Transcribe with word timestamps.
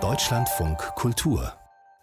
Deutschlandfunk 0.00 0.78
Kultur 0.96 1.52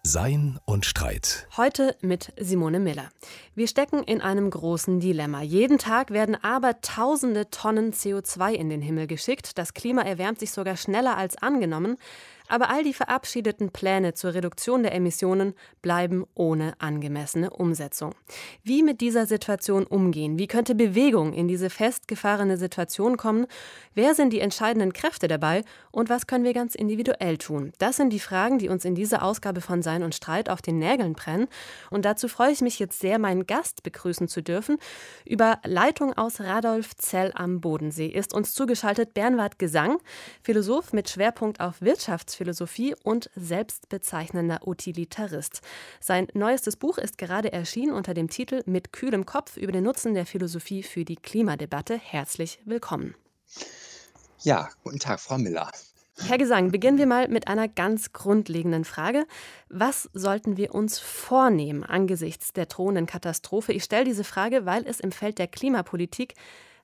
sein 0.03 0.57
und 0.65 0.85
Streit. 0.85 1.47
Heute 1.57 1.97
mit 2.01 2.33
Simone 2.39 2.79
Miller. 2.79 3.09
Wir 3.55 3.67
stecken 3.67 4.01
in 4.01 4.21
einem 4.21 4.49
großen 4.49 5.01
Dilemma. 5.01 5.41
Jeden 5.41 5.77
Tag 5.77 6.11
werden 6.11 6.41
aber 6.41 6.79
tausende 6.79 7.49
Tonnen 7.49 7.91
CO2 7.91 8.53
in 8.53 8.69
den 8.69 8.81
Himmel 8.81 9.05
geschickt. 9.05 9.57
Das 9.57 9.73
Klima 9.73 10.01
erwärmt 10.01 10.39
sich 10.39 10.51
sogar 10.51 10.77
schneller 10.77 11.17
als 11.17 11.37
angenommen. 11.37 11.97
Aber 12.51 12.69
all 12.69 12.83
die 12.83 12.91
verabschiedeten 12.91 13.71
Pläne 13.71 14.13
zur 14.13 14.33
Reduktion 14.33 14.83
der 14.83 14.93
Emissionen 14.93 15.53
bleiben 15.81 16.25
ohne 16.35 16.73
angemessene 16.79 17.49
Umsetzung. 17.49 18.13
Wie 18.61 18.83
mit 18.83 18.99
dieser 18.99 19.25
Situation 19.25 19.85
umgehen? 19.85 20.37
Wie 20.37 20.47
könnte 20.47 20.75
Bewegung 20.75 21.31
in 21.31 21.47
diese 21.47 21.69
festgefahrene 21.69 22.57
Situation 22.57 23.15
kommen? 23.15 23.47
Wer 23.93 24.15
sind 24.15 24.33
die 24.33 24.41
entscheidenden 24.41 24.91
Kräfte 24.91 25.29
dabei? 25.29 25.63
Und 25.91 26.09
was 26.09 26.27
können 26.27 26.43
wir 26.43 26.51
ganz 26.51 26.75
individuell 26.75 27.37
tun? 27.37 27.71
Das 27.77 27.95
sind 27.95 28.09
die 28.11 28.19
Fragen, 28.19 28.59
die 28.59 28.67
uns 28.67 28.83
in 28.83 28.95
dieser 28.95 29.23
Ausgabe 29.23 29.61
von 29.61 29.81
Sein 29.81 30.03
und 30.03 30.13
Streit 30.13 30.49
auf 30.49 30.61
den 30.61 30.77
Nägeln 30.77 31.13
brennen. 31.13 31.47
Und 31.89 32.03
dazu 32.03 32.27
freue 32.27 32.51
ich 32.51 32.59
mich 32.59 32.79
jetzt 32.79 32.99
sehr, 32.99 33.17
meinen 33.17 33.47
Gast 33.47 33.81
begrüßen 33.81 34.27
zu 34.27 34.43
dürfen. 34.43 34.77
Über 35.23 35.59
Leitung 35.63 36.17
aus 36.17 36.41
Radolfzell 36.41 37.31
am 37.33 37.61
Bodensee 37.61 38.07
ist 38.07 38.33
uns 38.33 38.53
zugeschaltet 38.53 39.13
Bernward 39.13 39.57
Gesang, 39.57 39.99
Philosoph 40.43 40.91
mit 40.91 41.09
Schwerpunkt 41.09 41.61
auf 41.61 41.79
Wirtschaftsphilosophie 42.41 42.71
Philosophie 42.71 42.95
und 43.03 43.29
selbstbezeichnender 43.35 44.67
Utilitarist. 44.67 45.61
Sein 45.99 46.27
neuestes 46.33 46.75
Buch 46.75 46.97
ist 46.97 47.17
gerade 47.17 47.53
erschienen 47.53 47.93
unter 47.93 48.13
dem 48.13 48.29
Titel 48.29 48.63
Mit 48.65 48.91
kühlem 48.91 49.25
Kopf 49.25 49.57
über 49.57 49.71
den 49.71 49.83
Nutzen 49.83 50.13
der 50.13 50.25
Philosophie 50.25 50.83
für 50.83 51.05
die 51.05 51.15
Klimadebatte. 51.15 51.97
Herzlich 51.97 52.59
willkommen. 52.65 53.15
Ja, 54.41 54.69
guten 54.83 54.99
Tag, 54.99 55.19
Frau 55.19 55.37
Miller. 55.37 55.69
Herr 56.27 56.37
Gesang, 56.37 56.71
beginnen 56.71 56.97
wir 56.97 57.07
mal 57.07 57.27
mit 57.27 57.47
einer 57.47 57.67
ganz 57.67 58.11
grundlegenden 58.11 58.85
Frage. 58.85 59.25
Was 59.69 60.09
sollten 60.13 60.57
wir 60.57 60.73
uns 60.75 60.99
vornehmen 60.99 61.83
angesichts 61.83 62.53
der 62.53 62.65
drohenden 62.65 63.05
Katastrophe? 63.05 63.73
Ich 63.73 63.83
stelle 63.83 64.05
diese 64.05 64.23
Frage, 64.23 64.65
weil 64.65 64.85
es 64.87 64.99
im 64.99 65.11
Feld 65.11 65.39
der 65.39 65.47
Klimapolitik 65.47 66.35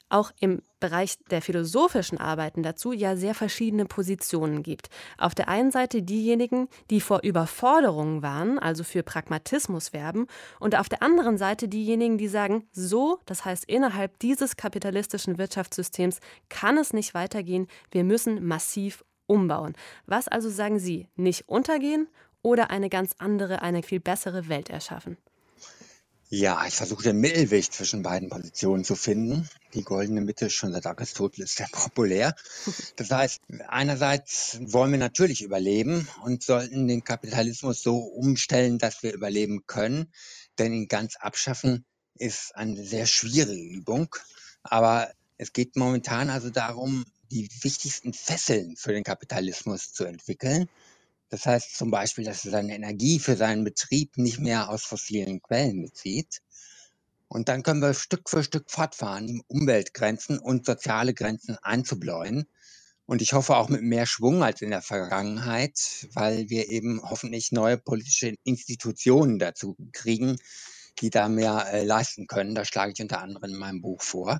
auch 0.10 0.32
im 0.40 0.62
Bereich 0.80 1.18
der 1.32 1.42
philosophischen 1.42 2.20
Arbeiten 2.20 2.64
dazu 2.64 2.92
ja 2.92 3.16
sehr 3.16 3.34
verschiedene 3.34 3.86
Positionen 3.86 4.64
gibt. 4.64 4.90
Auf 5.18 5.34
der 5.34 5.50
einen 5.50 5.72
Seite 5.72 6.02
diejenigen, 6.02 6.68
die 6.90 7.02
vor 7.02 7.22
Überforderungen 7.24 8.22
warnen, 8.22 8.60
also 8.60 8.84
für 8.84 9.04
Pragmatismus 9.04 9.94
werben, 9.94 10.28
und 10.60 10.78
auf 10.78 10.90
der 10.90 11.02
anderen 11.02 11.38
Seite 11.38 11.68
diejenigen, 11.68 12.18
die 12.18 12.28
sagen, 12.28 12.68
so, 12.72 13.20
das 13.26 13.44
heißt 13.44 13.66
innerhalb 13.66 14.20
dieses 14.20 14.56
kapitalistischen 14.56 15.38
Wirtschaftssystems 15.38 16.20
kann 16.50 16.78
es 16.78 16.94
nicht 16.94 17.14
weitergehen, 17.14 17.68
wir 17.92 18.04
müssen 18.04 18.46
massiv 18.46 19.04
umbauen. 19.26 19.74
Was 20.06 20.28
also 20.28 20.50
sagen 20.50 20.80
Sie, 20.80 21.08
nicht 21.16 21.50
untergehen 21.50 22.08
oder 22.42 22.70
eine 22.70 22.90
ganz 22.90 23.16
andere, 23.18 23.62
eine 23.62 23.84
viel 23.84 24.00
bessere 24.00 24.48
Welt 24.48 24.70
erschaffen? 24.70 25.18
Ja, 26.30 26.66
ich 26.68 26.76
versuche 26.76 27.04
den 27.04 27.22
Mittelweg 27.22 27.72
zwischen 27.72 28.04
beiden 28.04 28.28
Positionen 28.28 28.84
zu 28.84 28.96
finden. 28.96 29.50
Die 29.74 29.84
goldene 29.84 30.20
Mitte 30.20 30.50
schon 30.50 30.74
seit 30.74 30.86
Aristoteles 30.86 31.56
sehr 31.56 31.68
populär. 31.72 32.36
Das 32.98 33.12
heißt, 33.12 33.40
einerseits 33.70 34.60
wollen 34.62 34.92
wir 34.92 35.00
natürlich 35.00 35.42
überleben 35.42 36.06
und 36.24 36.44
sollten 36.44 36.90
den 36.90 37.06
Kapitalismus 37.06 37.82
so 37.82 38.00
umstellen, 38.00 38.78
dass 38.78 39.04
wir 39.04 39.14
überleben 39.14 39.68
können. 39.68 40.12
Denn 40.60 40.74
ihn 40.74 40.90
ganz 40.90 41.16
abschaffen 41.16 41.86
ist 42.16 42.54
eine 42.56 42.84
sehr 42.84 43.06
schwierige 43.06 43.64
Übung. 43.64 44.14
Aber 44.64 45.10
es 45.38 45.54
geht 45.54 45.78
momentan 45.78 46.30
also 46.30 46.50
darum, 46.50 47.06
die 47.32 47.50
wichtigsten 47.62 48.14
Fesseln 48.14 48.76
für 48.76 48.92
den 48.92 49.06
Kapitalismus 49.06 49.94
zu 49.94 50.04
entwickeln. 50.04 50.68
Das 51.30 51.46
heißt 51.46 51.76
zum 51.76 51.92
Beispiel, 51.92 52.24
dass 52.24 52.46
er 52.46 52.52
seine 52.52 52.76
Energie 52.76 53.20
für 53.20 53.36
seinen 53.36 53.64
Betrieb 53.64 54.18
nicht 54.18 54.40
mehr 54.40 54.70
aus 54.70 54.84
fossilen 54.84 55.42
Quellen 55.42 55.82
bezieht. 55.82 56.42
Und 57.28 57.50
dann 57.50 57.64
können 57.64 57.82
wir 57.82 57.94
Stück 57.94 58.30
für 58.30 58.44
Stück 58.44 58.72
fortfahren, 58.72 59.42
Umweltgrenzen 59.48 60.40
und 60.40 60.66
soziale 60.66 61.14
Grenzen 61.14 61.58
einzubläuen. 61.62 62.48
Und 63.06 63.22
ich 63.22 63.34
hoffe 63.34 63.58
auch 63.58 63.70
mit 63.70 63.82
mehr 63.82 64.06
Schwung 64.06 64.44
als 64.44 64.62
in 64.62 64.70
der 64.70 64.82
Vergangenheit, 64.82 66.08
weil 66.14 66.50
wir 66.50 66.70
eben 66.70 67.02
hoffentlich 67.04 67.52
neue 67.52 67.78
politische 67.78 68.36
Institutionen 68.44 69.40
dazu 69.40 69.78
kriegen, 69.92 70.38
die 71.00 71.10
da 71.10 71.30
mehr 71.30 71.68
äh, 71.72 71.84
leisten 71.84 72.28
können. 72.28 72.56
Das 72.56 72.68
schlage 72.68 72.94
ich 72.94 73.02
unter 73.02 73.22
anderem 73.22 73.52
in 73.52 73.58
meinem 73.58 73.82
Buch 73.82 74.02
vor. 74.02 74.40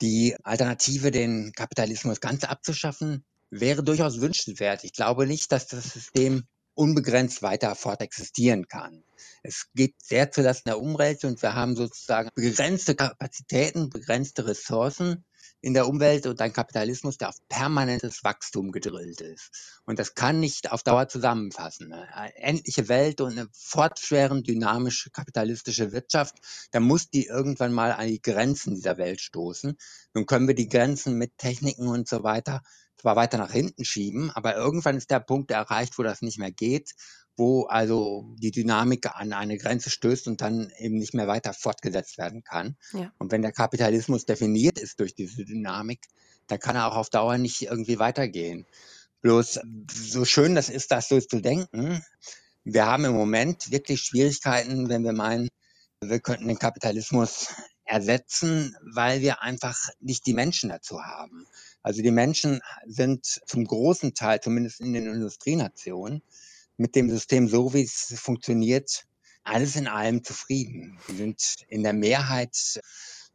Die 0.00 0.34
Alternative, 0.42 1.10
den 1.10 1.52
Kapitalismus 1.52 2.20
ganz 2.20 2.44
abzuschaffen, 2.44 3.24
wäre 3.50 3.82
durchaus 3.82 4.20
wünschenswert. 4.20 4.84
Ich 4.84 4.92
glaube 4.92 5.26
nicht, 5.26 5.52
dass 5.52 5.66
das 5.66 5.92
System 5.92 6.44
unbegrenzt 6.74 7.42
weiter 7.42 7.74
fortexistieren 7.74 8.68
kann. 8.68 9.04
Es 9.42 9.66
geht 9.74 9.94
sehr 10.02 10.30
zulasten 10.30 10.70
der 10.70 10.80
Umwelt 10.80 11.24
und 11.24 11.42
wir 11.42 11.54
haben 11.54 11.76
sozusagen 11.76 12.30
begrenzte 12.34 12.94
Kapazitäten, 12.94 13.90
begrenzte 13.90 14.46
Ressourcen 14.46 15.24
in 15.62 15.74
der 15.74 15.86
Umwelt 15.88 16.26
und 16.26 16.40
ein 16.40 16.52
Kapitalismus, 16.52 17.18
der 17.18 17.28
auf 17.28 17.36
permanentes 17.48 18.24
Wachstum 18.24 18.72
gedrillt 18.72 19.20
ist. 19.20 19.80
Und 19.84 19.98
das 19.98 20.14
kann 20.14 20.40
nicht 20.40 20.72
auf 20.72 20.82
Dauer 20.82 21.08
zusammenfassen. 21.08 21.92
Eine 21.92 22.34
endliche 22.36 22.88
Welt 22.88 23.20
und 23.20 23.32
eine 23.32 23.48
fortschwärend 23.52 24.48
dynamische 24.48 25.10
kapitalistische 25.10 25.92
Wirtschaft, 25.92 26.36
da 26.70 26.80
muss 26.80 27.10
die 27.10 27.26
irgendwann 27.26 27.72
mal 27.72 27.92
an 27.92 28.08
die 28.08 28.22
Grenzen 28.22 28.74
dieser 28.74 28.96
Welt 28.96 29.20
stoßen. 29.20 29.76
Nun 30.14 30.26
können 30.26 30.48
wir 30.48 30.54
die 30.54 30.68
Grenzen 30.68 31.18
mit 31.18 31.36
Techniken 31.36 31.88
und 31.88 32.08
so 32.08 32.22
weiter 32.22 32.62
zwar 33.00 33.16
weiter 33.16 33.38
nach 33.38 33.52
hinten 33.52 33.84
schieben, 33.84 34.30
aber 34.30 34.56
irgendwann 34.56 34.96
ist 34.96 35.10
der 35.10 35.20
Punkt 35.20 35.50
erreicht, 35.50 35.98
wo 35.98 36.02
das 36.02 36.20
nicht 36.20 36.38
mehr 36.38 36.52
geht, 36.52 36.92
wo 37.36 37.64
also 37.64 38.34
die 38.38 38.50
Dynamik 38.50 39.06
an 39.14 39.32
eine 39.32 39.56
Grenze 39.56 39.88
stößt 39.88 40.28
und 40.28 40.42
dann 40.42 40.70
eben 40.78 40.96
nicht 40.96 41.14
mehr 41.14 41.26
weiter 41.26 41.54
fortgesetzt 41.54 42.18
werden 42.18 42.44
kann. 42.44 42.76
Ja. 42.92 43.12
Und 43.18 43.32
wenn 43.32 43.42
der 43.42 43.52
Kapitalismus 43.52 44.26
definiert 44.26 44.78
ist 44.78 45.00
durch 45.00 45.14
diese 45.14 45.44
Dynamik, 45.44 46.00
dann 46.48 46.58
kann 46.58 46.76
er 46.76 46.88
auch 46.88 46.96
auf 46.96 47.08
Dauer 47.08 47.38
nicht 47.38 47.62
irgendwie 47.62 47.98
weitergehen. 47.98 48.66
Bloß 49.22 49.60
so 49.90 50.24
schön 50.24 50.54
das 50.54 50.68
ist, 50.68 50.90
das 50.90 51.08
so 51.08 51.20
zu 51.20 51.40
denken, 51.40 52.04
wir 52.64 52.86
haben 52.86 53.06
im 53.06 53.14
Moment 53.14 53.70
wirklich 53.70 54.02
Schwierigkeiten, 54.02 54.90
wenn 54.90 55.04
wir 55.04 55.12
meinen, 55.12 55.48
wir 56.02 56.20
könnten 56.20 56.48
den 56.48 56.58
Kapitalismus 56.58 57.48
ersetzen, 57.84 58.76
weil 58.94 59.20
wir 59.20 59.42
einfach 59.42 59.78
nicht 60.00 60.26
die 60.26 60.34
Menschen 60.34 60.68
dazu 60.68 61.02
haben. 61.02 61.46
Also 61.82 62.02
die 62.02 62.10
Menschen 62.10 62.60
sind 62.86 63.24
zum 63.46 63.64
großen 63.64 64.14
Teil, 64.14 64.40
zumindest 64.40 64.80
in 64.80 64.92
den 64.92 65.06
Industrienationen, 65.06 66.22
mit 66.76 66.94
dem 66.94 67.10
System 67.10 67.48
so, 67.48 67.74
wie 67.74 67.82
es 67.82 68.14
funktioniert, 68.16 69.04
alles 69.42 69.76
in 69.76 69.86
allem 69.86 70.22
zufrieden. 70.24 70.98
Sie 71.08 71.16
sind 71.16 71.42
in 71.68 71.82
der 71.82 71.92
Mehrheit 71.92 72.80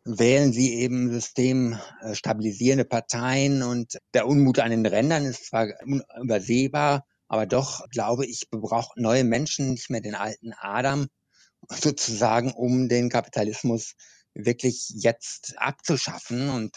wählen 0.06 0.54
sie 0.54 0.76
eben 0.76 1.12
systemstabilisierende 1.12 2.86
Parteien 2.86 3.64
und 3.64 3.98
der 4.14 4.28
Unmut 4.28 4.60
an 4.60 4.70
den 4.70 4.86
Rändern 4.86 5.26
ist 5.26 5.48
zwar 5.48 5.68
unübersehbar, 5.84 7.06
aber 7.28 7.48
doch 7.48 7.90
glaube 7.90 8.26
ich, 8.28 8.50
braucht 8.52 8.98
neue 8.98 9.24
Menschen 9.24 9.72
nicht 9.72 9.90
mehr 9.90 10.02
den 10.02 10.14
alten 10.14 10.54
Adam 10.54 11.08
sozusagen, 11.70 12.54
um 12.54 12.88
den 12.88 13.10
Kapitalismus 13.10 13.96
wirklich 14.36 14.92
jetzt 14.94 15.56
abzuschaffen. 15.58 16.50
Und 16.50 16.76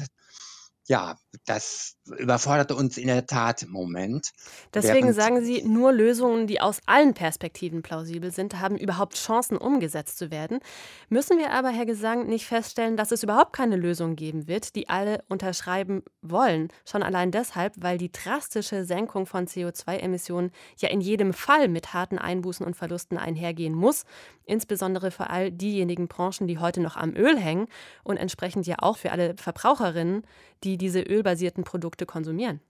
ja, 0.88 1.16
das 1.46 1.97
überfordert 2.16 2.72
uns 2.72 2.98
in 2.98 3.08
der 3.08 3.26
Tat 3.26 3.62
im 3.62 3.70
Moment. 3.70 4.32
Deswegen 4.74 5.12
sagen 5.12 5.44
Sie, 5.44 5.62
nur 5.62 5.92
Lösungen, 5.92 6.46
die 6.46 6.60
aus 6.60 6.80
allen 6.86 7.14
Perspektiven 7.14 7.82
plausibel 7.82 8.30
sind, 8.30 8.60
haben 8.60 8.76
überhaupt 8.76 9.14
Chancen, 9.16 9.56
umgesetzt 9.56 10.18
zu 10.18 10.30
werden. 10.30 10.60
Müssen 11.08 11.38
wir 11.38 11.52
aber, 11.52 11.70
Herr 11.70 11.86
Gesang, 11.86 12.26
nicht 12.26 12.46
feststellen, 12.46 12.96
dass 12.96 13.12
es 13.12 13.22
überhaupt 13.22 13.52
keine 13.52 13.76
Lösung 13.76 14.16
geben 14.16 14.48
wird, 14.48 14.74
die 14.74 14.88
alle 14.88 15.24
unterschreiben 15.28 16.02
wollen? 16.22 16.68
Schon 16.84 17.02
allein 17.02 17.30
deshalb, 17.30 17.74
weil 17.76 17.98
die 17.98 18.12
drastische 18.12 18.84
Senkung 18.84 19.26
von 19.26 19.46
CO2-Emissionen 19.46 20.50
ja 20.78 20.88
in 20.88 21.00
jedem 21.00 21.32
Fall 21.32 21.68
mit 21.68 21.94
harten 21.94 22.18
Einbußen 22.18 22.64
und 22.64 22.76
Verlusten 22.76 23.18
einhergehen 23.18 23.74
muss, 23.74 24.04
insbesondere 24.44 25.10
für 25.10 25.30
all 25.30 25.50
diejenigen 25.50 26.08
Branchen, 26.08 26.46
die 26.46 26.58
heute 26.58 26.80
noch 26.80 26.96
am 26.96 27.14
Öl 27.14 27.38
hängen 27.38 27.68
und 28.02 28.16
entsprechend 28.16 28.66
ja 28.66 28.76
auch 28.78 28.96
für 28.96 29.12
alle 29.12 29.34
Verbraucherinnen, 29.36 30.22
die 30.64 30.76
diese 30.76 31.00
ölbasierten 31.00 31.64
Produkte 31.64 31.97
konsumieren? 32.06 32.60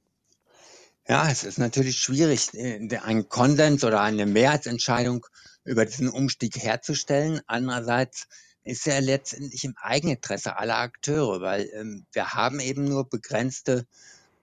Ja, 1.07 1.31
es 1.31 1.45
ist 1.45 1.59
natürlich 1.59 1.99
schwierig, 1.99 2.53
äh, 2.53 2.99
einen 2.99 3.29
Konsens 3.29 3.83
oder 3.83 4.03
eine 4.03 4.27
Mehrheitsentscheidung 4.27 5.27
über 5.65 5.87
diesen 5.87 6.09
Umstieg 6.09 6.57
herzustellen. 6.63 7.41
Andererseits 7.47 8.27
ist 8.65 8.87
er 8.87 9.01
letztendlich 9.01 9.65
im 9.65 9.75
Eigeninteresse 9.81 10.59
aller 10.59 10.77
Akteure, 10.77 11.41
weil 11.41 11.71
ähm, 11.75 12.05
wir 12.13 12.35
haben 12.35 12.61
eben 12.61 12.85
nur 12.85 13.09
begrenzte 13.09 13.87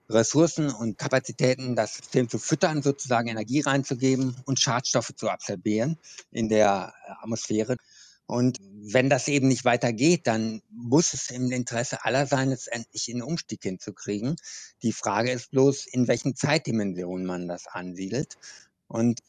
Ressourcen 0.08 0.70
und 0.70 0.98
Kapazitäten, 0.98 1.74
das 1.74 1.96
System 1.96 2.28
zu 2.28 2.38
füttern, 2.38 2.82
sozusagen 2.82 3.28
Energie 3.28 3.60
reinzugeben 3.60 4.36
und 4.44 4.60
Schadstoffe 4.60 5.12
zu 5.16 5.28
absorbieren 5.28 5.98
in 6.30 6.48
der 6.48 6.94
Atmosphäre. 7.22 7.76
Und 8.26 8.58
wenn 8.60 9.08
das 9.08 9.28
eben 9.28 9.48
nicht 9.48 9.64
weitergeht, 9.64 10.26
dann 10.26 10.62
muss 10.70 11.14
es 11.14 11.30
im 11.30 11.50
Interesse 11.52 12.04
aller 12.04 12.26
sein, 12.26 12.50
letztendlich 12.50 13.08
einen 13.08 13.22
Umstieg 13.22 13.62
hinzukriegen. 13.62 14.36
Die 14.82 14.92
Frage 14.92 15.30
ist 15.30 15.50
bloß, 15.50 15.86
in 15.86 16.08
welchen 16.08 16.34
Zeitdimensionen 16.34 17.24
man 17.24 17.46
das 17.46 17.66
ansiedelt. 17.66 18.36
Und 18.88 19.20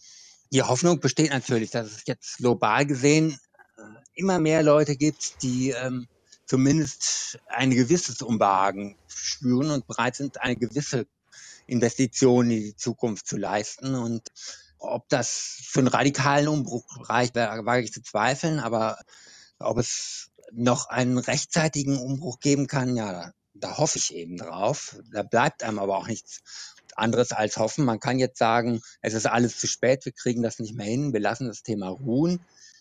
die 0.52 0.64
Hoffnung 0.64 1.00
besteht 1.00 1.32
natürlich, 1.32 1.72
dass 1.72 1.88
es 1.88 2.04
jetzt 2.06 2.38
global 2.38 2.86
gesehen 2.86 3.40
äh, 3.78 3.82
immer 4.16 4.40
mehr 4.40 4.64
Leute 4.64 4.96
gibt, 4.96 5.44
die 5.44 5.72
ähm, 5.72 6.08
zumindest 6.46 7.40
ein 7.48 7.72
gewisses 7.72 8.22
Unbehagen 8.22 8.98
spüren 9.08 9.70
und 9.72 9.86
bereit 9.86 10.16
sind, 10.16 10.42
eine 10.42 10.56
gewisse 10.56 11.06
Investition 11.68 12.50
in 12.50 12.62
die 12.62 12.76
Zukunft 12.76 13.28
zu 13.28 13.38
leisten. 13.38 13.94
Und 13.94 14.30
ob 14.80 15.08
das 15.10 15.60
für 15.64 15.80
einen 15.80 15.88
radikalen 15.88 16.48
Umbruch 16.48 16.86
reicht, 17.10 17.36
wage 17.36 17.84
ich 17.84 17.94
zu 17.94 18.02
zweifeln. 18.02 18.60
Aber 18.60 18.98
ob 19.60 19.78
es 19.78 20.32
noch 20.52 20.88
einen 20.88 21.18
rechtzeitigen 21.18 21.98
Umbruch 21.98 22.40
geben 22.40 22.68
kann, 22.68 22.96
ja, 22.96 23.32
da 23.54 23.78
hoffe 23.78 23.98
ich 23.98 24.14
eben 24.14 24.38
drauf. 24.38 24.98
Da 25.12 25.24
bleibt 25.24 25.64
einem 25.64 25.80
aber 25.80 25.98
auch 25.98 26.08
nichts 26.08 26.42
anderes 26.96 27.32
als 27.32 27.58
hoffen. 27.58 27.86
Man 27.86 28.00
kann 28.00 28.20
jetzt 28.20 28.40
sagen, 28.40 28.82
es 29.02 29.14
ist 29.14 29.26
alles 29.26 29.60
zu 29.60 29.68
spät, 29.68 30.06
wir 30.06 30.14
kriegen 30.14 30.42
das 30.42 30.60
nicht 30.60 30.76
mehr 30.76 30.86
hin, 30.86 31.14
wir 31.14 31.20
lassen 31.20 31.48
das 31.48 31.64
Thema 31.64 31.90
ruhen. 31.90 32.40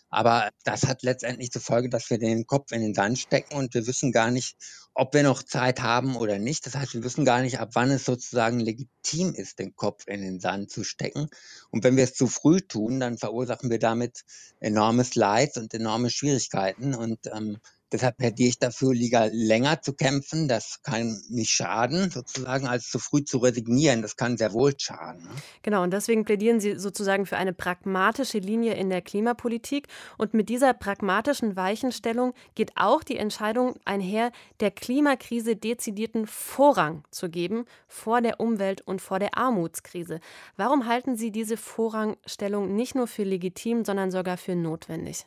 Aber 0.08 0.50
das 0.64 0.86
hat 0.86 1.02
letztendlich 1.02 1.50
zur 1.50 1.62
Folge, 1.62 1.88
dass 1.88 2.10
wir 2.10 2.18
den 2.18 2.46
Kopf 2.46 2.72
in 2.72 2.80
den 2.80 2.94
Sand 2.94 3.18
stecken 3.18 3.54
und 3.54 3.74
wir 3.74 3.86
wissen 3.86 4.12
gar 4.12 4.30
nicht, 4.30 4.56
ob 4.98 5.12
wir 5.12 5.22
noch 5.22 5.42
Zeit 5.42 5.82
haben 5.82 6.16
oder 6.16 6.38
nicht. 6.38 6.64
Das 6.66 6.74
heißt, 6.74 6.94
wir 6.94 7.04
wissen 7.04 7.26
gar 7.26 7.42
nicht, 7.42 7.60
ab 7.60 7.70
wann 7.74 7.90
es 7.90 8.06
sozusagen 8.06 8.58
legitim 8.58 9.34
ist, 9.34 9.58
den 9.58 9.76
Kopf 9.76 10.06
in 10.06 10.22
den 10.22 10.40
Sand 10.40 10.70
zu 10.70 10.84
stecken. 10.84 11.28
Und 11.70 11.84
wenn 11.84 11.98
wir 11.98 12.04
es 12.04 12.14
zu 12.14 12.26
früh 12.26 12.62
tun, 12.62 12.98
dann 12.98 13.18
verursachen 13.18 13.68
wir 13.68 13.78
damit 13.78 14.24
enormes 14.58 15.14
Leid 15.14 15.58
und 15.58 15.74
enorme 15.74 16.08
Schwierigkeiten. 16.08 16.94
Und 16.94 17.18
ähm, 17.26 17.58
Deshalb 17.96 18.18
plädiere 18.18 18.50
ich 18.50 18.58
dafür, 18.58 18.92
lieber 18.92 19.30
länger 19.32 19.80
zu 19.80 19.94
kämpfen. 19.94 20.48
Das 20.48 20.82
kann 20.82 21.18
nicht 21.30 21.50
schaden, 21.50 22.10
sozusagen, 22.10 22.66
als 22.66 22.90
zu 22.90 22.98
früh 22.98 23.24
zu 23.24 23.38
resignieren. 23.38 24.02
Das 24.02 24.16
kann 24.16 24.36
sehr 24.36 24.52
wohl 24.52 24.74
schaden. 24.78 25.22
Ne? 25.22 25.30
Genau, 25.62 25.82
und 25.82 25.94
deswegen 25.94 26.26
plädieren 26.26 26.60
Sie 26.60 26.78
sozusagen 26.78 27.24
für 27.24 27.38
eine 27.38 27.54
pragmatische 27.54 28.36
Linie 28.36 28.74
in 28.74 28.90
der 28.90 29.00
Klimapolitik. 29.00 29.88
Und 30.18 30.34
mit 30.34 30.50
dieser 30.50 30.74
pragmatischen 30.74 31.56
Weichenstellung 31.56 32.34
geht 32.54 32.72
auch 32.76 33.02
die 33.02 33.16
Entscheidung 33.16 33.76
einher, 33.86 34.30
der 34.60 34.72
Klimakrise 34.72 35.56
dezidierten 35.56 36.26
Vorrang 36.26 37.02
zu 37.10 37.30
geben 37.30 37.64
vor 37.88 38.20
der 38.20 38.40
Umwelt- 38.40 38.82
und 38.82 39.00
vor 39.00 39.20
der 39.20 39.38
Armutskrise. 39.38 40.20
Warum 40.58 40.86
halten 40.86 41.16
Sie 41.16 41.30
diese 41.30 41.56
Vorrangstellung 41.56 42.76
nicht 42.76 42.94
nur 42.94 43.06
für 43.06 43.24
legitim, 43.24 43.86
sondern 43.86 44.10
sogar 44.10 44.36
für 44.36 44.54
notwendig? 44.54 45.24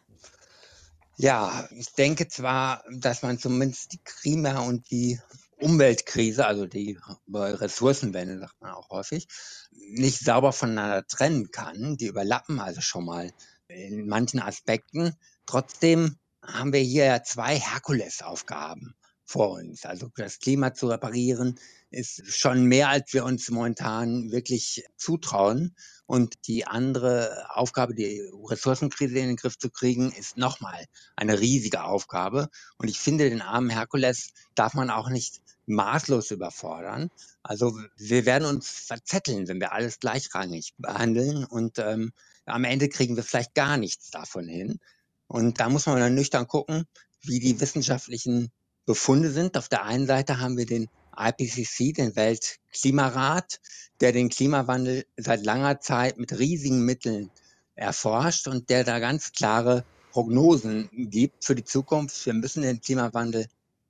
Ja, 1.21 1.67
ich 1.71 1.91
denke 1.91 2.29
zwar, 2.29 2.81
dass 2.89 3.23
man 3.23 3.37
zumindest 3.37 3.91
die 3.91 3.99
Klima- 4.01 4.61
und 4.61 4.89
die 4.89 5.19
Umweltkrise, 5.57 6.45
also 6.45 6.65
die 6.65 6.97
Ressourcenwende, 7.33 8.39
sagt 8.39 8.61
man 8.61 8.71
auch 8.71 8.89
häufig, 8.89 9.27
nicht 9.71 10.19
sauber 10.19 10.53
voneinander 10.53 11.05
trennen 11.07 11.51
kann. 11.51 11.97
Die 11.97 12.05
überlappen 12.05 12.61
also 12.61 12.79
schon 12.79 13.03
mal 13.03 13.33
in 13.67 14.07
manchen 14.07 14.39
Aspekten. 14.39 15.13
Trotzdem 15.45 16.15
haben 16.41 16.71
wir 16.71 16.79
hier 16.79 17.21
zwei 17.25 17.59
Herkulesaufgaben 17.59 18.95
vor 19.25 19.49
uns. 19.57 19.83
Also 19.83 20.09
das 20.15 20.39
Klima 20.39 20.73
zu 20.73 20.87
reparieren 20.87 21.59
ist 21.89 22.33
schon 22.33 22.63
mehr, 22.63 22.87
als 22.87 23.11
wir 23.11 23.25
uns 23.25 23.49
momentan 23.49 24.31
wirklich 24.31 24.85
zutrauen. 24.95 25.75
Und 26.09 26.47
die 26.47 26.65
andere 26.65 27.45
Aufgabe, 27.53 27.93
die 27.93 28.27
Ressourcenkrise 28.45 29.19
in 29.19 29.27
den 29.27 29.35
Griff 29.35 29.59
zu 29.59 29.69
kriegen, 29.69 30.11
ist 30.11 30.37
nochmal 30.37 30.85
eine 31.15 31.39
riesige 31.39 31.83
Aufgabe. 31.83 32.49
Und 32.79 32.87
ich 32.87 32.97
finde, 32.97 33.29
den 33.29 33.43
armen 33.43 33.69
Herkules 33.69 34.31
darf 34.55 34.73
man 34.73 34.89
auch 34.89 35.09
nicht 35.09 35.39
maßlos 35.67 36.31
überfordern. 36.31 37.11
Also 37.43 37.79
wir 37.95 38.25
werden 38.25 38.45
uns 38.45 38.67
verzetteln, 38.87 39.47
wenn 39.47 39.59
wir 39.59 39.71
alles 39.71 39.99
gleichrangig 39.99 40.73
behandeln. 40.79 41.45
Und 41.45 41.77
ähm, 41.77 42.11
am 42.47 42.63
Ende 42.63 42.89
kriegen 42.89 43.15
wir 43.15 43.21
vielleicht 43.21 43.53
gar 43.53 43.77
nichts 43.77 44.09
davon 44.09 44.47
hin. 44.47 44.79
Und 45.27 45.59
da 45.59 45.69
muss 45.69 45.85
man 45.85 45.99
dann 45.99 46.15
nüchtern 46.15 46.47
gucken, 46.47 46.87
wie 47.21 47.39
die 47.39 47.61
wissenschaftlichen 47.61 48.49
Befunde 48.87 49.29
sind. 49.29 49.55
Auf 49.59 49.69
der 49.69 49.83
einen 49.83 50.07
Seite 50.07 50.39
haben 50.39 50.57
wir 50.57 50.65
den 50.65 50.89
IPCC, 51.15 51.93
den 51.93 52.15
Weltklimarat, 52.15 53.59
der 54.01 54.11
den 54.11 54.29
Klimawandel 54.29 55.05
seit 55.17 55.45
langer 55.45 55.79
Zeit 55.79 56.17
mit 56.17 56.37
riesigen 56.37 56.85
Mitteln 56.85 57.29
erforscht 57.75 58.47
und 58.47 58.69
der 58.69 58.83
da 58.83 58.99
ganz 58.99 59.31
klare 59.31 59.85
Prognosen 60.11 60.89
gibt 60.91 61.45
für 61.45 61.55
die 61.55 61.63
Zukunft. 61.63 62.25
Wir 62.25 62.33
müssen 62.33 62.63
den 62.63 62.81
Klimawandel 62.81 63.47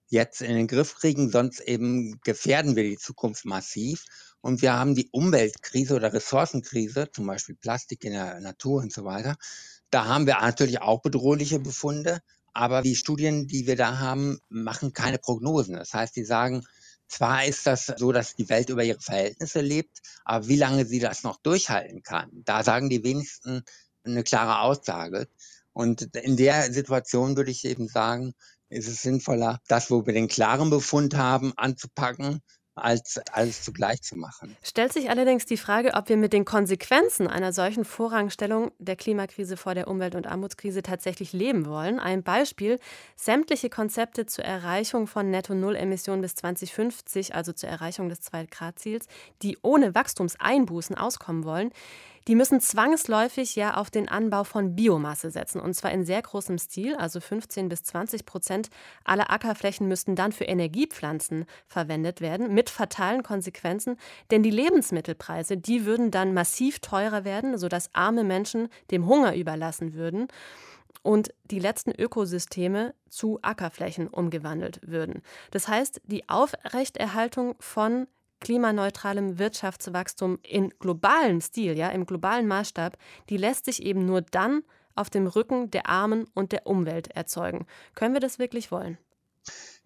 jetzt 0.09 0.41
in 0.41 0.55
den 0.55 0.67
Griff 0.67 0.95
kriegen, 0.95 1.29
sonst 1.29 1.61
eben 1.61 2.19
gefährden 2.23 2.75
wir 2.75 2.83
die 2.83 2.97
Zukunft 2.97 3.45
massiv. 3.45 4.05
Und 4.41 4.61
wir 4.61 4.73
haben 4.73 4.95
die 4.95 5.09
Umweltkrise 5.11 5.95
oder 5.95 6.13
Ressourcenkrise, 6.13 7.09
zum 7.11 7.27
Beispiel 7.27 7.55
Plastik 7.55 8.03
in 8.03 8.13
der 8.13 8.39
Natur 8.39 8.81
und 8.81 8.91
so 8.91 9.05
weiter. 9.05 9.35
Da 9.91 10.05
haben 10.05 10.27
wir 10.27 10.35
natürlich 10.41 10.81
auch 10.81 11.01
bedrohliche 11.01 11.59
Befunde. 11.59 12.19
Aber 12.53 12.81
die 12.81 12.95
Studien, 12.95 13.47
die 13.47 13.67
wir 13.67 13.75
da 13.75 13.99
haben, 13.99 14.39
machen 14.49 14.93
keine 14.93 15.19
Prognosen. 15.19 15.75
Das 15.75 15.93
heißt, 15.93 16.15
die 16.15 16.25
sagen, 16.25 16.63
zwar 17.09 17.45
ist 17.45 17.65
das 17.67 17.87
so, 17.87 18.11
dass 18.11 18.35
die 18.35 18.49
Welt 18.49 18.69
über 18.69 18.83
ihre 18.83 19.01
Verhältnisse 19.01 19.61
lebt, 19.61 19.99
aber 20.23 20.47
wie 20.47 20.57
lange 20.57 20.85
sie 20.85 20.99
das 20.99 21.23
noch 21.23 21.37
durchhalten 21.41 22.03
kann, 22.03 22.29
da 22.31 22.63
sagen 22.63 22.89
die 22.89 23.03
wenigsten 23.03 23.63
eine 24.03 24.23
klare 24.23 24.61
Aussage. 24.61 25.27
Und 25.73 26.15
in 26.15 26.37
der 26.37 26.71
Situation 26.71 27.35
würde 27.35 27.51
ich 27.51 27.65
eben 27.65 27.87
sagen, 27.87 28.33
ist 28.69 28.87
es 28.87 29.01
sinnvoller, 29.01 29.59
das, 29.67 29.89
wo 29.89 30.05
wir 30.05 30.13
den 30.13 30.27
klaren 30.27 30.69
Befund 30.69 31.15
haben, 31.15 31.53
anzupacken 31.57 32.41
als 32.83 33.19
alles 33.31 33.63
zugleich 33.63 34.01
zu 34.01 34.17
machen. 34.17 34.55
Stellt 34.63 34.93
sich 34.93 35.09
allerdings 35.09 35.45
die 35.45 35.57
Frage, 35.57 35.93
ob 35.93 36.09
wir 36.09 36.17
mit 36.17 36.33
den 36.33 36.45
Konsequenzen 36.45 37.27
einer 37.27 37.53
solchen 37.53 37.85
Vorrangstellung 37.85 38.71
der 38.79 38.95
Klimakrise 38.95 39.57
vor 39.57 39.75
der 39.75 39.87
Umwelt- 39.87 40.15
und 40.15 40.27
Armutskrise 40.27 40.81
tatsächlich 40.81 41.33
leben 41.33 41.65
wollen. 41.65 41.99
Ein 41.99 42.23
Beispiel, 42.23 42.79
sämtliche 43.15 43.69
Konzepte 43.69 44.25
zur 44.25 44.45
Erreichung 44.45 45.07
von 45.07 45.29
Netto-Null-Emissionen 45.29 46.21
bis 46.21 46.35
2050, 46.35 47.35
also 47.35 47.53
zur 47.53 47.69
Erreichung 47.69 48.09
des 48.09 48.21
2-Grad-Ziels, 48.21 49.07
die 49.41 49.57
ohne 49.61 49.95
Wachstumseinbußen 49.95 50.97
auskommen 50.97 51.43
wollen, 51.43 51.71
die 52.27 52.35
müssen 52.35 52.59
zwangsläufig 52.59 53.55
ja 53.55 53.75
auf 53.75 53.89
den 53.89 54.09
Anbau 54.09 54.43
von 54.43 54.75
Biomasse 54.75 55.31
setzen. 55.31 55.59
Und 55.59 55.73
zwar 55.73 55.91
in 55.91 56.05
sehr 56.05 56.21
großem 56.21 56.57
Stil, 56.57 56.95
also 56.95 57.19
15 57.19 57.69
bis 57.69 57.83
20 57.83 58.25
Prozent 58.25 58.69
aller 59.03 59.31
Ackerflächen 59.31 59.87
müssten 59.87 60.15
dann 60.15 60.31
für 60.31 60.45
Energiepflanzen 60.45 61.45
verwendet 61.67 62.21
werden, 62.21 62.53
mit 62.53 62.69
fatalen 62.69 63.23
Konsequenzen. 63.23 63.97
Denn 64.31 64.43
die 64.43 64.51
Lebensmittelpreise, 64.51 65.57
die 65.57 65.85
würden 65.85 66.11
dann 66.11 66.33
massiv 66.33 66.79
teurer 66.79 67.25
werden, 67.25 67.57
sodass 67.57 67.89
arme 67.93 68.23
Menschen 68.23 68.69
dem 68.91 69.07
Hunger 69.07 69.35
überlassen 69.35 69.93
würden 69.93 70.27
und 71.01 71.33
die 71.45 71.59
letzten 71.59 71.91
Ökosysteme 71.91 72.93
zu 73.09 73.39
Ackerflächen 73.41 74.07
umgewandelt 74.07 74.79
würden. 74.83 75.21
Das 75.51 75.67
heißt, 75.67 76.01
die 76.05 76.27
Aufrechterhaltung 76.29 77.55
von 77.59 78.07
klimaneutralem 78.39 79.39
Wirtschaftswachstum 79.39 80.39
in 80.43 80.69
globalem 80.79 81.41
Stil, 81.41 81.77
ja, 81.77 81.89
im 81.89 82.05
globalen 82.05 82.47
Maßstab, 82.47 82.97
die 83.29 83.37
lässt 83.37 83.65
sich 83.65 83.83
eben 83.83 84.05
nur 84.05 84.21
dann 84.21 84.63
auf 84.95 85.09
dem 85.09 85.27
Rücken 85.27 85.71
der 85.71 85.87
Armen 85.87 86.25
und 86.33 86.51
der 86.51 86.67
Umwelt 86.67 87.09
erzeugen. 87.09 87.65
Können 87.95 88.13
wir 88.13 88.21
das 88.21 88.39
wirklich 88.39 88.71
wollen? 88.71 88.97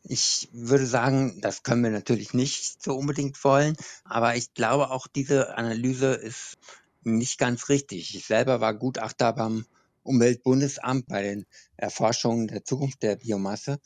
Ich 0.02 0.50
würde 0.52 0.86
sagen, 0.86 1.40
das 1.40 1.64
können 1.64 1.84
wir 1.84 1.92
natürlich 1.92 2.34
nicht 2.34 2.84
so 2.84 2.96
unbedingt 2.96 3.42
wollen, 3.44 3.78
aber 4.04 4.36
ich 4.36 4.54
glaube 4.54 4.92
auch 4.92 5.08
diese 5.08 5.58
Analyse 5.58 6.14
ist 6.14 6.58
nicht 7.04 7.38
ganz 7.38 7.70
richtig. 7.70 8.16
Ich 8.16 8.26
selber 8.26 8.60
war 8.60 8.74
Gutachter 8.74 9.34
beim 9.34 9.66
Umweltbundesamt 10.04 11.08
bei 11.08 11.22
den 11.22 11.46
Erforschungen 11.78 12.48
der 12.48 12.66
Zukunft 12.66 13.02
der 13.04 13.16
Biomasse 13.16 13.80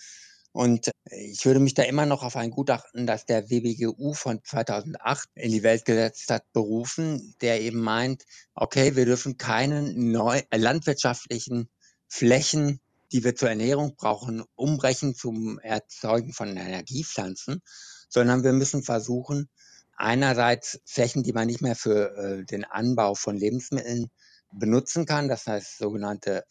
und 0.52 0.90
ich 1.12 1.46
würde 1.46 1.60
mich 1.60 1.74
da 1.74 1.84
immer 1.84 2.06
noch 2.06 2.24
auf 2.24 2.36
ein 2.36 2.52
Gutachten, 2.52 3.08
das 3.08 3.26
der 3.26 3.50
WBGU 3.50 4.14
von 4.14 4.44
2008 4.44 5.30
in 5.36 5.52
die 5.52 5.64
Welt 5.64 5.86
gesetzt 5.86 6.30
hat, 6.30 6.52
berufen, 6.54 7.36
der 7.42 7.62
eben 7.62 7.80
meint, 7.80 8.24
okay, 8.54 8.96
wir 8.96 9.06
dürfen 9.06 9.38
keine 9.38 9.94
neu, 9.94 10.42
äh, 10.50 10.58
landwirtschaftlichen 10.58 11.70
Flächen, 12.08 12.80
die 13.12 13.24
wir 13.24 13.36
zur 13.36 13.50
Ernährung 13.50 13.96
brauchen, 13.96 14.44
umbrechen 14.56 15.16
zum 15.16 15.60
Erzeugen 15.60 16.34
von 16.34 16.56
Energiepflanzen, 16.56 17.62
sondern 18.10 18.44
wir 18.44 18.54
müssen 18.54 18.84
versuchen, 18.84 19.50
einerseits 19.96 20.80
Flächen, 20.86 21.24
die 21.24 21.34
man 21.34 21.48
nicht 21.48 21.62
mehr 21.62 21.76
für 21.76 22.16
äh, 22.18 22.46
den 22.46 22.66
Anbau 22.66 23.16
von 23.16 23.36
Lebensmitteln 23.36 24.08
benutzen 24.52 25.06
kann, 25.06 25.28
das 25.28 25.48
heißt 25.48 25.78
sogenannte 25.78 26.44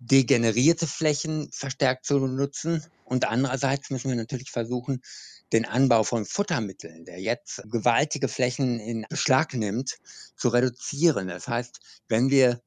degenerierte 0.00 0.86
Flächen 0.86 1.50
verstärkt 1.52 2.06
zu 2.06 2.18
nutzen. 2.18 2.84
Und 3.04 3.28
andererseits 3.28 3.90
müssen 3.90 4.08
wir 4.08 4.16
natürlich 4.16 4.50
versuchen, 4.50 5.02
den 5.52 5.64
Anbau 5.64 6.04
von 6.04 6.24
Futtermitteln, 6.24 7.04
der 7.04 7.20
jetzt 7.20 7.62
gewaltige 7.70 8.28
Flächen 8.28 8.80
in 8.80 9.06
Beschlag 9.08 9.54
nimmt, 9.54 9.98
zu 10.36 10.48
reduzieren. 10.48 11.28
Das 11.28 11.48
heißt, 11.48 11.80
wenn 12.08 12.30
wir 12.30 12.60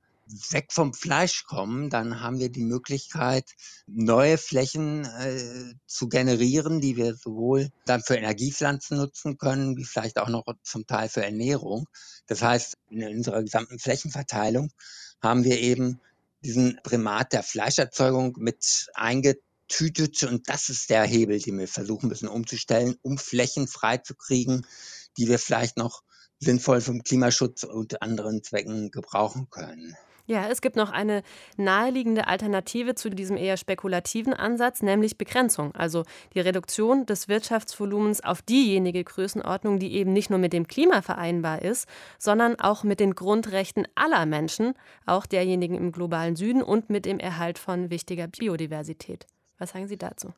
weg 0.51 0.67
vom 0.71 0.93
Fleisch 0.93 1.43
kommen, 1.43 1.89
dann 1.89 2.21
haben 2.21 2.39
wir 2.39 2.49
die 2.49 2.63
Möglichkeit, 2.63 3.45
neue 3.87 4.37
Flächen 4.37 5.05
äh, 5.05 5.73
zu 5.85 6.07
generieren, 6.07 6.81
die 6.81 6.95
wir 6.95 7.15
sowohl 7.15 7.69
dann 7.85 8.01
für 8.01 8.15
Energiepflanzen 8.15 8.97
nutzen 8.97 9.37
können, 9.37 9.75
wie 9.77 9.85
vielleicht 9.85 10.17
auch 10.17 10.29
noch 10.29 10.45
zum 10.63 10.87
Teil 10.87 11.09
für 11.09 11.23
Ernährung. 11.23 11.87
Das 12.27 12.41
heißt, 12.41 12.77
in 12.89 13.03
unserer 13.03 13.43
gesamten 13.43 13.79
Flächenverteilung 13.79 14.71
haben 15.21 15.43
wir 15.43 15.59
eben 15.59 15.99
diesen 16.43 16.79
Primat 16.83 17.33
der 17.33 17.43
Fleischerzeugung 17.43 18.35
mit 18.37 18.87
eingetütet 18.93 20.23
und 20.23 20.49
das 20.49 20.69
ist 20.69 20.89
der 20.89 21.03
Hebel, 21.03 21.39
den 21.39 21.59
wir 21.59 21.67
versuchen 21.67 22.09
müssen 22.09 22.27
umzustellen, 22.27 22.95
um 23.01 23.17
Flächen 23.17 23.67
freizukriegen, 23.67 24.65
die 25.17 25.27
wir 25.27 25.39
vielleicht 25.39 25.77
noch 25.77 26.03
sinnvoll 26.39 26.81
vom 26.81 27.03
Klimaschutz 27.03 27.63
und 27.63 28.01
anderen 28.01 28.43
Zwecken 28.43 28.91
gebrauchen 28.91 29.49
können. 29.49 29.95
Ja, 30.25 30.47
es 30.47 30.61
gibt 30.61 30.77
noch 30.77 30.91
eine 30.91 31.21
naheliegende 31.57 32.27
Alternative 32.27 32.95
zu 32.95 33.09
diesem 33.09 33.35
eher 33.35 33.57
spekulativen 33.57 34.33
Ansatz, 34.33 34.81
nämlich 34.81 35.17
Begrenzung, 35.17 35.75
also 35.75 36.03
die 36.33 36.39
Reduktion 36.39 37.05
des 37.05 37.27
Wirtschaftsvolumens 37.27 38.23
auf 38.23 38.41
diejenige 38.41 39.03
Größenordnung, 39.03 39.79
die 39.79 39.93
eben 39.93 40.13
nicht 40.13 40.29
nur 40.29 40.39
mit 40.39 40.53
dem 40.53 40.67
Klima 40.67 41.01
vereinbar 41.01 41.61
ist, 41.61 41.89
sondern 42.19 42.57
auch 42.57 42.85
mit 42.85 43.01
den 43.01 43.15
Grundrechten 43.15 43.85
aller 43.95 44.25
Menschen, 44.25 44.75
auch 45.05 45.25
derjenigen 45.25 45.75
im 45.75 45.91
globalen 45.91 46.37
Süden 46.37 46.63
und 46.63 46.89
mit 46.89 47.05
dem 47.05 47.19
Erhalt 47.19 47.59
von 47.59 47.89
wichtiger 47.89 48.27
Biodiversität. 48.27 49.25
Was 49.57 49.71
sagen 49.71 49.87
Sie 49.87 49.97
dazu? 49.97 50.33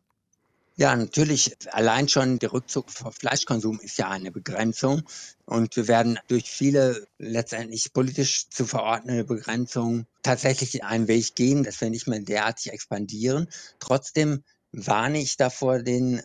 Ja, 0.77 0.93
natürlich. 0.95 1.55
Allein 1.71 2.09
schon 2.09 2.37
der 2.37 2.51
Rückzug 2.51 2.91
vom 2.91 3.13
Fleischkonsum 3.13 3.79
ist 3.79 3.97
ja 3.97 4.09
eine 4.09 4.31
Begrenzung. 4.31 5.03
Und 5.45 5.75
wir 5.77 5.87
werden 5.87 6.19
durch 6.27 6.51
viele 6.51 7.07
letztendlich 7.17 7.93
politisch 7.93 8.49
zu 8.49 8.65
verordnende 8.65 9.23
Begrenzungen 9.23 10.05
tatsächlich 10.21 10.83
einen 10.83 11.07
Weg 11.07 11.35
gehen, 11.35 11.63
dass 11.63 11.79
wir 11.79 11.89
nicht 11.89 12.07
mehr 12.07 12.19
derartig 12.19 12.73
expandieren. 12.73 13.47
Trotzdem 13.79 14.43
warne 14.73 15.21
ich 15.21 15.37
davor, 15.37 15.79
den 15.79 16.21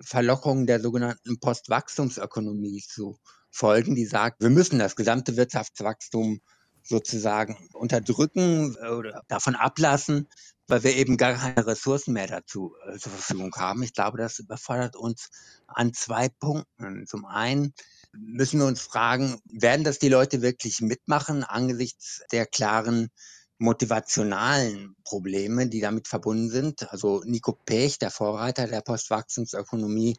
Verlockungen 0.00 0.66
der 0.66 0.80
sogenannten 0.80 1.38
Postwachstumsökonomie 1.38 2.82
zu 2.82 3.18
folgen, 3.50 3.94
die 3.94 4.06
sagt, 4.06 4.42
wir 4.42 4.50
müssen 4.50 4.80
das 4.80 4.96
gesamte 4.96 5.36
Wirtschaftswachstum 5.36 6.40
sozusagen 6.82 7.56
unterdrücken 7.72 8.76
oder 8.76 9.22
davon 9.28 9.54
ablassen, 9.54 10.28
weil 10.66 10.84
wir 10.84 10.96
eben 10.96 11.16
gar 11.16 11.34
keine 11.34 11.66
Ressourcen 11.66 12.12
mehr 12.12 12.26
dazu 12.26 12.74
äh, 12.86 12.98
zur 12.98 13.12
Verfügung 13.12 13.54
haben. 13.56 13.82
Ich 13.82 13.92
glaube, 13.92 14.18
das 14.18 14.38
überfordert 14.38 14.96
uns 14.96 15.30
an 15.66 15.92
zwei 15.92 16.28
Punkten. 16.28 17.06
Zum 17.06 17.24
einen 17.24 17.74
müssen 18.12 18.60
wir 18.60 18.66
uns 18.66 18.80
fragen, 18.80 19.40
werden 19.44 19.84
das 19.84 19.98
die 19.98 20.08
Leute 20.08 20.42
wirklich 20.42 20.80
mitmachen 20.80 21.44
angesichts 21.44 22.22
der 22.30 22.46
klaren 22.46 23.10
motivationalen 23.58 24.96
Probleme, 25.04 25.68
die 25.68 25.80
damit 25.80 26.08
verbunden 26.08 26.50
sind. 26.50 26.90
Also 26.92 27.22
Nico 27.24 27.52
Pech, 27.52 27.98
der 27.98 28.10
Vorreiter 28.10 28.66
der 28.66 28.80
Postwachstumsökonomie, 28.80 30.16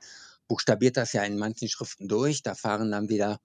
buchstabiert 0.48 0.98
das 0.98 1.14
ja 1.14 1.24
in 1.24 1.38
manchen 1.38 1.68
Schriften 1.68 2.08
durch. 2.08 2.42
Da 2.42 2.56
fahren 2.56 2.92
dann 2.92 3.10
wieder 3.10 3.40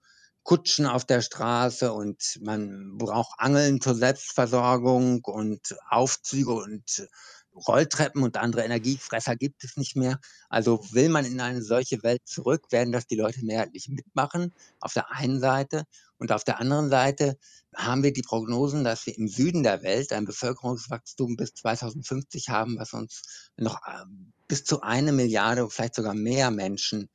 Kutschen 0.49 0.87
auf 0.87 1.05
der 1.05 1.21
Straße 1.21 1.93
und 1.93 2.39
man 2.41 2.97
braucht 2.97 3.39
Angeln 3.39 3.81
zur 3.81 3.93
Selbstversorgung 3.93 5.23
und 5.23 5.75
Aufzüge 5.87 6.53
und 6.53 7.07
Rolltreppen 7.53 8.23
und 8.23 8.35
andere 8.35 8.63
Energiefresser 8.63 9.35
gibt 9.35 9.63
es 9.63 9.77
nicht 9.77 9.95
mehr. 9.95 10.19
Also 10.49 10.83
will 10.91 11.09
man 11.09 11.25
in 11.25 11.39
eine 11.39 11.61
solche 11.61 12.01
Welt 12.01 12.23
zurück, 12.25 12.71
werden 12.71 12.91
das 12.91 13.05
die 13.05 13.15
Leute 13.15 13.45
mehrheitlich 13.45 13.89
mitmachen, 13.89 14.51
auf 14.79 14.93
der 14.93 15.11
einen 15.11 15.39
Seite. 15.39 15.83
Und 16.17 16.31
auf 16.31 16.43
der 16.43 16.59
anderen 16.59 16.89
Seite 16.89 17.37
haben 17.75 18.01
wir 18.01 18.11
die 18.11 18.23
Prognosen, 18.23 18.83
dass 18.83 19.05
wir 19.05 19.15
im 19.15 19.27
Süden 19.27 19.61
der 19.61 19.83
Welt 19.83 20.11
ein 20.13 20.25
Bevölkerungswachstum 20.25 21.35
bis 21.35 21.53
2050 21.53 22.49
haben, 22.49 22.79
was 22.79 22.93
uns 22.93 23.51
noch 23.55 23.81
ähm, 23.87 24.33
bis 24.47 24.63
zu 24.63 24.81
eine 24.81 25.11
Milliarde, 25.11 25.69
vielleicht 25.69 25.93
sogar 25.93 26.15
mehr 26.15 26.49
Menschen 26.49 27.07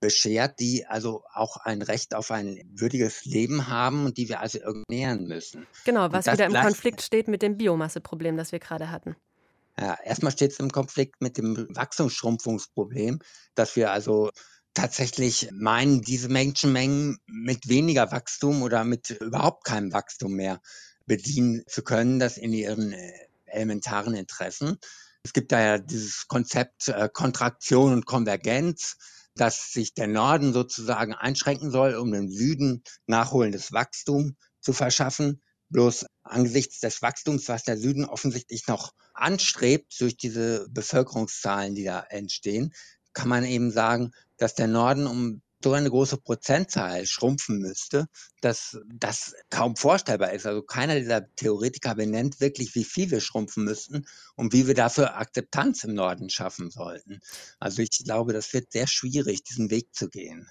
beschert, 0.00 0.58
die 0.60 0.86
also 0.86 1.22
auch 1.32 1.58
ein 1.58 1.82
Recht 1.82 2.14
auf 2.14 2.30
ein 2.30 2.62
würdiges 2.74 3.24
Leben 3.24 3.68
haben 3.68 4.06
und 4.06 4.16
die 4.16 4.28
wir 4.28 4.40
also 4.40 4.58
irgendwie 4.58 4.96
nähern 4.96 5.24
müssen. 5.24 5.66
Genau, 5.84 6.10
was 6.10 6.26
wieder 6.26 6.46
im 6.46 6.54
Konflikt 6.54 7.02
steht 7.02 7.28
mit 7.28 7.42
dem 7.42 7.56
Biomasseproblem, 7.56 8.36
das 8.36 8.52
wir 8.52 8.58
gerade 8.58 8.90
hatten. 8.90 9.14
Ja, 9.78 9.98
erstmal 10.04 10.32
steht 10.32 10.52
es 10.52 10.58
im 10.58 10.70
Konflikt 10.70 11.20
mit 11.20 11.38
dem 11.38 11.68
Wachstumsschrumpfungsproblem, 11.74 13.20
dass 13.54 13.76
wir 13.76 13.92
also 13.92 14.30
tatsächlich 14.74 15.50
meinen, 15.52 16.00
diese 16.02 16.28
Menschenmengen 16.28 17.18
mit 17.26 17.68
weniger 17.68 18.10
Wachstum 18.12 18.62
oder 18.62 18.84
mit 18.84 19.10
überhaupt 19.10 19.64
keinem 19.64 19.92
Wachstum 19.92 20.32
mehr 20.32 20.60
bedienen 21.06 21.62
zu 21.66 21.82
können, 21.82 22.18
das 22.18 22.36
in 22.36 22.52
ihren 22.52 22.92
äh, 22.92 23.12
elementaren 23.46 24.14
Interessen. 24.14 24.78
Es 25.22 25.32
gibt 25.32 25.52
da 25.52 25.60
ja 25.60 25.78
dieses 25.78 26.28
Konzept 26.28 26.88
äh, 26.88 27.08
Kontraktion 27.12 27.92
und 27.92 28.06
Konvergenz 28.06 28.96
dass 29.34 29.72
sich 29.72 29.94
der 29.94 30.06
Norden 30.06 30.52
sozusagen 30.52 31.14
einschränken 31.14 31.70
soll, 31.70 31.94
um 31.94 32.12
dem 32.12 32.28
Süden 32.28 32.82
nachholendes 33.06 33.72
Wachstum 33.72 34.36
zu 34.60 34.72
verschaffen. 34.72 35.42
Bloß 35.68 36.06
angesichts 36.22 36.80
des 36.80 37.00
Wachstums, 37.00 37.48
was 37.48 37.62
der 37.62 37.78
Süden 37.78 38.04
offensichtlich 38.04 38.66
noch 38.66 38.92
anstrebt 39.14 39.94
durch 40.00 40.16
diese 40.16 40.66
Bevölkerungszahlen, 40.70 41.74
die 41.74 41.84
da 41.84 42.00
entstehen, 42.08 42.72
kann 43.12 43.28
man 43.28 43.44
eben 43.44 43.70
sagen, 43.70 44.12
dass 44.36 44.54
der 44.54 44.66
Norden 44.66 45.06
um 45.06 45.42
so 45.62 45.72
eine 45.72 45.90
große 45.90 46.16
Prozentzahl 46.16 47.06
schrumpfen 47.06 47.58
müsste, 47.58 48.06
dass 48.40 48.78
das 48.88 49.34
kaum 49.50 49.76
vorstellbar 49.76 50.32
ist. 50.32 50.46
Also 50.46 50.62
keiner 50.62 50.98
dieser 50.98 51.34
Theoretiker 51.34 51.94
benennt 51.94 52.40
wirklich, 52.40 52.74
wie 52.74 52.84
viel 52.84 53.10
wir 53.10 53.20
schrumpfen 53.20 53.64
müssten 53.64 54.06
und 54.36 54.52
wie 54.52 54.66
wir 54.66 54.74
dafür 54.74 55.16
Akzeptanz 55.16 55.84
im 55.84 55.94
Norden 55.94 56.30
schaffen 56.30 56.70
sollten. 56.70 57.20
Also 57.58 57.82
ich 57.82 57.90
glaube, 58.04 58.32
das 58.32 58.52
wird 58.54 58.72
sehr 58.72 58.86
schwierig, 58.86 59.42
diesen 59.44 59.70
Weg 59.70 59.94
zu 59.94 60.08
gehen. 60.08 60.48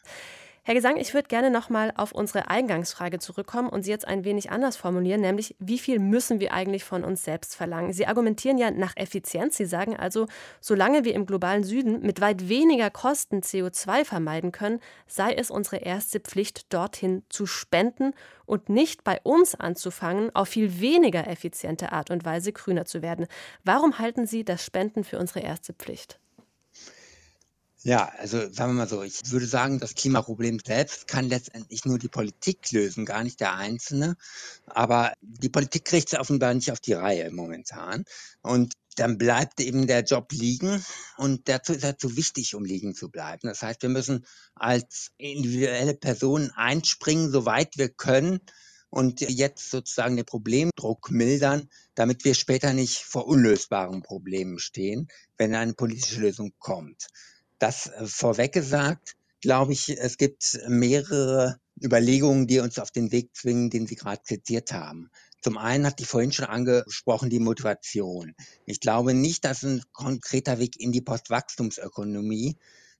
Herr 0.63 0.75
Gesang, 0.75 0.97
ich 0.97 1.13
würde 1.13 1.27
gerne 1.27 1.49
nochmal 1.49 1.93
auf 1.95 2.11
unsere 2.11 2.49
Eingangsfrage 2.49 3.19
zurückkommen 3.19 3.69
und 3.69 3.83
sie 3.83 3.91
jetzt 3.91 4.07
ein 4.07 4.23
wenig 4.23 4.51
anders 4.51 4.75
formulieren, 4.77 5.21
nämlich 5.21 5.55
wie 5.59 5.79
viel 5.79 5.99
müssen 5.99 6.39
wir 6.39 6.53
eigentlich 6.53 6.83
von 6.83 7.03
uns 7.03 7.23
selbst 7.23 7.55
verlangen? 7.55 7.93
Sie 7.93 8.05
argumentieren 8.05 8.57
ja 8.57 8.69
nach 8.69 8.95
Effizienz. 8.95 9.57
Sie 9.57 9.65
sagen 9.65 9.95
also, 9.95 10.27
solange 10.59 11.05
wir 11.05 11.13
im 11.13 11.25
globalen 11.25 11.63
Süden 11.63 12.01
mit 12.01 12.21
weit 12.21 12.49
weniger 12.49 12.89
Kosten 12.89 13.39
CO2 13.39 14.03
vermeiden 14.03 14.51
können, 14.51 14.79
sei 15.07 15.33
es 15.33 15.49
unsere 15.49 15.77
erste 15.77 16.19
Pflicht, 16.19 16.73
dorthin 16.73 17.23
zu 17.29 17.45
spenden 17.45 18.13
und 18.45 18.67
nicht 18.67 19.03
bei 19.03 19.19
uns 19.23 19.55
anzufangen, 19.55 20.35
auf 20.35 20.49
viel 20.49 20.81
weniger 20.81 21.27
effiziente 21.27 21.91
Art 21.93 22.11
und 22.11 22.25
Weise 22.25 22.51
grüner 22.51 22.85
zu 22.85 23.01
werden. 23.01 23.27
Warum 23.63 23.97
halten 23.97 24.27
Sie 24.27 24.43
das 24.43 24.63
Spenden 24.63 25.03
für 25.03 25.19
unsere 25.19 25.39
erste 25.39 25.73
Pflicht? 25.73 26.19
Ja, 27.83 28.11
also 28.17 28.39
sagen 28.51 28.71
wir 28.71 28.79
mal 28.79 28.89
so, 28.89 29.03
ich 29.03 29.31
würde 29.31 29.45
sagen, 29.45 29.79
das 29.79 29.95
Klimaproblem 29.95 30.59
selbst 30.65 31.07
kann 31.07 31.29
letztendlich 31.29 31.85
nur 31.85 31.97
die 31.97 32.09
Politik 32.09 32.71
lösen, 32.71 33.05
gar 33.05 33.23
nicht 33.23 33.39
der 33.39 33.55
Einzelne. 33.55 34.17
Aber 34.65 35.13
die 35.21 35.47
Politik 35.47 35.85
kriegt 35.85 36.11
es 36.11 36.19
offenbar 36.19 36.53
nicht 36.53 36.73
auf 36.73 36.81
die 36.81 36.93
Reihe 36.93 37.31
momentan. 37.31 38.03
Und 38.41 38.73
dann 38.97 39.17
bleibt 39.17 39.61
eben 39.61 39.87
der 39.87 40.03
Job 40.03 40.33
liegen 40.33 40.83
und 41.15 41.47
dazu 41.47 41.71
ist 41.71 41.85
er 41.85 41.97
zu 41.97 42.17
wichtig, 42.17 42.53
um 42.53 42.65
liegen 42.65 42.93
zu 42.93 43.09
bleiben. 43.09 43.47
Das 43.47 43.61
heißt, 43.61 43.81
wir 43.81 43.89
müssen 43.89 44.25
als 44.55 45.11
individuelle 45.17 45.93
Personen 45.93 46.51
einspringen, 46.51 47.31
soweit 47.31 47.77
wir 47.77 47.87
können 47.87 48.41
und 48.89 49.21
jetzt 49.21 49.69
sozusagen 49.69 50.17
den 50.17 50.25
Problemdruck 50.25 51.11
mildern, 51.11 51.69
damit 51.95 52.25
wir 52.25 52.33
später 52.33 52.73
nicht 52.73 53.05
vor 53.05 53.25
unlösbaren 53.25 54.01
Problemen 54.01 54.59
stehen, 54.59 55.07
wenn 55.37 55.55
eine 55.55 55.73
politische 55.73 56.19
Lösung 56.19 56.51
kommt. 56.59 57.07
Das 57.59 57.87
äh, 57.87 58.05
vorweg 58.05 58.53
gesagt, 58.53 59.15
glaube 59.41 59.73
ich, 59.73 59.89
es 59.89 60.17
gibt 60.17 60.59
mehrere 60.67 61.59
Überlegungen, 61.81 62.47
die 62.47 62.59
uns 62.59 62.79
auf 62.79 62.91
den 62.91 63.11
Weg 63.11 63.35
zwingen, 63.35 63.69
den 63.69 63.87
Sie 63.87 63.95
gerade 63.95 64.21
zitiert 64.23 64.73
haben. 64.73 65.09
Zum 65.41 65.57
einen 65.57 65.85
hat 65.85 65.99
die 65.99 66.05
vorhin 66.05 66.33
schon 66.33 66.45
angesprochen, 66.45 67.29
die 67.29 67.39
Motivation. 67.39 68.35
Ich 68.65 68.81
glaube 68.81 69.13
nicht, 69.13 69.45
dass 69.45 69.63
ein 69.63 69.81
konkreter 69.93 70.59
Weg 70.59 70.77
in 70.79 70.91
die 70.91 71.01
Postwachstumsökonomie 71.01 72.57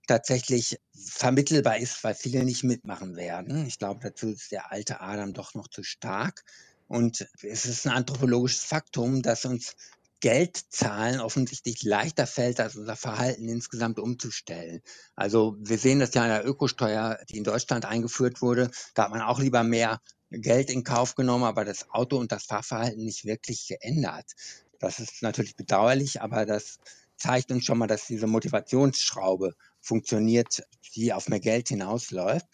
tatsächlich 0.07 0.79
vermittelbar 0.93 1.77
ist, 1.77 2.03
weil 2.03 2.15
viele 2.15 2.45
nicht 2.45 2.63
mitmachen 2.63 3.17
werden. 3.17 3.65
Ich 3.65 3.77
glaube, 3.77 3.99
dazu 4.01 4.29
ist 4.29 4.51
der 4.51 4.71
alte 4.71 5.01
Adam 5.01 5.33
doch 5.33 5.53
noch 5.53 5.67
zu 5.67 5.83
stark. 5.83 6.45
Und 6.87 7.27
es 7.43 7.65
ist 7.65 7.85
ein 7.85 7.93
anthropologisches 7.93 8.63
Faktum, 8.63 9.21
dass 9.21 9.45
uns 9.45 9.75
Geld 10.21 10.57
zahlen 10.69 11.21
offensichtlich 11.21 11.83
leichter 11.83 12.27
fällt, 12.27 12.59
als 12.59 12.75
unser 12.75 12.95
Verhalten 12.95 13.47
insgesamt 13.47 13.99
umzustellen. 13.99 14.81
Also 15.15 15.55
wir 15.59 15.77
sehen 15.77 15.99
das 15.99 16.13
ja 16.13 16.23
an 16.23 16.29
der 16.29 16.45
Ökosteuer, 16.45 17.19
die 17.29 17.37
in 17.37 17.43
Deutschland 17.43 17.85
eingeführt 17.85 18.41
wurde. 18.41 18.69
Da 18.95 19.03
hat 19.03 19.11
man 19.11 19.21
auch 19.21 19.39
lieber 19.39 19.63
mehr 19.63 20.01
Geld 20.29 20.69
in 20.69 20.83
Kauf 20.83 21.15
genommen, 21.15 21.45
aber 21.45 21.65
das 21.65 21.89
Auto 21.89 22.17
und 22.17 22.31
das 22.31 22.45
Fahrverhalten 22.45 23.03
nicht 23.03 23.25
wirklich 23.25 23.67
geändert. 23.67 24.33
Das 24.79 24.99
ist 24.99 25.21
natürlich 25.21 25.55
bedauerlich, 25.55 26.21
aber 26.21 26.45
das 26.45 26.79
zeigt 27.17 27.51
uns 27.51 27.65
schon 27.65 27.77
mal, 27.77 27.87
dass 27.87 28.07
diese 28.07 28.27
Motivationsschraube 28.27 29.53
funktioniert, 29.81 30.63
die 30.95 31.13
auf 31.13 31.29
mehr 31.29 31.39
Geld 31.39 31.69
hinausläuft. 31.69 32.45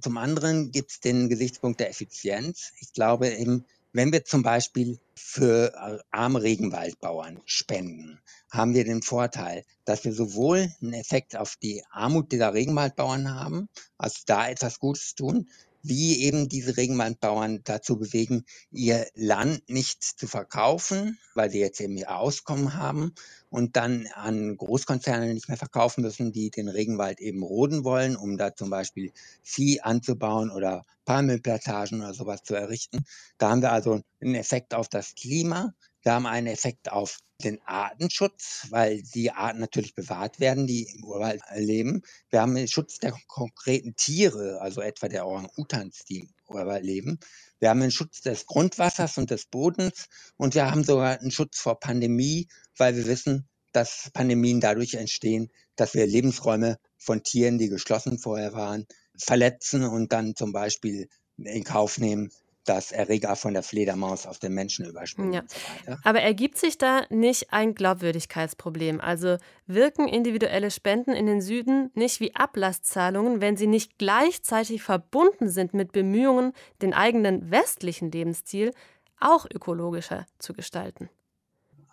Zum 0.00 0.16
anderen 0.16 0.70
gibt 0.70 0.92
es 0.92 1.00
den 1.00 1.28
Gesichtspunkt 1.28 1.80
der 1.80 1.90
Effizienz. 1.90 2.72
Ich 2.78 2.92
glaube 2.92 3.28
eben, 3.28 3.66
Wenn 3.94 4.10
wir 4.10 4.24
zum 4.24 4.42
Beispiel 4.42 4.98
für 5.14 5.72
äh, 5.74 5.98
arme 6.10 6.42
Regenwaldbauern 6.42 7.42
spenden, 7.44 8.20
haben 8.50 8.74
wir 8.74 8.84
den 8.84 9.02
Vorteil, 9.02 9.64
dass 9.84 10.04
wir 10.04 10.14
sowohl 10.14 10.72
einen 10.80 10.94
Effekt 10.94 11.36
auf 11.36 11.56
die 11.56 11.84
Armut 11.90 12.32
dieser 12.32 12.54
Regenwaldbauern 12.54 13.34
haben, 13.34 13.68
also 13.98 14.20
da 14.26 14.48
etwas 14.48 14.78
Gutes 14.78 15.14
tun, 15.14 15.48
wie 15.82 16.22
eben 16.22 16.48
diese 16.48 16.76
Regenwaldbauern 16.76 17.60
dazu 17.64 17.98
bewegen, 17.98 18.44
ihr 18.70 19.06
Land 19.14 19.68
nicht 19.68 20.02
zu 20.02 20.26
verkaufen, 20.26 21.18
weil 21.34 21.50
sie 21.50 21.58
jetzt 21.58 21.80
eben 21.80 21.96
ihr 21.96 22.16
Auskommen 22.16 22.74
haben 22.74 23.14
und 23.50 23.76
dann 23.76 24.06
an 24.14 24.56
Großkonzerne 24.56 25.34
nicht 25.34 25.48
mehr 25.48 25.56
verkaufen 25.56 26.02
müssen, 26.02 26.32
die 26.32 26.50
den 26.50 26.68
Regenwald 26.68 27.20
eben 27.20 27.42
roden 27.42 27.84
wollen, 27.84 28.16
um 28.16 28.38
da 28.38 28.54
zum 28.54 28.70
Beispiel 28.70 29.12
Vieh 29.42 29.80
anzubauen 29.80 30.50
oder 30.50 30.84
Palmölplantagen 31.04 32.00
oder 32.00 32.14
sowas 32.14 32.42
zu 32.44 32.54
errichten. 32.54 33.04
Da 33.38 33.50
haben 33.50 33.62
wir 33.62 33.72
also 33.72 34.00
einen 34.20 34.34
Effekt 34.34 34.74
auf 34.74 34.88
das 34.88 35.14
Klima. 35.14 35.74
Wir 36.02 36.12
haben 36.12 36.26
einen 36.26 36.48
Effekt 36.48 36.90
auf 36.90 37.18
den 37.44 37.60
Artenschutz, 37.64 38.66
weil 38.70 39.02
die 39.02 39.30
Arten 39.30 39.60
natürlich 39.60 39.94
bewahrt 39.94 40.40
werden, 40.40 40.66
die 40.66 40.84
im 40.94 41.04
Urwald 41.04 41.42
leben. 41.54 42.02
Wir 42.30 42.40
haben 42.40 42.54
den 42.54 42.68
Schutz 42.68 42.98
der 42.98 43.12
konkreten 43.28 43.94
Tiere, 43.96 44.60
also 44.60 44.80
etwa 44.80 45.08
der 45.08 45.26
Orang-Utans, 45.26 46.04
die 46.08 46.18
im 46.18 46.28
Urwald 46.48 46.84
leben. 46.84 47.18
Wir 47.60 47.70
haben 47.70 47.80
den 47.80 47.90
Schutz 47.90 48.20
des 48.20 48.46
Grundwassers 48.46 49.18
und 49.18 49.30
des 49.30 49.46
Bodens 49.46 50.06
und 50.36 50.54
wir 50.54 50.70
haben 50.70 50.84
sogar 50.84 51.20
einen 51.20 51.30
Schutz 51.30 51.58
vor 51.58 51.78
Pandemie, 51.78 52.48
weil 52.76 52.96
wir 52.96 53.06
wissen, 53.06 53.48
dass 53.72 54.10
Pandemien 54.12 54.60
dadurch 54.60 54.94
entstehen, 54.94 55.50
dass 55.76 55.94
wir 55.94 56.06
Lebensräume 56.06 56.78
von 56.98 57.22
Tieren, 57.22 57.58
die 57.58 57.68
geschlossen 57.68 58.18
vorher 58.18 58.52
waren, 58.52 58.86
verletzen 59.16 59.84
und 59.84 60.12
dann 60.12 60.36
zum 60.36 60.52
Beispiel 60.52 61.08
in 61.36 61.64
Kauf 61.64 61.98
nehmen, 61.98 62.30
dass 62.64 62.92
Erreger 62.92 63.36
von 63.36 63.54
der 63.54 63.62
Fledermaus 63.62 64.26
auf 64.26 64.38
den 64.38 64.54
Menschen 64.54 64.86
überspringen. 64.86 65.32
Ja. 65.32 65.42
So 65.86 65.96
Aber 66.04 66.20
ergibt 66.20 66.58
sich 66.58 66.78
da 66.78 67.02
nicht 67.10 67.52
ein 67.52 67.74
Glaubwürdigkeitsproblem? 67.74 69.00
Also 69.00 69.38
wirken 69.66 70.08
individuelle 70.08 70.70
Spenden 70.70 71.12
in 71.12 71.26
den 71.26 71.40
Süden 71.40 71.90
nicht 71.94 72.20
wie 72.20 72.34
Ablasszahlungen, 72.34 73.40
wenn 73.40 73.56
sie 73.56 73.66
nicht 73.66 73.98
gleichzeitig 73.98 74.82
verbunden 74.82 75.48
sind 75.48 75.74
mit 75.74 75.92
Bemühungen, 75.92 76.52
den 76.80 76.94
eigenen 76.94 77.50
westlichen 77.50 78.10
Lebensstil 78.10 78.72
auch 79.18 79.46
ökologischer 79.52 80.26
zu 80.38 80.52
gestalten? 80.52 81.08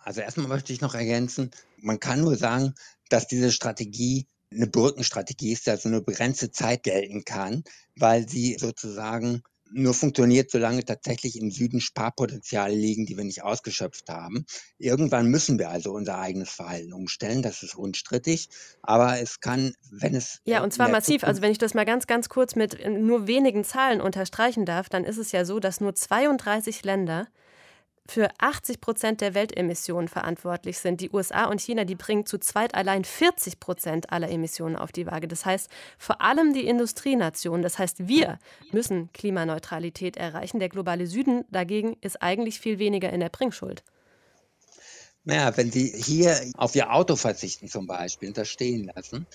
Also 0.02 0.20
erstmal 0.20 0.48
möchte 0.48 0.72
ich 0.72 0.80
noch 0.80 0.94
ergänzen, 0.94 1.50
man 1.76 2.00
kann 2.00 2.20
nur 2.20 2.36
sagen, 2.36 2.74
dass 3.08 3.26
diese 3.26 3.52
Strategie 3.52 4.26
eine 4.52 4.66
Brückenstrategie 4.66 5.52
ist, 5.52 5.68
also 5.68 5.88
eine 5.88 6.00
begrenzte 6.00 6.50
Zeit 6.50 6.82
gelten 6.82 7.24
kann, 7.24 7.64
weil 7.96 8.28
sie 8.28 8.56
sozusagen 8.58 9.42
nur 9.72 9.94
funktioniert, 9.94 10.50
solange 10.50 10.84
tatsächlich 10.84 11.38
im 11.38 11.50
Süden 11.50 11.80
Sparpotenziale 11.80 12.74
liegen, 12.74 13.06
die 13.06 13.16
wir 13.16 13.24
nicht 13.24 13.42
ausgeschöpft 13.42 14.08
haben. 14.08 14.46
Irgendwann 14.78 15.26
müssen 15.26 15.58
wir 15.58 15.70
also 15.70 15.92
unser 15.92 16.18
eigenes 16.18 16.50
Verhalten 16.50 16.92
umstellen. 16.92 17.42
Das 17.42 17.62
ist 17.62 17.74
unstrittig. 17.74 18.48
Aber 18.82 19.20
es 19.20 19.40
kann, 19.40 19.74
wenn 19.90 20.14
es. 20.14 20.40
Ja, 20.44 20.62
und 20.62 20.72
zwar 20.72 20.88
massiv. 20.88 21.24
Also, 21.24 21.42
wenn 21.42 21.52
ich 21.52 21.58
das 21.58 21.74
mal 21.74 21.84
ganz, 21.84 22.06
ganz 22.06 22.28
kurz 22.28 22.56
mit 22.56 22.74
äh, 22.74 22.90
nur 22.90 23.26
wenigen 23.26 23.64
Zahlen 23.64 24.00
unterstreichen 24.00 24.64
darf, 24.64 24.88
dann 24.88 25.04
ist 25.04 25.18
es 25.18 25.32
ja 25.32 25.44
so, 25.44 25.60
dass 25.60 25.80
nur 25.80 25.94
32 25.94 26.84
Länder 26.84 27.28
für 28.10 28.28
80 28.38 28.80
Prozent 28.80 29.20
der 29.20 29.34
Weltemissionen 29.34 30.08
verantwortlich 30.08 30.78
sind. 30.78 31.00
Die 31.00 31.10
USA 31.10 31.44
und 31.44 31.60
China, 31.60 31.84
die 31.84 31.94
bringen 31.94 32.26
zu 32.26 32.38
zweit 32.38 32.74
allein 32.74 33.04
40 33.04 33.60
Prozent 33.60 34.12
aller 34.12 34.28
Emissionen 34.28 34.74
auf 34.74 34.90
die 34.90 35.06
Waage. 35.06 35.28
Das 35.28 35.46
heißt, 35.46 35.70
vor 35.96 36.20
allem 36.20 36.52
die 36.52 36.66
Industrienationen, 36.66 37.62
das 37.62 37.78
heißt, 37.78 38.08
wir 38.08 38.38
müssen 38.72 39.12
Klimaneutralität 39.12 40.16
erreichen. 40.16 40.58
Der 40.58 40.68
globale 40.68 41.06
Süden 41.06 41.44
dagegen 41.50 41.96
ist 42.00 42.20
eigentlich 42.20 42.58
viel 42.58 42.80
weniger 42.80 43.10
in 43.10 43.20
der 43.20 43.28
Bringschuld. 43.28 43.84
Naja, 45.22 45.56
wenn 45.56 45.70
Sie 45.70 45.86
hier 45.86 46.40
auf 46.56 46.74
Ihr 46.74 46.92
Auto 46.92 47.14
verzichten 47.14 47.68
zum 47.68 47.86
Beispiel 47.86 48.28
und 48.30 48.38
das 48.38 48.48
stehen 48.48 48.90
lassen, 48.94 49.26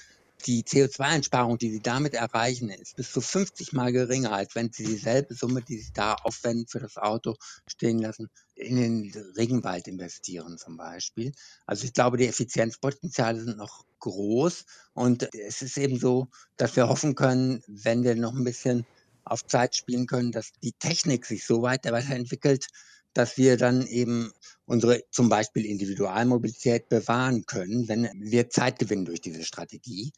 die 0.46 0.64
CO2-Einsparung, 0.64 1.58
die 1.58 1.72
Sie 1.72 1.82
damit 1.82 2.14
erreichen, 2.14 2.70
ist 2.70 2.96
bis 2.96 3.12
zu 3.12 3.22
50 3.22 3.74
Mal 3.74 3.92
geringer, 3.92 4.32
als 4.32 4.56
wenn 4.56 4.72
Sie 4.72 4.86
dieselbe 4.86 5.34
Summe, 5.34 5.62
die 5.62 5.80
Sie 5.80 5.92
da 5.94 6.14
aufwenden 6.14 6.68
für 6.68 6.80
das 6.80 6.98
Auto 6.98 7.36
stehen 7.68 8.00
lassen, 8.00 8.30
in 8.54 8.76
den 8.76 9.12
Regenwald 9.36 9.88
investieren 9.88 10.58
zum 10.58 10.78
Beispiel. 10.78 11.34
Also 11.66 11.86
ich 11.86 11.94
glaube, 11.94 12.18
die 12.18 12.28
Effizienzpotenziale 12.28 13.44
sind 13.44 13.58
noch 13.58 13.86
groß 14.00 14.66
und 14.94 15.34
es 15.34 15.62
ist 15.62 15.78
eben 15.78 16.00
so, 16.00 16.28
dass 16.58 16.76
wir 16.76 16.88
hoffen 16.88 17.16
können, 17.16 17.64
wenn 17.68 18.04
wir 18.04 18.16
noch 18.16 18.34
ein 18.34 18.44
bisschen 18.44 18.86
auf 19.24 19.46
Zeit 19.48 19.76
spielen 19.76 20.06
können, 20.06 20.32
dass 20.32 20.52
die 20.64 20.74
Technik 20.74 21.26
sich 21.26 21.46
so 21.46 21.64
weit 21.64 21.86
weiterentwickelt, 21.86 22.68
dass 23.16 23.38
wir 23.38 23.58
dann 23.58 23.88
eben 23.88 24.32
unsere 24.66 25.02
zum 25.10 25.30
Beispiel 25.30 25.66
Individualmobilität 25.66 26.90
bewahren 26.90 27.46
können, 27.46 27.88
wenn 27.88 28.10
wir 28.20 28.50
Zeit 28.50 28.80
gewinnen 28.80 29.06
durch 29.06 29.22
diese 29.22 29.44
Strategie. 29.44 30.12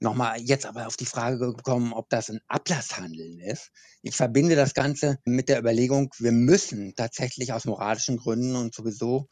Nochmal 0.00 0.40
jetzt 0.40 0.66
aber 0.66 0.86
auf 0.86 0.96
die 0.96 1.06
Frage 1.06 1.38
gekommen, 1.38 1.92
ob 1.92 2.08
das 2.10 2.28
ein 2.28 2.40
Ablasshandeln 2.48 3.38
ist. 3.40 3.70
Ich 4.02 4.16
verbinde 4.16 4.56
das 4.56 4.74
Ganze 4.74 5.18
mit 5.24 5.48
der 5.48 5.58
Überlegung, 5.58 6.10
wir 6.18 6.32
müssen 6.32 6.94
tatsächlich 6.94 7.52
aus 7.52 7.64
moralischen 7.64 8.16
Gründen 8.16 8.56
und 8.56 8.74
sowieso 8.74 9.28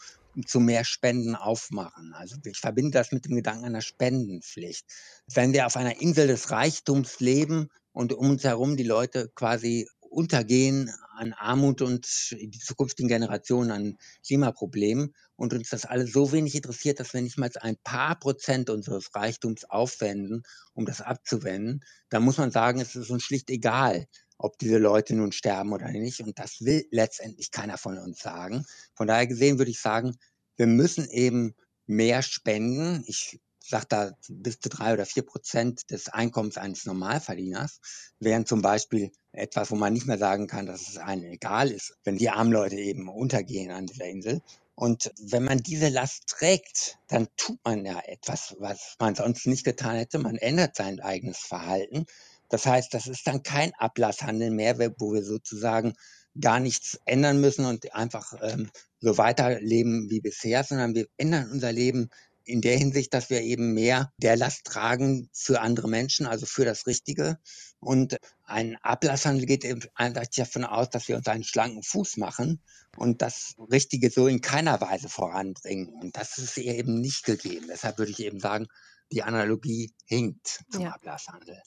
zu 0.47 0.61
mehr 0.61 0.85
Spenden 0.85 1.35
aufmachen. 1.35 2.15
Also 2.15 2.37
ich 2.45 2.59
verbinde 2.59 2.93
das 2.93 3.13
mit 3.13 3.27
dem 3.27 3.35
Gedanken 3.35 3.67
einer 3.67 3.83
Spendenpflicht. 3.83 4.87
Wenn 5.33 5.53
wir 5.53 5.67
auf 5.67 5.77
einer 5.77 6.01
Insel 6.01 6.27
des 6.27 6.51
Reichtums 6.51 7.21
leben 7.21 7.69
und 7.93 8.13
um 8.15 8.31
uns 8.31 8.45
herum 8.45 8.77
die 8.77 8.83
Leute 8.83 9.31
quasi 9.35 9.89
untergehen 10.13 10.93
an 11.17 11.33
Armut 11.33 11.83
und 11.83 12.07
die 12.33 12.59
zukünftigen 12.59 13.09
Generationen 13.09 13.71
an 13.71 13.99
Klimaproblemen 14.27 15.15
und 15.37 15.53
uns 15.55 15.71
das 15.71 15.85
alles 15.85 16.13
so 16.13 16.33
wenig 16.33 16.55
interessiert, 16.55 17.01
dass 17.01 17.15
wir 17.15 17.23
nicht 17.23 17.39
mal 17.39 17.51
ein 17.61 17.77
paar 17.83 18.19
Prozent 18.19 18.71
unseres 18.71 19.15
Reichtums 19.15 19.65
aufwenden, 19.65 20.43
um 20.75 20.85
das 20.85 21.01
abzuwenden, 21.01 21.85
dann 22.11 22.23
muss 22.23 22.39
man 22.39 22.51
sagen, 22.51 22.81
es 22.81 22.95
ist 22.95 23.11
uns 23.11 23.23
schlicht 23.23 23.51
egal, 23.51 24.07
ob 24.39 24.59
diese 24.59 24.79
Leute 24.79 25.15
nun 25.15 25.33
sterben 25.33 25.73
oder 25.73 25.91
nicht. 25.91 26.21
Und 26.21 26.39
das 26.39 26.61
will 26.61 26.87
letztendlich 26.91 27.51
keiner 27.51 27.79
von 27.79 27.99
uns 27.99 28.19
sagen. 28.19 28.65
Von 28.95 29.07
daher 29.07 29.27
gesehen 29.27 29.59
würde 29.59 29.71
ich 29.71 29.81
sagen, 29.81 30.17
wir 30.57 30.67
müssen 30.67 31.09
eben 31.09 31.55
mehr 31.87 32.23
spenden. 32.23 33.05
Ich 33.07 33.41
sage 33.69 33.87
da 33.89 34.13
bis 34.29 34.61
zu 34.61 34.69
drei 34.69 34.93
oder 34.93 35.07
vier 35.07 35.25
Prozent 35.25 35.91
des 35.91 36.09
Einkommens 36.09 36.57
eines 36.57 36.85
Normalverdieners 36.85 37.81
wären 38.21 38.47
zum 38.47 38.63
Beispiel 38.63 39.11
etwas, 39.33 39.71
wo 39.71 39.77
man 39.77 39.93
nicht 39.93 40.07
mehr 40.07 40.19
sagen 40.19 40.47
kann, 40.47 40.67
dass 40.67 40.89
es 40.89 40.99
einem 40.99 41.25
egal 41.25 41.71
ist, 41.71 41.95
wenn 42.05 42.17
die 42.17 42.31
armen 42.31 42.53
Leute 42.53 42.77
eben 42.77 43.09
untergehen 43.09 43.71
an 43.71 43.87
dieser 43.87 44.07
Insel. 44.07 44.43
Und 44.75 45.13
wenn 45.21 45.45
man 45.45 45.59
diese 45.59 45.89
Last 45.89 46.27
trägt, 46.29 46.99
dann 47.09 47.29
tut 47.37 47.59
man 47.65 47.85
ja 47.85 48.01
etwas, 48.07 48.57
was 48.59 48.97
man 48.99 49.15
sonst 49.15 49.47
nicht 49.47 49.65
getan 49.65 49.97
hätte. 49.97 50.19
Man 50.19 50.37
ändert 50.37 50.77
sein 50.77 51.01
eigenes 51.01 51.39
Verhalten. 51.39 52.07
Das 52.49 52.67
heißt, 52.67 52.93
das 52.93 53.07
ist 53.07 53.27
dann 53.27 53.43
kein 53.43 53.73
Ablasshandel 53.75 54.51
mehr, 54.51 54.79
wo 54.99 55.13
wir 55.13 55.23
sozusagen 55.23 55.95
gar 56.41 56.61
nichts 56.61 56.99
ändern 57.05 57.41
müssen 57.41 57.65
und 57.67 57.95
einfach 57.95 58.35
ähm, 58.43 58.71
so 59.01 59.19
weiterleben 59.19 60.09
wie 60.11 60.21
bisher, 60.21 60.65
sondern 60.65 60.95
wir 60.95 61.07
ändern 61.17 61.51
unser 61.51 61.73
Leben 61.73 62.11
in 62.45 62.61
der 62.61 62.77
Hinsicht, 62.77 63.15
dass 63.15 63.31
wir 63.31 63.43
eben 63.43 63.73
mehr 63.75 64.13
der 64.19 64.37
Last 64.37 64.65
tragen 64.65 65.29
für 65.33 65.61
andere 65.61 65.89
Menschen, 65.89 66.27
also 66.27 66.47
für 66.47 66.65
das 66.65 66.87
Richtige. 66.87 67.39
Und 67.81 68.17
ein 68.45 68.77
Ablasshandel 68.83 69.47
geht 69.47 69.65
eben 69.65 69.83
eindeutig 69.95 70.37
davon 70.37 70.65
aus, 70.65 70.91
dass 70.91 71.09
wir 71.09 71.17
uns 71.17 71.27
einen 71.27 71.45
schlanken 71.45 71.83
Fuß 71.83 72.17
machen 72.17 72.61
und 72.97 73.23
das 73.23 73.55
Richtige 73.71 74.11
so 74.11 74.27
in 74.27 74.41
keiner 74.41 74.81
Weise 74.81 75.09
voranbringen. 75.09 75.89
Und 75.89 76.17
das 76.17 76.39
ist 76.39 76.59
eben 76.59 77.01
nicht 77.01 77.25
gegeben. 77.25 77.67
Deshalb 77.69 77.99
würde 77.99 78.13
ich 78.13 78.21
eben 78.21 78.41
sagen, 78.41 78.67
die 79.13 79.23
Analogie 79.23 79.93
hinkt 80.07 80.65
zum 80.71 80.83
ja. 80.83 80.91
Ablasshandel. 80.91 81.61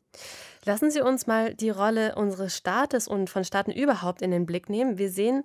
Lassen 0.64 0.90
Sie 0.90 1.02
uns 1.02 1.28
mal 1.28 1.54
die 1.54 1.70
Rolle 1.70 2.16
unseres 2.16 2.58
Staates 2.58 3.08
und 3.08 3.30
von 3.30 3.46
Staaten 3.46 3.72
überhaupt 3.72 4.22
in 4.22 4.32
den 4.32 4.46
Blick 4.46 4.70
nehmen. 4.70 4.98
Wir 4.98 5.12
sehen 5.12 5.44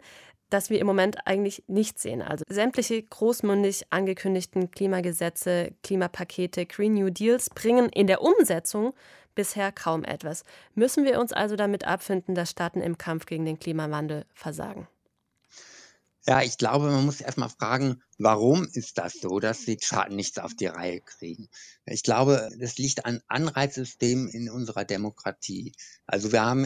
das 0.50 0.70
wir 0.70 0.80
im 0.80 0.86
Moment 0.86 1.26
eigentlich 1.26 1.64
nicht 1.66 1.98
sehen. 1.98 2.22
Also 2.22 2.44
sämtliche 2.48 3.02
großmundig 3.02 3.86
angekündigten 3.90 4.70
Klimagesetze, 4.70 5.72
Klimapakete, 5.82 6.66
Green 6.66 6.94
New 6.94 7.10
Deals 7.10 7.50
bringen 7.50 7.88
in 7.88 8.06
der 8.06 8.22
Umsetzung 8.22 8.92
bisher 9.34 9.72
kaum 9.72 10.04
etwas. 10.04 10.44
Müssen 10.74 11.04
wir 11.04 11.20
uns 11.20 11.32
also 11.32 11.56
damit 11.56 11.84
abfinden, 11.84 12.34
dass 12.34 12.50
Staaten 12.50 12.80
im 12.80 12.98
Kampf 12.98 13.26
gegen 13.26 13.44
den 13.44 13.58
Klimawandel 13.58 14.26
versagen? 14.34 14.88
Ja, 16.26 16.42
ich 16.42 16.58
glaube, 16.58 16.90
man 16.90 17.06
muss 17.06 17.22
erstmal 17.22 17.48
fragen, 17.48 18.02
warum 18.18 18.68
ist 18.74 18.98
das 18.98 19.14
so, 19.14 19.40
dass 19.40 19.64
die 19.64 19.78
Staaten 19.80 20.16
nichts 20.16 20.38
auf 20.38 20.54
die 20.54 20.66
Reihe 20.66 21.00
kriegen? 21.00 21.48
Ich 21.86 22.02
glaube, 22.02 22.50
das 22.58 22.76
liegt 22.76 23.06
an 23.06 23.22
Anreizsystemen 23.26 24.28
in 24.28 24.50
unserer 24.50 24.84
Demokratie. 24.84 25.72
Also 26.06 26.30
wir 26.30 26.44
haben 26.44 26.64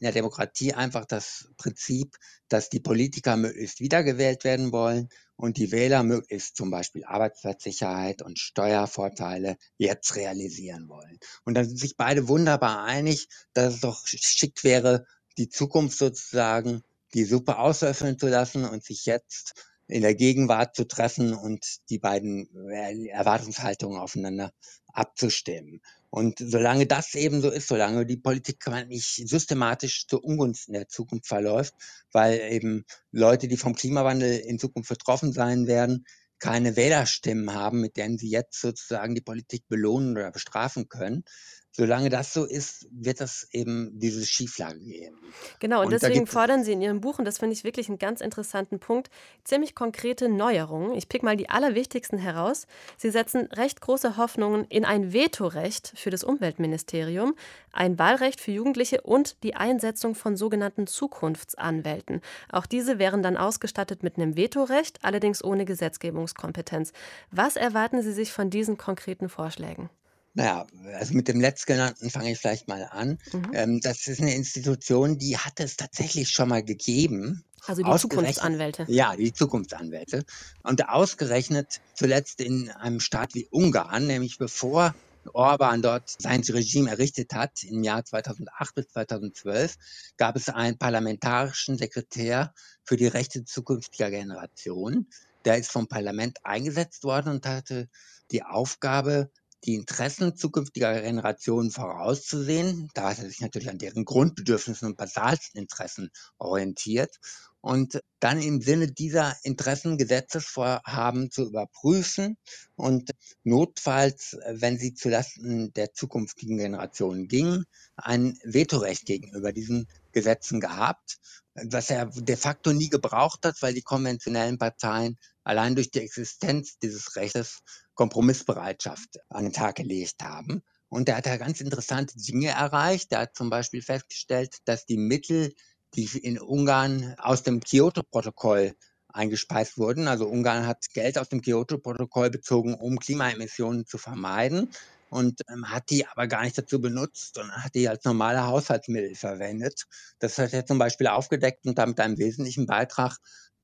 in 0.00 0.04
der 0.04 0.12
Demokratie 0.12 0.74
einfach 0.74 1.04
das 1.04 1.48
Prinzip, 1.56 2.16
dass 2.48 2.68
die 2.68 2.80
Politiker 2.80 3.36
möglichst 3.36 3.80
wiedergewählt 3.80 4.44
werden 4.44 4.72
wollen 4.72 5.08
und 5.36 5.56
die 5.56 5.72
Wähler 5.72 6.02
möglichst 6.02 6.56
zum 6.56 6.70
Beispiel 6.70 7.04
Arbeitsplatzsicherheit 7.04 8.22
und 8.22 8.38
Steuervorteile 8.38 9.56
jetzt 9.76 10.16
realisieren 10.16 10.88
wollen. 10.88 11.18
Und 11.44 11.54
da 11.54 11.64
sind 11.64 11.78
sich 11.78 11.96
beide 11.96 12.28
wunderbar 12.28 12.84
einig, 12.84 13.28
dass 13.52 13.74
es 13.74 13.80
doch 13.80 14.06
schick 14.06 14.64
wäre, 14.64 15.06
die 15.36 15.48
Zukunft 15.48 15.98
sozusagen 15.98 16.82
die 17.14 17.24
Suppe 17.24 17.58
auslöffeln 17.58 18.18
zu 18.18 18.28
lassen 18.28 18.64
und 18.64 18.84
sich 18.84 19.06
jetzt 19.06 19.54
in 19.88 20.02
der 20.02 20.14
Gegenwart 20.14 20.76
zu 20.76 20.86
treffen 20.86 21.34
und 21.34 21.78
die 21.90 21.98
beiden 21.98 22.48
äh, 22.70 23.08
Erwartungshaltungen 23.08 23.98
aufeinander 23.98 24.52
abzustimmen. 24.92 25.80
Und 26.10 26.38
solange 26.38 26.86
das 26.86 27.14
eben 27.14 27.40
so 27.40 27.50
ist, 27.50 27.68
solange 27.68 28.06
die 28.06 28.16
Politik 28.16 28.64
nicht 28.88 29.28
systematisch 29.28 30.06
zu 30.06 30.20
Ungunsten 30.20 30.72
der 30.72 30.88
Zukunft 30.88 31.26
verläuft, 31.26 31.74
weil 32.12 32.40
eben 32.52 32.84
Leute, 33.10 33.48
die 33.48 33.56
vom 33.56 33.74
Klimawandel 33.74 34.38
in 34.38 34.58
Zukunft 34.58 34.88
betroffen 34.88 35.32
sein 35.32 35.66
werden, 35.66 36.06
keine 36.38 36.76
Wählerstimmen 36.76 37.52
haben, 37.52 37.80
mit 37.80 37.96
denen 37.96 38.16
sie 38.16 38.30
jetzt 38.30 38.60
sozusagen 38.60 39.14
die 39.14 39.20
Politik 39.20 39.66
belohnen 39.68 40.12
oder 40.12 40.30
bestrafen 40.30 40.88
können, 40.88 41.24
solange 41.70 42.08
das 42.08 42.32
so 42.32 42.44
ist, 42.44 42.86
wird 42.90 43.20
das 43.20 43.48
eben 43.52 43.98
diese 43.98 44.26
Schieflage 44.26 44.80
geben. 44.80 45.16
Genau, 45.60 45.80
und, 45.80 45.86
und 45.86 45.92
deswegen 45.92 46.26
fordern 46.26 46.64
Sie 46.64 46.72
in 46.72 46.82
Ihrem 46.82 47.00
Buch, 47.00 47.18
und 47.18 47.24
das 47.24 47.38
finde 47.38 47.54
ich 47.54 47.64
wirklich 47.64 47.88
einen 47.88 47.98
ganz 47.98 48.20
interessanten 48.20 48.80
Punkt, 48.80 49.10
ziemlich 49.44 49.74
konkrete 49.74 50.28
Neuerungen. 50.28 50.94
Ich 50.94 51.08
pick 51.08 51.22
mal 51.22 51.36
die 51.36 51.48
allerwichtigsten 51.48 52.18
heraus. 52.18 52.66
Sie 52.96 53.10
setzen 53.10 53.46
recht 53.52 53.80
große 53.80 54.16
Hoffnungen 54.16 54.64
in 54.64 54.84
ein 54.84 55.12
Vetorecht 55.12 55.92
für 55.94 56.10
das 56.10 56.24
Umweltministerium, 56.24 57.34
ein 57.72 57.98
Wahlrecht 57.98 58.40
für 58.40 58.50
Jugendliche 58.50 59.02
und 59.02 59.42
die 59.42 59.54
Einsetzung 59.54 60.14
von 60.14 60.36
sogenannten 60.36 60.86
Zukunftsanwälten. 60.86 62.22
Auch 62.50 62.66
diese 62.66 62.98
wären 62.98 63.22
dann 63.22 63.36
ausgestattet 63.36 64.02
mit 64.02 64.16
einem 64.16 64.36
Vetorecht, 64.36 64.98
allerdings 65.04 65.44
ohne 65.44 65.64
Gesetzgebungskompetenz. 65.64 66.92
Was 67.30 67.56
erwarten 67.56 68.02
Sie 68.02 68.12
sich 68.12 68.32
von 68.32 68.50
diesen 68.50 68.78
konkreten 68.78 69.28
Vorschlägen? 69.28 69.90
Naja, 70.38 70.68
also 70.94 71.14
mit 71.14 71.26
dem 71.26 71.40
Letztgenannten 71.40 72.10
fange 72.10 72.30
ich 72.30 72.38
vielleicht 72.38 72.68
mal 72.68 72.84
an. 72.92 73.18
Mhm. 73.32 73.50
Ähm, 73.54 73.80
das 73.80 74.06
ist 74.06 74.20
eine 74.20 74.36
Institution, 74.36 75.18
die 75.18 75.36
hat 75.36 75.58
es 75.58 75.76
tatsächlich 75.76 76.28
schon 76.28 76.48
mal 76.48 76.62
gegeben. 76.62 77.42
Also 77.66 77.82
die 77.82 77.96
Zukunftsanwälte. 77.96 78.86
Ja, 78.86 79.16
die 79.16 79.32
Zukunftsanwälte. 79.32 80.24
Und 80.62 80.88
ausgerechnet 80.88 81.80
zuletzt 81.92 82.40
in 82.40 82.70
einem 82.70 83.00
Staat 83.00 83.34
wie 83.34 83.48
Ungarn, 83.50 84.06
nämlich 84.06 84.38
bevor 84.38 84.94
Orban 85.32 85.82
dort 85.82 86.14
sein 86.22 86.42
Regime 86.42 86.88
errichtet 86.88 87.34
hat, 87.34 87.64
im 87.64 87.82
Jahr 87.82 88.04
2008 88.04 88.74
bis 88.76 88.88
2012, 88.90 89.74
gab 90.18 90.36
es 90.36 90.48
einen 90.48 90.78
parlamentarischen 90.78 91.76
Sekretär 91.78 92.54
für 92.84 92.96
die 92.96 93.08
Rechte 93.08 93.44
zukünftiger 93.44 94.08
Generationen. 94.08 95.10
Der 95.44 95.58
ist 95.58 95.72
vom 95.72 95.88
Parlament 95.88 96.38
eingesetzt 96.44 97.02
worden 97.02 97.30
und 97.32 97.44
hatte 97.44 97.88
die 98.30 98.44
Aufgabe, 98.44 99.32
die 99.64 99.74
Interessen 99.74 100.36
zukünftiger 100.36 101.00
Generationen 101.00 101.70
vorauszusehen, 101.70 102.90
da 102.94 103.10
hat 103.10 103.18
er 103.18 103.28
sich 103.28 103.40
natürlich 103.40 103.70
an 103.70 103.78
deren 103.78 104.04
Grundbedürfnissen 104.04 104.88
und 104.88 104.96
basalsten 104.96 105.60
Interessen 105.60 106.10
orientiert. 106.38 107.18
Und 107.60 108.00
dann 108.20 108.40
im 108.40 108.60
Sinne 108.62 108.86
dieser 108.86 109.36
Interessen 109.42 109.98
Gesetzesvorhaben 109.98 111.32
zu 111.32 111.44
überprüfen 111.44 112.36
und 112.76 113.10
notfalls, 113.42 114.38
wenn 114.48 114.78
sie 114.78 114.94
zulasten 114.94 115.72
der 115.72 115.92
zukünftigen 115.92 116.56
Generationen 116.56 117.26
gingen, 117.26 117.64
ein 117.96 118.38
Vetorecht 118.44 119.06
gegenüber 119.06 119.52
diesen 119.52 119.88
Gesetzen 120.12 120.60
gehabt, 120.60 121.18
was 121.54 121.90
er 121.90 122.06
de 122.06 122.36
facto 122.36 122.72
nie 122.72 122.90
gebraucht 122.90 123.44
hat, 123.44 123.60
weil 123.60 123.74
die 123.74 123.82
konventionellen 123.82 124.58
Parteien 124.58 125.18
allein 125.42 125.74
durch 125.74 125.90
die 125.90 126.00
Existenz 126.00 126.78
dieses 126.78 127.16
Rechtes 127.16 127.60
Kompromissbereitschaft 127.98 129.18
an 129.28 129.42
den 129.42 129.52
Tag 129.52 129.74
gelegt 129.74 130.22
haben. 130.22 130.62
Und 130.88 131.08
er 131.08 131.16
hat 131.16 131.26
da 131.26 131.36
ganz 131.36 131.60
interessante 131.60 132.16
Dinge 132.16 132.50
erreicht. 132.50 133.12
Er 133.12 133.22
hat 133.22 133.36
zum 133.36 133.50
Beispiel 133.50 133.82
festgestellt, 133.82 134.58
dass 134.66 134.86
die 134.86 134.96
Mittel, 134.96 135.52
die 135.94 136.06
in 136.16 136.38
Ungarn 136.38 137.16
aus 137.18 137.42
dem 137.42 137.60
Kyoto-Protokoll 137.60 138.74
eingespeist 139.08 139.78
wurden. 139.78 140.06
Also 140.06 140.28
Ungarn 140.28 140.66
hat 140.66 140.86
Geld 140.94 141.18
aus 141.18 141.28
dem 141.28 141.42
Kyoto-Protokoll 141.42 142.30
bezogen, 142.30 142.74
um 142.74 143.00
Klimaemissionen 143.00 143.84
zu 143.84 143.98
vermeiden 143.98 144.70
und 145.10 145.40
ähm, 145.50 145.68
hat 145.68 145.90
die 145.90 146.06
aber 146.06 146.28
gar 146.28 146.44
nicht 146.44 146.56
dazu 146.56 146.80
benutzt, 146.80 147.34
sondern 147.34 147.64
hat 147.64 147.74
die 147.74 147.88
als 147.88 148.04
normale 148.04 148.46
Haushaltsmittel 148.46 149.16
verwendet. 149.16 149.86
Das 150.20 150.38
hat 150.38 150.52
er 150.52 150.66
zum 150.66 150.78
Beispiel 150.78 151.08
aufgedeckt 151.08 151.66
und 151.66 151.78
damit 151.78 151.98
einen 151.98 152.18
wesentlichen 152.18 152.66
Beitrag 152.66 153.16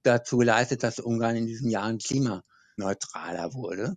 dazu 0.03 0.39
geleistet, 0.39 0.83
dass 0.83 0.99
Ungarn 0.99 1.37
in 1.37 1.47
diesen 1.47 1.71
Jahren 1.71 2.01
klimaneutraler 2.75 3.55
wurde. 3.55 3.97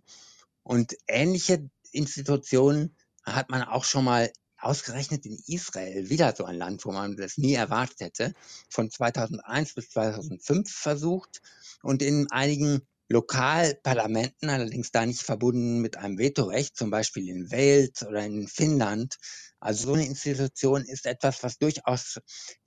Und 0.62 0.96
ähnliche 1.06 1.68
Institutionen 1.92 2.96
hat 3.24 3.50
man 3.50 3.62
auch 3.62 3.84
schon 3.84 4.04
mal 4.04 4.30
ausgerechnet 4.60 5.24
in 5.24 5.38
Israel, 5.46 6.10
wieder 6.10 6.34
so 6.34 6.44
ein 6.44 6.56
Land, 6.56 6.84
wo 6.84 6.92
man 6.92 7.16
das 7.16 7.38
nie 7.38 7.54
erwartet 7.54 8.00
hätte, 8.00 8.34
von 8.68 8.90
2001 8.90 9.74
bis 9.74 9.90
2005 9.90 10.70
versucht 10.70 11.40
und 11.82 12.02
in 12.02 12.30
einigen 12.30 12.82
Lokalparlamenten, 13.08 14.50
allerdings 14.50 14.90
da 14.90 15.06
nicht 15.06 15.22
verbunden 15.22 15.80
mit 15.80 15.96
einem 15.96 16.18
Vetorecht, 16.18 16.76
zum 16.76 16.90
Beispiel 16.90 17.28
in 17.28 17.50
Wales 17.50 18.06
oder 18.06 18.24
in 18.24 18.46
Finnland. 18.46 19.16
Also 19.60 19.88
so 19.88 19.94
eine 19.94 20.06
Institution 20.06 20.84
ist 20.84 21.06
etwas, 21.06 21.42
was 21.42 21.58
durchaus 21.58 22.20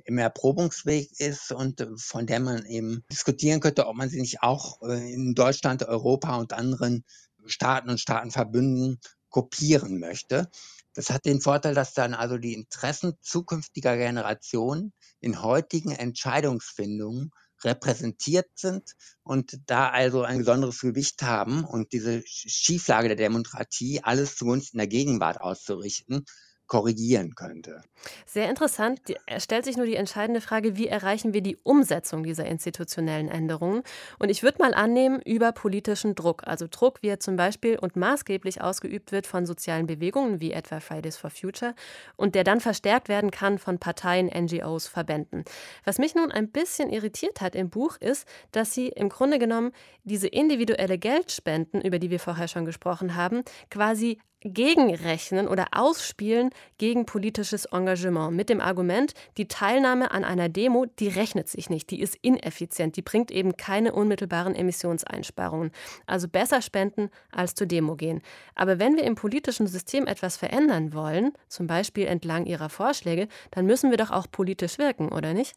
im 0.04 0.17
Erprobungsweg 0.17 1.12
ist 1.19 1.51
und 1.51 1.88
von 1.97 2.25
der 2.25 2.39
man 2.39 2.65
eben 2.65 3.06
diskutieren 3.12 3.60
könnte, 3.60 3.86
ob 3.88 3.95
man 3.95 4.10
sie 4.10 4.19
nicht 4.19 4.41
auch 4.41 4.82
äh, 4.82 5.13
in 5.13 5.36
Deutschland, 5.36 5.84
Europa 5.84 6.36
und 6.38 6.54
anderen 6.54 7.06
Staaten 7.45 7.89
und 7.89 7.99
Staatenverbünden 7.99 8.99
kopieren 9.30 9.99
möchte. 9.99 10.49
Das 10.93 11.10
hat 11.10 11.25
den 11.25 11.39
Vorteil, 11.39 11.73
dass 11.73 11.93
dann 11.93 12.13
also 12.13 12.38
die 12.38 12.54
Interessen 12.54 13.13
zukünftiger 13.21 13.95
Generationen 13.95 14.91
in 15.21 15.41
heutigen 15.41 15.91
Entscheidungsfindungen 15.91 17.32
repräsentiert 17.63 18.50
sind 18.56 18.95
und 19.24 19.60
da 19.67 19.89
also 19.89 20.24
ein 20.24 20.39
besonderes 20.39 20.80
Gewicht 20.80 21.21
haben 21.24 21.63
und 21.63 21.93
diese 21.93 22.24
Schieflage 22.26 23.08
der 23.08 23.17
Demokratie 23.17 24.02
alles 24.04 24.36
zugunsten 24.36 24.78
der 24.78 24.88
Gegenwart 24.88 25.41
auszurichten, 25.41 26.26
korrigieren 26.71 27.36
könnte. 27.36 27.81
Sehr 28.25 28.49
interessant. 28.49 29.01
Es 29.25 29.43
stellt 29.43 29.65
sich 29.65 29.75
nur 29.75 29.86
die 29.86 29.97
entscheidende 29.97 30.39
Frage, 30.39 30.77
wie 30.77 30.88
erreichen 30.88 31.34
wir 31.34 31.41
die 31.41 31.57
Umsetzung 31.63 32.23
dieser 32.23 32.45
institutionellen 32.45 33.27
Änderungen? 33.27 33.84
Und 34.19 34.29
ich 34.29 34.41
würde 34.41 34.60
mal 34.60 34.73
annehmen, 34.73 35.21
über 35.21 35.51
politischen 35.51 36.15
Druck. 36.15 36.47
Also 36.47 36.67
Druck, 36.71 37.03
wie 37.03 37.10
er 37.10 37.19
zum 37.19 37.36
Beispiel 37.36 37.77
und 37.77 37.97
maßgeblich 37.97 38.62
ausgeübt 38.62 39.12
wird 39.12 39.27
von 39.27 39.45
sozialen 39.45 39.86
Bewegungen 39.86 40.39
wie 40.39 40.53
etwa 40.53 40.79
Fridays 40.79 41.17
for 41.17 41.29
Future 41.29 41.75
und 42.15 42.36
der 42.36 42.45
dann 42.45 42.62
verstärkt 42.62 43.10
werden 43.10 43.31
kann 43.31 43.60
von 43.60 43.77
Parteien, 43.77 44.27
NGOs, 44.27 44.88
Verbänden. 44.88 45.43
Was 45.84 45.97
mich 45.97 46.15
nun 46.15 46.31
ein 46.31 46.51
bisschen 46.51 46.89
irritiert 46.89 47.41
hat 47.41 47.53
im 47.53 47.69
Buch 47.69 47.97
ist, 47.97 48.25
dass 48.53 48.73
sie 48.73 48.88
im 48.88 49.10
Grunde 49.10 49.39
genommen 49.39 49.73
diese 50.05 50.29
individuelle 50.29 50.97
Geldspenden, 50.97 51.81
über 51.81 51.99
die 51.99 52.12
wir 52.12 52.21
vorher 52.21 52.47
schon 52.47 52.63
gesprochen 52.63 53.17
haben, 53.17 53.41
quasi 53.69 54.21
gegenrechnen 54.41 55.47
oder 55.47 55.67
ausspielen 55.71 56.49
gegen 56.77 57.06
politisches 57.06 57.65
Engagement 57.65 58.36
mit 58.36 58.49
dem 58.49 58.60
Argument, 58.60 59.13
die 59.38 59.47
Teilnahme 59.47 60.12
an 60.12 60.23
einer 60.23 60.49
Demo, 60.49 60.86
die 60.99 61.08
rechnet 61.08 61.47
sich 61.47 61.69
nicht, 61.69 61.89
die 61.91 62.01
ist 62.01 62.17
ineffizient, 62.21 62.97
die 62.97 63.01
bringt 63.01 63.32
eben 63.32 63.56
keine 63.56 63.93
unmittelbaren 63.93 64.56
Emissionseinsparungen. 64.56 65.71
Also 66.06 66.27
besser 66.27 66.62
spenden 66.62 67.10
als 67.32 67.56
zur 67.56 67.67
Demo 67.67 67.95
gehen. 67.95 68.21
Aber 68.56 68.80
wenn 68.80 68.95
wir 68.95 69.04
im 69.04 69.15
politischen 69.15 69.67
System 69.67 70.08
etwas 70.08 70.38
verändern 70.38 70.93
wollen, 70.93 71.34
zum 71.47 71.67
Beispiel 71.67 72.08
entlang 72.08 72.45
ihrer 72.45 72.69
Vorschläge, 72.69 73.27
dann 73.51 73.65
müssen 73.65 73.91
wir 73.91 73.97
doch 73.97 74.12
auch 74.12 74.27
politisch 74.32 74.77
wirken, 74.77 75.10
oder 75.10 75.34
nicht? 75.34 75.56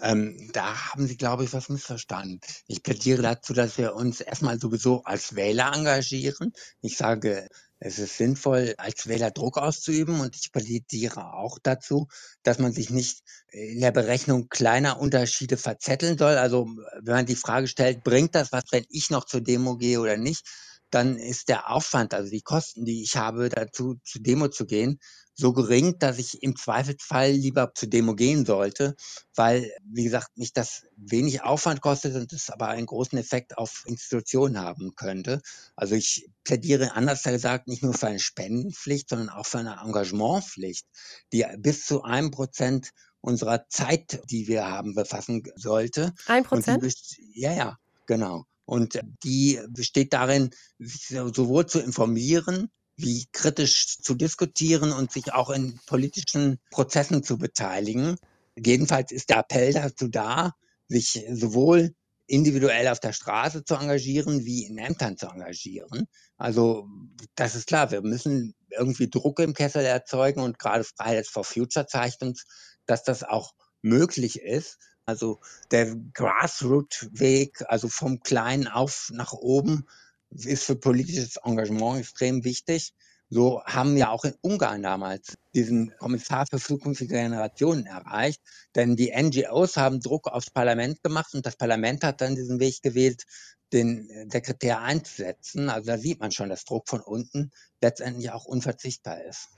Ähm, 0.00 0.50
da 0.52 0.92
haben 0.92 1.06
Sie, 1.06 1.16
glaube 1.16 1.44
ich, 1.44 1.52
was 1.52 1.68
missverstanden. 1.68 2.40
Ich 2.66 2.82
plädiere 2.82 3.22
dazu, 3.22 3.52
dass 3.52 3.78
wir 3.78 3.94
uns 3.94 4.20
erstmal 4.20 4.58
sowieso 4.58 5.02
als 5.04 5.36
Wähler 5.36 5.72
engagieren. 5.74 6.52
Ich 6.80 6.96
sage, 6.96 7.48
es 7.78 7.98
ist 7.98 8.16
sinnvoll, 8.16 8.74
als 8.78 9.06
Wähler 9.08 9.30
Druck 9.30 9.58
auszuüben 9.58 10.20
und 10.20 10.34
ich 10.36 10.52
plädiere 10.52 11.34
auch 11.34 11.58
dazu, 11.62 12.08
dass 12.42 12.58
man 12.58 12.72
sich 12.72 12.90
nicht 12.90 13.20
in 13.48 13.80
der 13.80 13.92
Berechnung 13.92 14.48
kleiner 14.48 14.98
Unterschiede 14.98 15.56
verzetteln 15.56 16.16
soll. 16.16 16.36
Also 16.38 16.66
wenn 17.02 17.14
man 17.14 17.26
die 17.26 17.36
Frage 17.36 17.68
stellt, 17.68 18.02
bringt 18.02 18.34
das 18.34 18.52
was, 18.52 18.64
wenn 18.70 18.86
ich 18.88 19.10
noch 19.10 19.26
zur 19.26 19.42
Demo 19.42 19.76
gehe 19.76 20.00
oder 20.00 20.16
nicht, 20.16 20.46
dann 20.90 21.16
ist 21.18 21.48
der 21.48 21.70
Aufwand, 21.70 22.14
also 22.14 22.30
die 22.30 22.42
Kosten, 22.42 22.84
die 22.84 23.02
ich 23.02 23.16
habe, 23.16 23.48
dazu 23.48 23.96
zur 24.04 24.22
Demo 24.22 24.48
zu 24.48 24.64
gehen, 24.64 24.98
so 25.34 25.52
gering, 25.52 25.98
dass 25.98 26.18
ich 26.18 26.42
im 26.42 26.56
Zweifelsfall 26.56 27.32
lieber 27.32 27.72
zur 27.74 27.88
Demo 27.88 28.14
gehen 28.14 28.46
sollte, 28.46 28.94
weil, 29.34 29.70
wie 29.84 30.04
gesagt, 30.04 30.36
mich 30.36 30.52
das 30.52 30.84
wenig 30.96 31.42
Aufwand 31.42 31.80
kostet 31.80 32.14
und 32.14 32.32
es 32.32 32.50
aber 32.50 32.68
einen 32.68 32.86
großen 32.86 33.18
Effekt 33.18 33.58
auf 33.58 33.84
Institutionen 33.86 34.58
haben 34.58 34.94
könnte. 34.94 35.42
Also 35.74 35.96
ich 35.96 36.28
plädiere 36.44 36.94
anders 36.94 37.22
gesagt 37.24 37.66
nicht 37.66 37.82
nur 37.82 37.94
für 37.94 38.06
eine 38.06 38.20
Spendenpflicht, 38.20 39.08
sondern 39.08 39.28
auch 39.28 39.46
für 39.46 39.58
eine 39.58 39.80
Engagementpflicht, 39.84 40.86
die 41.32 41.44
bis 41.58 41.86
zu 41.86 42.02
einem 42.02 42.30
Prozent 42.30 42.90
unserer 43.20 43.66
Zeit, 43.68 44.20
die 44.30 44.46
wir 44.46 44.66
haben, 44.66 44.94
befassen 44.94 45.42
sollte. 45.56 46.12
Ein 46.26 46.44
Prozent? 46.44 46.84
Ja, 47.32 47.52
ja, 47.52 47.78
genau. 48.06 48.44
Und 48.66 49.00
die 49.24 49.60
besteht 49.68 50.12
darin, 50.12 50.50
sowohl 50.78 51.66
zu 51.66 51.80
informieren, 51.80 52.70
wie 52.96 53.26
kritisch 53.32 53.98
zu 53.98 54.14
diskutieren 54.14 54.92
und 54.92 55.12
sich 55.12 55.32
auch 55.32 55.50
in 55.50 55.80
politischen 55.86 56.58
Prozessen 56.70 57.22
zu 57.22 57.38
beteiligen. 57.38 58.16
Jedenfalls 58.56 59.10
ist 59.12 59.30
der 59.30 59.38
Appell 59.38 59.72
dazu 59.72 60.08
da, 60.08 60.52
sich 60.88 61.24
sowohl 61.32 61.94
individuell 62.26 62.88
auf 62.88 63.00
der 63.00 63.12
Straße 63.12 63.64
zu 63.64 63.74
engagieren, 63.74 64.44
wie 64.44 64.64
in 64.64 64.78
Ämtern 64.78 65.16
zu 65.16 65.26
engagieren. 65.26 66.06
Also 66.36 66.88
das 67.34 67.54
ist 67.54 67.66
klar, 67.66 67.90
wir 67.90 68.02
müssen 68.02 68.54
irgendwie 68.70 69.10
Druck 69.10 69.40
im 69.40 69.54
Kessel 69.54 69.84
erzeugen 69.84 70.40
und 70.40 70.58
gerade 70.58 70.84
Fridays 70.84 71.28
for 71.28 71.44
Future 71.44 71.86
zeigt 71.86 72.22
uns, 72.22 72.46
dass 72.86 73.02
das 73.02 73.22
auch 73.22 73.52
möglich 73.82 74.40
ist. 74.40 74.78
Also 75.06 75.40
der 75.70 75.94
Grassroot-Weg, 76.14 77.62
also 77.68 77.88
vom 77.88 78.20
Kleinen 78.20 78.68
auf 78.68 79.10
nach 79.12 79.32
oben, 79.32 79.86
ist 80.34 80.64
für 80.64 80.76
politisches 80.76 81.36
Engagement 81.36 82.00
extrem 82.00 82.44
wichtig. 82.44 82.92
So 83.30 83.62
haben 83.64 83.96
wir 83.96 84.10
auch 84.10 84.24
in 84.24 84.34
Ungarn 84.42 84.82
damals 84.82 85.36
diesen 85.54 85.92
Kommissar 85.98 86.46
für 86.46 86.58
zukünftige 86.58 87.14
Generationen 87.14 87.86
erreicht. 87.86 88.40
Denn 88.74 88.96
die 88.96 89.12
NGOs 89.16 89.76
haben 89.76 90.00
Druck 90.00 90.28
aufs 90.28 90.50
Parlament 90.50 91.02
gemacht 91.02 91.34
und 91.34 91.46
das 91.46 91.56
Parlament 91.56 92.04
hat 92.04 92.20
dann 92.20 92.36
diesen 92.36 92.60
Weg 92.60 92.82
gewählt, 92.82 93.24
den 93.74 94.08
Sekretär 94.30 94.80
einzusetzen. 94.80 95.68
Also 95.68 95.90
da 95.90 95.98
sieht 95.98 96.20
man 96.20 96.30
schon, 96.30 96.48
dass 96.48 96.64
Druck 96.64 96.88
von 96.88 97.00
unten 97.00 97.50
letztendlich 97.82 98.30
auch 98.30 98.46
unverzichtbar 98.46 99.22
ist. 99.24 99.48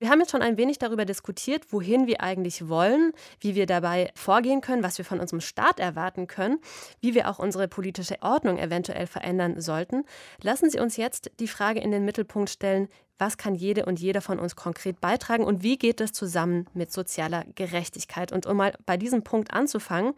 Wir 0.00 0.10
haben 0.10 0.18
jetzt 0.18 0.32
schon 0.32 0.42
ein 0.42 0.56
wenig 0.56 0.78
darüber 0.78 1.04
diskutiert, 1.04 1.72
wohin 1.72 2.06
wir 2.06 2.20
eigentlich 2.20 2.68
wollen, 2.68 3.12
wie 3.40 3.54
wir 3.54 3.66
dabei 3.66 4.10
vorgehen 4.16 4.60
können, 4.60 4.82
was 4.82 4.98
wir 4.98 5.04
von 5.04 5.20
unserem 5.20 5.40
Staat 5.40 5.78
erwarten 5.78 6.26
können, 6.26 6.58
wie 7.00 7.14
wir 7.14 7.28
auch 7.28 7.38
unsere 7.38 7.68
politische 7.68 8.20
Ordnung 8.20 8.58
eventuell 8.58 9.06
verändern 9.06 9.60
sollten. 9.60 10.04
Lassen 10.42 10.70
Sie 10.70 10.80
uns 10.80 10.96
jetzt 10.96 11.30
die 11.38 11.48
Frage 11.48 11.80
in 11.80 11.92
den 11.92 12.04
Mittelpunkt 12.04 12.50
stellen, 12.50 12.88
was 13.18 13.36
kann 13.36 13.54
jede 13.54 13.84
und 13.84 14.00
jeder 14.00 14.20
von 14.20 14.38
uns 14.38 14.54
konkret 14.54 15.00
beitragen 15.00 15.44
und 15.44 15.62
wie 15.62 15.76
geht 15.76 16.00
das 16.00 16.12
zusammen 16.12 16.66
mit 16.72 16.92
sozialer 16.92 17.44
Gerechtigkeit? 17.56 18.32
Und 18.32 18.46
um 18.46 18.56
mal 18.56 18.72
bei 18.86 18.96
diesem 18.96 19.24
Punkt 19.24 19.52
anzufangen, 19.52 20.14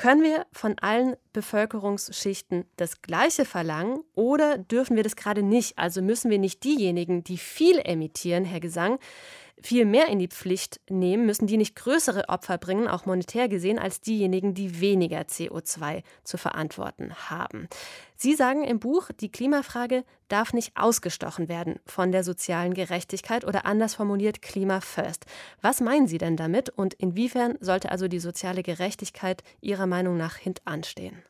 können 0.00 0.22
wir 0.22 0.46
von 0.50 0.78
allen 0.78 1.14
Bevölkerungsschichten 1.34 2.64
das 2.76 3.02
Gleiche 3.02 3.44
verlangen 3.44 3.98
oder 4.14 4.56
dürfen 4.56 4.96
wir 4.96 5.02
das 5.02 5.14
gerade 5.14 5.42
nicht? 5.42 5.76
Also 5.76 6.00
müssen 6.00 6.30
wir 6.30 6.38
nicht 6.38 6.64
diejenigen, 6.64 7.22
die 7.22 7.36
viel 7.36 7.78
emittieren, 7.84 8.46
Herr 8.46 8.60
Gesang, 8.60 8.98
viel 9.62 9.84
mehr 9.84 10.08
in 10.08 10.18
die 10.18 10.28
Pflicht 10.28 10.80
nehmen, 10.88 11.26
müssen 11.26 11.46
die 11.46 11.56
nicht 11.56 11.76
größere 11.76 12.28
Opfer 12.28 12.58
bringen, 12.58 12.88
auch 12.88 13.06
monetär 13.06 13.48
gesehen, 13.48 13.78
als 13.78 14.00
diejenigen, 14.00 14.54
die 14.54 14.80
weniger 14.80 15.20
CO2 15.20 16.02
zu 16.24 16.38
verantworten 16.38 17.14
haben. 17.30 17.68
Sie 18.16 18.34
sagen 18.34 18.64
im 18.64 18.80
Buch, 18.80 19.10
die 19.18 19.32
Klimafrage 19.32 20.04
darf 20.28 20.52
nicht 20.52 20.76
ausgestochen 20.76 21.48
werden 21.48 21.80
von 21.86 22.12
der 22.12 22.24
sozialen 22.24 22.74
Gerechtigkeit 22.74 23.44
oder 23.44 23.66
anders 23.66 23.94
formuliert 23.94 24.42
Klima 24.42 24.80
First. 24.80 25.26
Was 25.60 25.80
meinen 25.80 26.06
Sie 26.06 26.18
denn 26.18 26.36
damit 26.36 26.68
und 26.70 26.94
inwiefern 26.94 27.56
sollte 27.60 27.90
also 27.90 28.08
die 28.08 28.20
soziale 28.20 28.62
Gerechtigkeit 28.62 29.42
Ihrer 29.60 29.86
Meinung 29.86 30.16
nach 30.16 30.36
hintanstehen? 30.36 31.22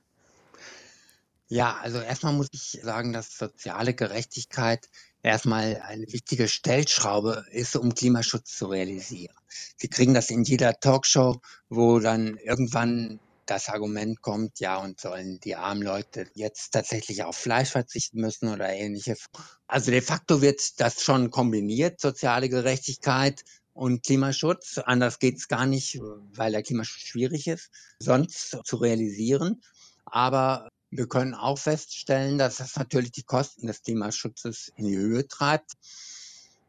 Ja, 1.53 1.79
also 1.83 2.01
erstmal 2.01 2.33
muss 2.33 2.47
ich 2.53 2.79
sagen, 2.81 3.13
dass 3.13 3.37
soziale 3.37 3.93
Gerechtigkeit 3.93 4.89
erstmal 5.23 5.81
eine 5.87 6.07
wichtige 6.13 6.49
Stellschraube 6.49 7.45
ist, 7.53 7.77
um 7.77 7.95
Klimaschutz 7.95 8.57
zu 8.57 8.67
realisieren. 8.67 9.35
Sie 9.77 9.89
kriegen 9.89 10.15
das 10.15 10.31
in 10.31 10.45
jeder 10.45 10.75
Talkshow, 10.79 11.41
wo 11.69 11.99
dann 11.99 12.37
irgendwann 12.39 13.21
das 13.47 13.69
Argument 13.69 14.23
kommt, 14.23 14.61
ja, 14.61 14.77
und 14.77 15.01
sollen 15.01 15.41
die 15.41 15.57
armen 15.57 15.83
Leute 15.83 16.29
jetzt 16.35 16.71
tatsächlich 16.71 17.25
auf 17.25 17.37
Fleisch 17.37 17.71
verzichten 17.71 18.21
müssen 18.21 18.49
oder 18.49 18.69
ähnliches. 18.69 19.27
Also 19.67 19.91
de 19.91 20.01
facto 20.01 20.41
wird 20.41 20.81
das 20.81 21.03
schon 21.03 21.31
kombiniert, 21.31 22.01
soziale 22.01 22.49
Gerechtigkeit 22.49 23.43
und 23.73 24.05
Klimaschutz. 24.05 24.79
Anders 24.79 25.19
geht 25.19 25.39
es 25.39 25.49
gar 25.49 25.67
nicht, 25.67 25.99
weil 26.33 26.53
der 26.53 26.63
Klimaschutz 26.63 27.03
schwierig 27.03 27.49
ist, 27.49 27.71
sonst 27.99 28.57
zu 28.65 28.77
realisieren. 28.77 29.61
Aber 30.05 30.69
wir 30.91 31.07
können 31.07 31.35
auch 31.35 31.59
feststellen, 31.59 32.39
dass 32.39 32.57
das 32.57 32.77
natürlich 32.77 33.13
die 33.13 33.23
Kosten 33.23 33.67
des 33.67 33.83
Klimaschutzes 33.83 34.73
in 34.77 34.87
die 34.87 34.97
Höhe 34.97 35.27
treibt, 35.27 35.73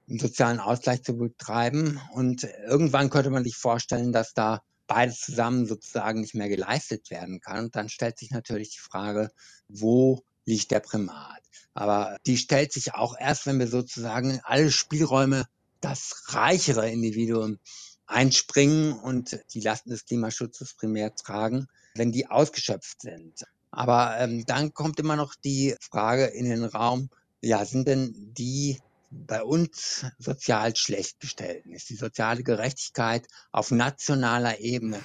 einen 0.08 0.20
sozialen 0.20 0.60
Ausgleich 0.60 1.04
zu 1.04 1.18
betreiben. 1.18 2.00
Und 2.14 2.44
irgendwann 2.44 3.10
könnte 3.10 3.32
man 3.32 3.44
sich 3.44 3.56
vorstellen, 3.56 4.12
dass 4.12 4.34
da 4.34 4.62
beides 4.88 5.22
zusammen 5.22 5.66
sozusagen 5.66 6.22
nicht 6.22 6.36
mehr 6.36 6.50
geleistet 6.50 7.10
werden 7.10 7.40
kann. 7.40 7.66
Und 7.66 7.76
dann 7.76 7.90
stellt 7.90 8.20
sich 8.20 8.32
natürlich 8.32 8.72
die 8.72 8.80
Frage, 8.80 9.32
wo 9.68 10.22
liegt 10.46 10.72
der 10.72 10.82
Primat? 10.82 11.42
Aber 11.74 12.18
die 12.26 12.38
stellt 12.38 12.74
sich 12.74 12.94
auch 12.94 13.16
erst, 13.18 13.46
wenn 13.46 13.60
wir 13.60 13.68
sozusagen 13.68 14.40
alle 14.44 14.72
Spielräume 14.72 15.46
das 15.80 16.26
reichere 16.28 16.90
Individuum 16.90 17.58
einspringen 18.06 18.94
und 18.94 19.40
die 19.54 19.62
Lasten 19.62 19.90
des 19.90 20.06
Klimaschutzes 20.06 20.74
primär 20.74 21.16
tragen, 21.16 21.68
wenn 21.96 22.12
die 22.12 22.28
ausgeschöpft 22.28 23.02
sind. 23.02 23.46
Aber 23.72 24.18
ähm, 24.20 24.46
dann 24.46 24.74
kommt 24.74 25.00
immer 25.00 25.16
noch 25.16 25.36
die 25.36 25.76
Frage 25.80 26.26
in 26.26 26.46
den 26.46 26.66
Raum, 26.66 27.10
ja, 27.42 27.66
sind 27.66 27.88
denn 27.88 28.14
die 28.38 28.80
bei 29.10 29.44
uns 29.44 30.06
sozial 30.20 30.76
schlecht 30.76 31.20
gestellten? 31.20 31.74
Ist 31.74 31.90
die 31.90 31.96
soziale 31.96 32.44
Gerechtigkeit 32.44 33.28
auf 33.52 33.72
nationaler 33.72 34.60
Ebene 34.60 35.00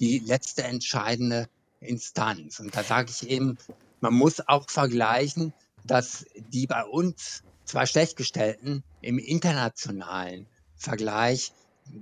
die 0.00 0.18
letzte 0.18 0.64
entscheidende 0.64 1.48
Instanz? 1.80 2.60
Und 2.60 2.74
da 2.74 2.82
sage 2.82 3.10
ich 3.10 3.28
eben, 3.28 3.58
man 4.00 4.14
muss 4.14 4.46
auch 4.46 4.70
vergleichen, 4.70 5.52
dass 5.84 6.24
die 6.36 6.66
bei 6.66 6.84
uns 6.84 7.42
zwar 7.64 7.86
schlechtgestellten 7.86 8.82
im 9.00 9.18
internationalen 9.18 10.46
Vergleich 10.76 11.52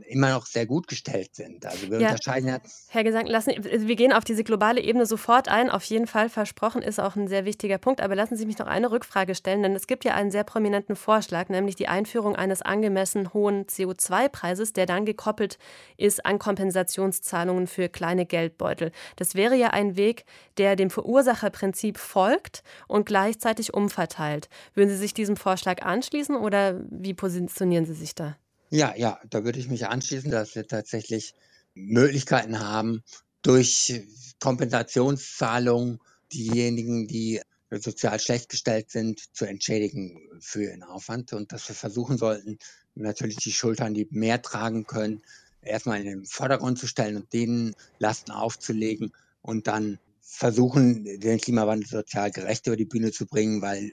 immer 0.08 0.30
noch 0.30 0.46
sehr 0.46 0.66
gut 0.66 0.86
gestellt 0.86 1.34
sind. 1.34 1.66
Also 1.66 1.90
wir 1.90 2.00
ja. 2.00 2.10
unterscheiden 2.10 2.48
ja. 2.48 2.58
Herr 2.88 3.04
Gesang, 3.04 3.26
lassen, 3.26 3.52
wir 3.62 3.96
gehen 3.96 4.12
auf 4.12 4.24
diese 4.24 4.44
globale 4.44 4.80
Ebene 4.80 5.06
sofort 5.06 5.48
ein. 5.48 5.70
Auf 5.70 5.84
jeden 5.84 6.06
Fall 6.06 6.28
versprochen 6.28 6.82
ist 6.82 7.00
auch 7.00 7.16
ein 7.16 7.28
sehr 7.28 7.44
wichtiger 7.44 7.78
Punkt. 7.78 8.00
Aber 8.00 8.14
lassen 8.14 8.36
Sie 8.36 8.46
mich 8.46 8.58
noch 8.58 8.66
eine 8.66 8.90
Rückfrage 8.90 9.34
stellen, 9.34 9.62
denn 9.62 9.74
es 9.74 9.86
gibt 9.86 10.04
ja 10.04 10.14
einen 10.14 10.30
sehr 10.30 10.44
prominenten 10.44 10.96
Vorschlag, 10.96 11.48
nämlich 11.48 11.76
die 11.76 11.88
Einführung 11.88 12.36
eines 12.36 12.62
angemessen 12.62 13.32
hohen 13.32 13.66
CO2-Preises, 13.66 14.72
der 14.72 14.86
dann 14.86 15.04
gekoppelt 15.04 15.58
ist 15.96 16.24
an 16.24 16.38
Kompensationszahlungen 16.38 17.66
für 17.66 17.88
kleine 17.88 18.26
Geldbeutel. 18.26 18.92
Das 19.16 19.34
wäre 19.34 19.56
ja 19.56 19.68
ein 19.68 19.96
Weg, 19.96 20.24
der 20.58 20.76
dem 20.76 20.90
Verursacherprinzip 20.90 21.98
folgt 21.98 22.62
und 22.86 23.06
gleichzeitig 23.06 23.74
umverteilt. 23.74 24.48
Würden 24.74 24.90
Sie 24.90 24.96
sich 24.96 25.14
diesem 25.14 25.36
Vorschlag 25.36 25.82
anschließen 25.82 26.36
oder 26.36 26.80
wie 26.90 27.14
positionieren 27.14 27.86
Sie 27.86 27.94
sich 27.94 28.14
da? 28.14 28.36
Ja, 28.74 28.94
ja, 28.96 29.20
da 29.28 29.44
würde 29.44 29.58
ich 29.58 29.68
mich 29.68 29.86
anschließen, 29.86 30.30
dass 30.30 30.54
wir 30.54 30.66
tatsächlich 30.66 31.34
Möglichkeiten 31.74 32.58
haben, 32.58 33.02
durch 33.42 34.02
Kompensationszahlungen 34.40 35.98
diejenigen, 36.32 37.06
die 37.06 37.42
sozial 37.70 38.18
schlecht 38.18 38.48
gestellt 38.48 38.90
sind, 38.90 39.20
zu 39.36 39.44
entschädigen 39.44 40.26
für 40.40 40.64
ihren 40.64 40.84
Aufwand 40.84 41.34
und 41.34 41.52
dass 41.52 41.68
wir 41.68 41.74
versuchen 41.74 42.16
sollten, 42.16 42.58
natürlich 42.94 43.36
die 43.36 43.52
Schultern, 43.52 43.92
die 43.92 44.08
mehr 44.10 44.40
tragen 44.40 44.86
können, 44.86 45.20
erstmal 45.60 46.00
in 46.00 46.06
den 46.06 46.24
Vordergrund 46.24 46.78
zu 46.78 46.86
stellen 46.86 47.16
und 47.16 47.30
denen 47.34 47.74
Lasten 47.98 48.30
aufzulegen 48.30 49.12
und 49.42 49.66
dann 49.66 49.98
versuchen, 50.22 51.04
den 51.04 51.38
Klimawandel 51.38 51.86
sozial 51.86 52.30
gerecht 52.30 52.66
über 52.66 52.76
die 52.76 52.86
Bühne 52.86 53.12
zu 53.12 53.26
bringen, 53.26 53.60
weil 53.60 53.92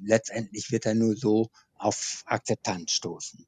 letztendlich 0.00 0.72
wird 0.72 0.86
er 0.86 0.94
nur 0.94 1.14
so 1.14 1.50
auf 1.76 2.22
Akzeptanz 2.24 2.92
stoßen. 2.92 3.44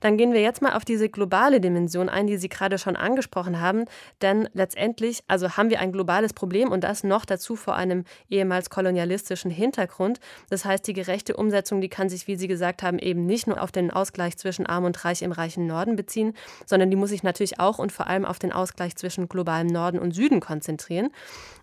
Dann 0.00 0.16
gehen 0.16 0.32
wir 0.32 0.42
jetzt 0.42 0.62
mal 0.62 0.74
auf 0.74 0.84
diese 0.84 1.08
globale 1.08 1.60
Dimension 1.60 2.08
ein, 2.08 2.26
die 2.26 2.36
Sie 2.36 2.48
gerade 2.48 2.78
schon 2.78 2.96
angesprochen 2.96 3.60
haben. 3.60 3.84
Denn 4.22 4.48
letztendlich, 4.52 5.22
also 5.28 5.56
haben 5.56 5.70
wir 5.70 5.80
ein 5.80 5.92
globales 5.92 6.32
Problem 6.32 6.70
und 6.70 6.84
das 6.84 7.04
noch 7.04 7.24
dazu 7.24 7.56
vor 7.56 7.76
einem 7.76 8.04
ehemals 8.28 8.70
kolonialistischen 8.70 9.50
Hintergrund. 9.50 10.20
Das 10.50 10.64
heißt, 10.64 10.86
die 10.86 10.92
gerechte 10.92 11.36
Umsetzung, 11.36 11.80
die 11.80 11.88
kann 11.88 12.08
sich, 12.08 12.26
wie 12.26 12.36
Sie 12.36 12.48
gesagt 12.48 12.82
haben, 12.82 12.98
eben 12.98 13.26
nicht 13.26 13.46
nur 13.46 13.62
auf 13.62 13.72
den 13.72 13.90
Ausgleich 13.90 14.36
zwischen 14.36 14.66
Arm 14.66 14.84
und 14.84 15.04
Reich 15.04 15.22
im 15.22 15.32
reichen 15.32 15.66
Norden 15.66 15.96
beziehen, 15.96 16.34
sondern 16.64 16.90
die 16.90 16.96
muss 16.96 17.10
sich 17.10 17.22
natürlich 17.22 17.60
auch 17.60 17.78
und 17.78 17.92
vor 17.92 18.06
allem 18.06 18.24
auf 18.24 18.38
den 18.38 18.52
Ausgleich 18.52 18.96
zwischen 18.96 19.28
globalem 19.28 19.68
Norden 19.68 19.98
und 19.98 20.12
Süden 20.12 20.40
konzentrieren. 20.40 21.10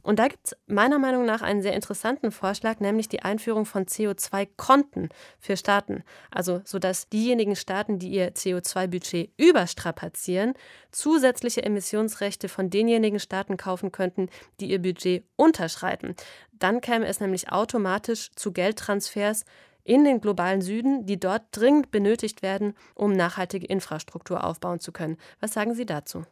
Und 0.02 0.20
da 0.20 0.28
gibt 0.28 0.48
es 0.48 0.58
meiner 0.68 1.00
Meinung 1.00 1.26
nach 1.26 1.42
einen 1.42 1.62
sehr 1.62 1.74
interessanten 1.74 2.32
Vorschlag, 2.32 2.80
nämlich 2.80 3.08
die 3.08 3.22
Einführung 3.22 3.66
von 3.66 3.86
CO2-Konten 3.86 5.10
für 5.40 5.56
Staaten. 5.56 6.04
Also, 6.30 6.62
sodass 6.66 7.08
diejenigen 7.08 7.56
Staaten, 7.56 8.00
die 8.00 8.13
ihr 8.14 8.34
CO2-Budget 8.34 9.32
überstrapazieren, 9.38 10.54
zusätzliche 10.92 11.64
Emissionsrechte 11.64 12.48
von 12.48 12.70
denjenigen 12.70 13.20
Staaten 13.20 13.58
kaufen 13.58 13.92
könnten, 13.92 14.30
die 14.60 14.70
ihr 14.70 14.82
Budget 14.82 15.26
unterschreiten. 15.36 16.16
Dann 16.54 16.80
käme 16.80 17.08
es 17.08 17.20
nämlich 17.20 17.50
automatisch 17.52 18.32
zu 18.36 18.52
Geldtransfers 18.54 19.46
in 19.84 20.06
den 20.06 20.22
globalen 20.22 20.62
Süden, 20.62 21.06
die 21.06 21.20
dort 21.20 21.44
dringend 21.52 21.92
benötigt 21.92 22.42
werden, 22.42 22.76
um 22.96 23.12
nachhaltige 23.14 23.66
Infrastruktur 23.66 24.44
aufbauen 24.44 24.80
zu 24.80 24.92
können. 24.92 25.18
Was 25.40 25.54
sagen 25.54 25.74
Sie 25.74 25.86
dazu? 25.86 26.26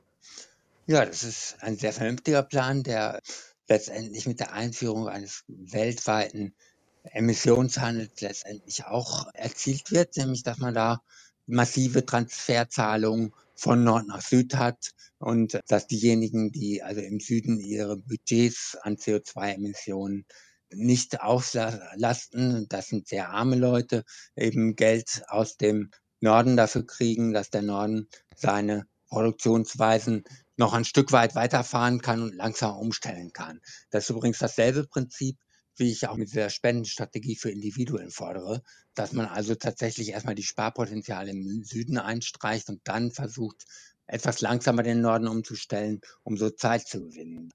Ja, 0.86 1.06
das 1.06 1.24
ist 1.24 1.58
ein 1.62 1.76
sehr 1.78 1.94
vernünftiger 1.94 2.44
Plan, 2.44 2.84
der 2.84 3.20
letztendlich 3.68 4.28
mit 4.28 4.40
der 4.40 4.54
Einführung 4.54 5.08
eines 5.08 5.44
weltweiten 5.48 6.54
Emissionshandels 7.04 8.22
letztendlich 8.22 8.86
auch 8.86 9.28
erzielt 9.34 9.92
wird, 9.92 10.18
nämlich 10.18 10.44
dass 10.44 10.58
man 10.60 10.74
da 10.74 11.02
massive 11.52 12.06
Transferzahlungen 12.06 13.34
von 13.56 13.84
Nord 13.84 14.08
nach 14.08 14.22
Süd 14.22 14.56
hat 14.56 14.92
und 15.20 15.60
dass 15.68 15.88
diejenigen, 15.88 16.52
die 16.52 16.82
also 16.82 17.02
im 17.02 17.20
Süden 17.20 17.60
ihre 17.60 17.98
Budgets 17.98 18.76
an 18.82 18.96
CO2-Emissionen 18.96 20.26
nicht 20.74 21.22
auslasten, 21.22 22.68
das 22.70 22.88
sind 22.88 23.08
sehr 23.08 23.30
arme 23.30 23.56
Leute, 23.56 24.04
eben 24.36 24.76
Geld 24.76 25.24
aus 25.28 25.58
dem 25.58 25.92
Norden 26.22 26.56
dafür 26.56 26.86
kriegen, 26.86 27.34
dass 27.34 27.50
der 27.50 27.62
Norden 27.62 28.08
seine 28.36 28.86
Produktionsweisen 29.10 30.24
noch 30.56 30.74
ein 30.74 30.86
Stück 30.86 31.12
weit 31.12 31.36
weiterfahren 31.36 32.02
kann 32.02 32.22
und 32.22 32.36
langsam 32.36 32.78
umstellen 32.78 33.34
kann. 33.34 33.60
Das 33.90 34.06
ist 34.06 34.10
übrigens 34.12 34.40
dasselbe 34.40 34.88
Prinzip, 34.88 35.38
wie 35.82 35.92
ich 35.92 36.08
auch 36.08 36.16
mit 36.16 36.34
der 36.34 36.50
Spendenstrategie 36.50 37.36
für 37.36 37.50
Individuen 37.50 38.12
fordere, 38.12 38.62
dass 38.94 39.12
man 39.12 39.26
also 39.26 39.56
tatsächlich 39.56 40.10
erstmal 40.10 40.36
die 40.36 40.44
Sparpotenziale 40.44 41.32
im 41.32 41.64
Süden 41.64 41.98
einstreicht 41.98 42.70
und 42.70 42.82
dann 42.86 43.12
versucht, 43.12 43.66
etwas 44.06 44.42
langsamer 44.42 44.84
den 44.84 45.02
Norden 45.02 45.28
umzustellen, 45.28 46.00
um 46.24 46.38
so 46.38 46.50
Zeit 46.50 46.88
zu 46.88 47.02
gewinnen. 47.02 47.52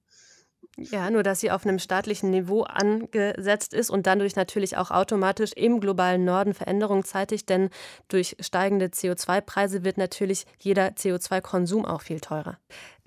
Ja, 0.78 1.10
nur 1.10 1.22
dass 1.22 1.40
sie 1.40 1.50
auf 1.50 1.64
einem 1.64 1.78
staatlichen 1.78 2.30
Niveau 2.30 2.62
angesetzt 2.62 3.72
ist 3.72 3.88
und 3.88 4.06
dadurch 4.06 4.36
natürlich 4.36 4.76
auch 4.76 4.90
automatisch 4.90 5.52
im 5.52 5.80
globalen 5.80 6.24
Norden 6.24 6.52
Veränderungen 6.52 7.04
zeitigt, 7.04 7.48
denn 7.48 7.70
durch 8.08 8.36
steigende 8.40 8.86
CO2-Preise 8.86 9.84
wird 9.84 9.96
natürlich 9.96 10.44
jeder 10.58 10.88
CO2-Konsum 10.88 11.86
auch 11.86 12.02
viel 12.02 12.20
teurer. 12.20 12.58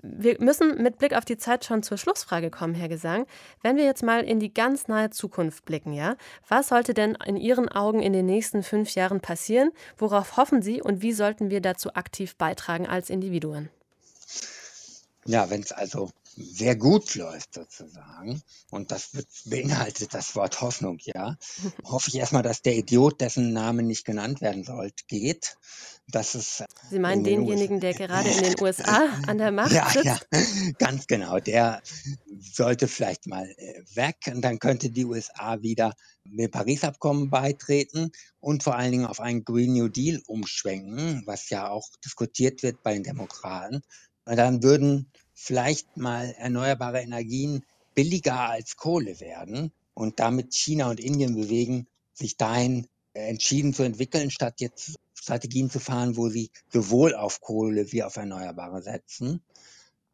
Wir 0.02 0.40
müssen 0.40 0.82
mit 0.82 0.98
Blick 0.98 1.14
auf 1.14 1.24
die 1.24 1.36
Zeit 1.36 1.64
schon 1.64 1.82
zur 1.82 1.98
Schlussfrage 1.98 2.50
kommen, 2.50 2.74
Herr 2.74 2.88
Gesang. 2.88 3.26
Wenn 3.62 3.76
wir 3.76 3.84
jetzt 3.84 4.02
mal 4.02 4.24
in 4.24 4.40
die 4.40 4.52
ganz 4.52 4.88
nahe 4.88 5.10
Zukunft 5.10 5.64
blicken, 5.64 5.92
ja, 5.92 6.16
was 6.48 6.68
sollte 6.68 6.94
denn 6.94 7.16
in 7.26 7.36
Ihren 7.36 7.68
Augen 7.68 8.00
in 8.00 8.12
den 8.12 8.26
nächsten 8.26 8.62
fünf 8.62 8.94
Jahren 8.94 9.20
passieren? 9.20 9.72
Worauf 9.98 10.36
hoffen 10.36 10.62
Sie 10.62 10.80
und 10.80 11.02
wie 11.02 11.12
sollten 11.12 11.50
wir 11.50 11.60
dazu 11.60 11.94
aktiv 11.94 12.36
beitragen 12.36 12.86
als 12.86 13.10
Individuen? 13.10 13.68
Ja, 15.26 15.50
wenn 15.50 15.60
es 15.60 15.72
also 15.72 16.10
sehr 16.36 16.76
gut 16.76 17.14
läuft 17.14 17.54
sozusagen, 17.54 18.42
und 18.70 18.90
das 18.90 19.10
beinhaltet 19.44 20.14
das 20.14 20.34
Wort 20.34 20.60
Hoffnung, 20.60 20.98
ja, 21.02 21.36
hoffe 21.84 22.08
ich 22.08 22.16
erstmal, 22.16 22.42
dass 22.42 22.62
der 22.62 22.76
Idiot, 22.76 23.20
dessen 23.20 23.52
Name 23.52 23.82
nicht 23.82 24.06
genannt 24.06 24.40
werden 24.40 24.64
sollte, 24.64 25.04
geht. 25.06 25.56
Dass 26.10 26.34
es 26.34 26.64
Sie 26.90 26.98
meinen 26.98 27.24
denjenigen, 27.24 27.80
der 27.80 27.94
gerade 27.94 28.28
in 28.28 28.42
den 28.42 28.54
USA 28.60 29.08
an 29.26 29.38
der 29.38 29.52
Macht 29.52 29.72
ja, 29.72 29.88
sitzt? 29.88 30.04
Ja, 30.04 30.18
ganz 30.78 31.06
genau. 31.06 31.38
Der 31.38 31.82
sollte 32.38 32.88
vielleicht 32.88 33.26
mal 33.26 33.46
äh, 33.56 33.82
weg 33.94 34.16
und 34.26 34.42
dann 34.42 34.58
könnte 34.58 34.90
die 34.90 35.04
USA 35.04 35.62
wieder 35.62 35.92
dem 36.24 36.50
Paris-Abkommen 36.50 37.30
beitreten 37.30 38.10
und 38.40 38.62
vor 38.62 38.76
allen 38.76 38.92
Dingen 38.92 39.06
auf 39.06 39.20
einen 39.20 39.44
Green 39.44 39.72
New 39.72 39.88
Deal 39.88 40.20
umschwenken, 40.26 41.22
was 41.26 41.50
ja 41.50 41.68
auch 41.68 41.88
diskutiert 42.04 42.62
wird 42.62 42.82
bei 42.82 42.94
den 42.94 43.02
Demokraten. 43.02 43.82
Und 44.24 44.36
dann 44.36 44.62
würden 44.62 45.10
vielleicht 45.34 45.96
mal 45.96 46.34
erneuerbare 46.38 47.00
Energien 47.00 47.64
billiger 47.94 48.48
als 48.48 48.76
Kohle 48.76 49.20
werden 49.20 49.72
und 49.94 50.20
damit 50.20 50.54
China 50.54 50.90
und 50.90 51.00
Indien 51.00 51.34
bewegen, 51.34 51.86
sich 52.12 52.36
dahin 52.36 52.86
äh, 53.14 53.28
entschieden 53.28 53.74
zu 53.74 53.82
entwickeln, 53.82 54.30
statt 54.30 54.60
jetzt 54.60 54.94
Strategien 55.20 55.70
zu 55.70 55.80
fahren, 55.80 56.16
wo 56.16 56.28
sie 56.28 56.50
sowohl 56.72 57.14
auf 57.14 57.40
Kohle 57.40 57.92
wie 57.92 58.02
auf 58.02 58.16
Erneuerbare 58.16 58.82
setzen. 58.82 59.42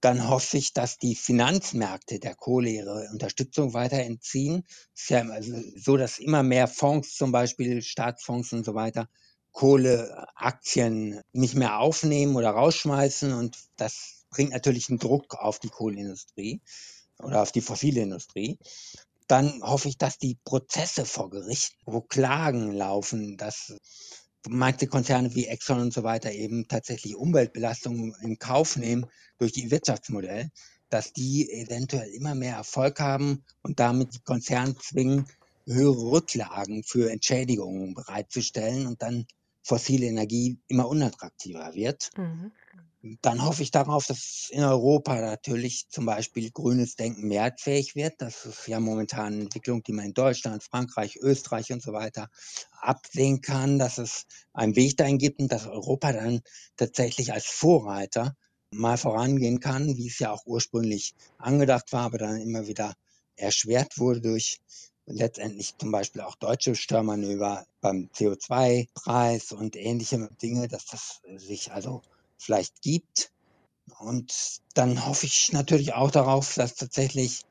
Dann 0.00 0.28
hoffe 0.28 0.58
ich, 0.58 0.72
dass 0.72 0.98
die 0.98 1.14
Finanzmärkte 1.14 2.18
der 2.18 2.34
Kohle 2.34 2.70
ihre 2.70 3.08
Unterstützung 3.12 3.72
weiter 3.72 3.98
entziehen. 3.98 4.64
Es 4.94 5.02
ist 5.02 5.10
ja 5.10 5.28
also 5.28 5.54
so, 5.76 5.96
dass 5.96 6.18
immer 6.18 6.42
mehr 6.42 6.68
Fonds, 6.68 7.16
zum 7.16 7.32
Beispiel 7.32 7.82
Staatsfonds 7.82 8.52
und 8.52 8.64
so 8.64 8.74
weiter, 8.74 9.08
Kohleaktien 9.52 11.22
nicht 11.32 11.54
mehr 11.54 11.78
aufnehmen 11.78 12.36
oder 12.36 12.50
rausschmeißen 12.50 13.32
und 13.32 13.56
das 13.76 14.26
bringt 14.28 14.52
natürlich 14.52 14.90
einen 14.90 14.98
Druck 14.98 15.34
auf 15.34 15.58
die 15.58 15.70
Kohleindustrie 15.70 16.60
oder 17.18 17.40
auf 17.40 17.52
die 17.52 17.62
fossile 17.62 18.02
Industrie. 18.02 18.58
Dann 19.28 19.62
hoffe 19.62 19.88
ich, 19.88 19.96
dass 19.96 20.18
die 20.18 20.36
Prozesse 20.44 21.06
vor 21.06 21.30
Gericht, 21.30 21.74
wo 21.86 22.02
Klagen 22.02 22.70
laufen, 22.70 23.38
dass 23.38 23.74
manche 24.48 24.86
Konzerne 24.86 25.34
wie 25.34 25.46
Exxon 25.46 25.80
und 25.80 25.92
so 25.92 26.02
weiter 26.02 26.32
eben 26.32 26.68
tatsächlich 26.68 27.16
Umweltbelastungen 27.16 28.14
in 28.22 28.38
Kauf 28.38 28.76
nehmen 28.76 29.06
durch 29.38 29.56
ihr 29.56 29.70
Wirtschaftsmodell, 29.70 30.50
dass 30.88 31.12
die 31.12 31.50
eventuell 31.50 32.08
immer 32.10 32.34
mehr 32.34 32.56
Erfolg 32.56 33.00
haben 33.00 33.44
und 33.62 33.80
damit 33.80 34.14
die 34.14 34.22
Konzerne 34.24 34.76
zwingen, 34.76 35.26
höhere 35.66 36.12
Rücklagen 36.12 36.84
für 36.84 37.10
Entschädigungen 37.10 37.94
bereitzustellen 37.94 38.86
und 38.86 39.02
dann 39.02 39.26
fossile 39.62 40.06
Energie 40.06 40.58
immer 40.68 40.88
unattraktiver 40.88 41.74
wird. 41.74 42.10
Mhm. 42.16 42.52
Dann 43.22 43.44
hoffe 43.44 43.62
ich 43.62 43.70
darauf, 43.70 44.06
dass 44.06 44.48
in 44.50 44.64
Europa 44.64 45.20
natürlich 45.20 45.88
zum 45.88 46.06
Beispiel 46.06 46.50
grünes 46.50 46.96
Denken 46.96 47.28
mehrheitsfähig 47.28 47.94
wird. 47.94 48.14
Das 48.18 48.44
ist 48.44 48.66
ja 48.66 48.80
momentan 48.80 49.34
eine 49.34 49.42
Entwicklung, 49.42 49.82
die 49.82 49.92
man 49.92 50.06
in 50.06 50.14
Deutschland, 50.14 50.62
Frankreich, 50.62 51.16
Österreich 51.16 51.72
und 51.72 51.82
so 51.82 51.92
weiter 51.92 52.28
absehen 52.80 53.40
kann, 53.40 53.78
dass 53.78 53.98
es 53.98 54.26
einen 54.52 54.76
Weg 54.76 54.96
dahin 54.96 55.18
gibt 55.18 55.40
und 55.40 55.52
dass 55.52 55.66
Europa 55.66 56.12
dann 56.12 56.40
tatsächlich 56.76 57.32
als 57.32 57.46
Vorreiter 57.46 58.36
mal 58.70 58.96
vorangehen 58.96 59.60
kann, 59.60 59.96
wie 59.96 60.08
es 60.08 60.18
ja 60.18 60.32
auch 60.32 60.44
ursprünglich 60.46 61.14
angedacht 61.38 61.92
war, 61.92 62.02
aber 62.02 62.18
dann 62.18 62.40
immer 62.40 62.66
wieder 62.66 62.94
erschwert 63.36 63.98
wurde 63.98 64.20
durch 64.20 64.60
letztendlich 65.06 65.76
zum 65.78 65.92
Beispiel 65.92 66.22
auch 66.22 66.34
deutsche 66.34 66.74
Störmanöver 66.74 67.64
beim 67.80 68.10
CO2-Preis 68.14 69.52
und 69.52 69.76
ähnliche 69.76 70.28
Dinge, 70.42 70.66
dass 70.66 70.86
das 70.86 71.20
sich 71.36 71.72
also 71.72 72.02
vielleicht 72.38 72.82
gibt. 72.82 73.30
Und 73.98 74.60
dann 74.74 75.06
hoffe 75.06 75.26
ich 75.26 75.52
natürlich 75.52 75.94
auch 75.94 76.10
darauf, 76.10 76.54
dass 76.54 76.74
tatsächlich 76.74 77.42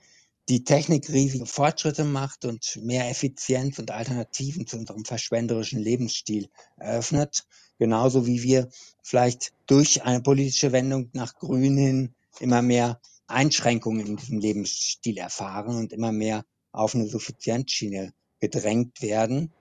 die 0.48 0.64
Technik 0.64 1.10
riesige 1.10 1.46
Fortschritte 1.46 2.04
macht 2.04 2.46
und 2.46 2.80
mehr 2.84 3.10
Effizienz 3.10 3.80
und 3.80 3.90
Alternativen 3.90 4.68
zu 4.68 4.78
unserem 4.78 5.04
verschwenderischen 5.04 5.80
Lebensstil 5.80 6.50
eröffnet. 6.78 7.46
Genauso 7.80 8.28
wie 8.28 8.44
wir 8.44 8.70
vielleicht 9.02 9.54
durch 9.66 10.04
eine 10.04 10.22
politische 10.22 10.72
Wendung 10.72 11.10
nach 11.14 11.36
Grün 11.36 11.78
hin 11.78 12.16
immer 12.40 12.62
mehr 12.62 13.02
Einschränkungen 13.28 14.06
in 14.06 14.18
diesem 14.18 14.40
Lebensstil 14.40 15.18
erfahren 15.18 15.78
und 15.78 15.94
immer 15.94 16.12
mehr 16.12 16.46
auf 16.72 16.94
eine 16.94 17.08
Suffizienzschiene 17.08 18.14
gedrängt 18.40 19.02
werden 19.02 19.52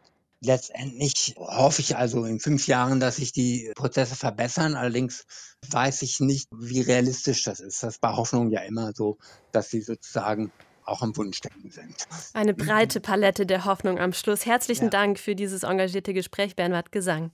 letztendlich 0.44 1.35
hoffe 1.37 1.80
ich 1.80 1.96
also 1.96 2.24
in 2.24 2.40
fünf 2.40 2.66
Jahren, 2.66 3.00
dass 3.00 3.16
sich 3.16 3.33
die 3.33 3.72
Prozesse 3.74 4.16
verbessern. 4.16 4.74
Allerdings 4.74 5.24
weiß 5.70 6.02
ich 6.02 6.20
nicht, 6.20 6.48
wie 6.52 6.80
realistisch 6.80 7.42
das 7.42 7.61
ist. 7.61 7.83
Das 7.83 8.00
war 8.02 8.16
Hoffnung 8.16 8.50
ja 8.50 8.61
immer 8.61 8.92
so, 8.94 9.18
dass 9.52 9.70
sie 9.70 9.80
sozusagen 9.80 10.52
auch 10.85 11.02
am 11.02 11.16
Wunschdenken 11.16 11.70
sind. 11.70 12.07
Eine 12.35 12.54
breite 12.54 13.00
Palette 13.00 13.46
der 13.46 13.64
Hoffnung 13.64 13.98
am 13.98 14.12
Schluss. 14.12 14.44
Herzlichen 14.46 14.85
ja. 14.85 14.90
Dank 14.90 15.18
für 15.18 15.35
dieses 15.35 15.62
engagierte 15.62 16.12
Gespräch, 16.12 16.57
Bernhard 16.57 16.92
Gesang. 16.92 17.30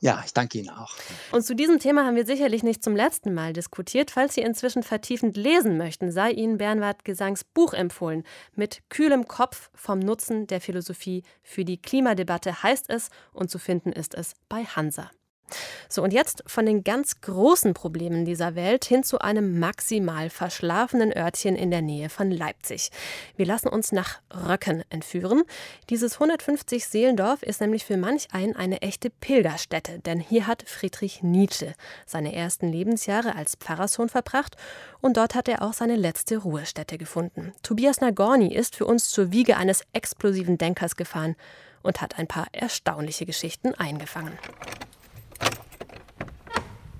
Ja, 0.00 0.22
ich 0.24 0.34
danke 0.34 0.58
Ihnen 0.58 0.70
auch. 0.70 0.94
Und 1.32 1.46
zu 1.46 1.54
diesem 1.54 1.78
Thema 1.78 2.04
haben 2.04 2.16
wir 2.16 2.26
sicherlich 2.26 2.62
nicht 2.62 2.84
zum 2.84 2.94
letzten 2.94 3.32
Mal 3.32 3.52
diskutiert. 3.54 4.10
Falls 4.10 4.34
Sie 4.34 4.42
inzwischen 4.42 4.82
vertiefend 4.82 5.36
lesen 5.36 5.78
möchten, 5.78 6.12
sei 6.12 6.30
Ihnen 6.30 6.58
Bernhard 6.58 7.04
Gesangs 7.04 7.44
Buch 7.44 7.72
empfohlen. 7.72 8.24
Mit 8.54 8.82
kühlem 8.90 9.26
Kopf 9.26 9.70
vom 9.74 9.98
Nutzen 9.98 10.46
der 10.46 10.60
Philosophie 10.60 11.22
für 11.42 11.64
die 11.64 11.80
Klimadebatte 11.80 12.62
heißt 12.62 12.90
es 12.90 13.08
und 13.32 13.50
zu 13.50 13.58
finden 13.58 13.92
ist 13.92 14.14
es 14.14 14.34
bei 14.48 14.64
Hansa. 14.64 15.10
So, 15.88 16.02
und 16.02 16.12
jetzt 16.12 16.42
von 16.46 16.66
den 16.66 16.82
ganz 16.82 17.20
großen 17.20 17.74
Problemen 17.74 18.24
dieser 18.24 18.54
Welt 18.54 18.84
hin 18.84 19.04
zu 19.04 19.20
einem 19.20 19.58
maximal 19.60 20.30
verschlafenen 20.30 21.16
Örtchen 21.16 21.54
in 21.54 21.70
der 21.70 21.82
Nähe 21.82 22.08
von 22.08 22.30
Leipzig. 22.30 22.90
Wir 23.36 23.46
lassen 23.46 23.68
uns 23.68 23.92
nach 23.92 24.20
Röcken 24.32 24.82
entführen. 24.90 25.42
Dieses 25.90 26.14
150 26.14 26.86
Seelendorf 26.86 27.42
ist 27.42 27.60
nämlich 27.60 27.84
für 27.84 27.96
manch 27.96 28.28
einen 28.32 28.56
eine 28.56 28.82
echte 28.82 29.10
Pilgerstätte, 29.10 30.00
denn 30.00 30.18
hier 30.18 30.46
hat 30.46 30.64
Friedrich 30.66 31.22
Nietzsche 31.22 31.74
seine 32.06 32.34
ersten 32.34 32.72
Lebensjahre 32.72 33.36
als 33.36 33.56
Pfarrerssohn 33.56 34.08
verbracht 34.08 34.56
und 35.00 35.16
dort 35.16 35.34
hat 35.34 35.48
er 35.48 35.62
auch 35.62 35.74
seine 35.74 35.96
letzte 35.96 36.38
Ruhestätte 36.38 36.98
gefunden. 36.98 37.52
Tobias 37.62 38.00
Nagorny 38.00 38.54
ist 38.54 38.74
für 38.74 38.86
uns 38.86 39.10
zur 39.10 39.30
Wiege 39.30 39.56
eines 39.56 39.82
explosiven 39.92 40.58
Denkers 40.58 40.96
gefahren 40.96 41.36
und 41.82 42.00
hat 42.00 42.18
ein 42.18 42.26
paar 42.26 42.46
erstaunliche 42.52 43.26
Geschichten 43.26 43.74
eingefangen. 43.74 44.36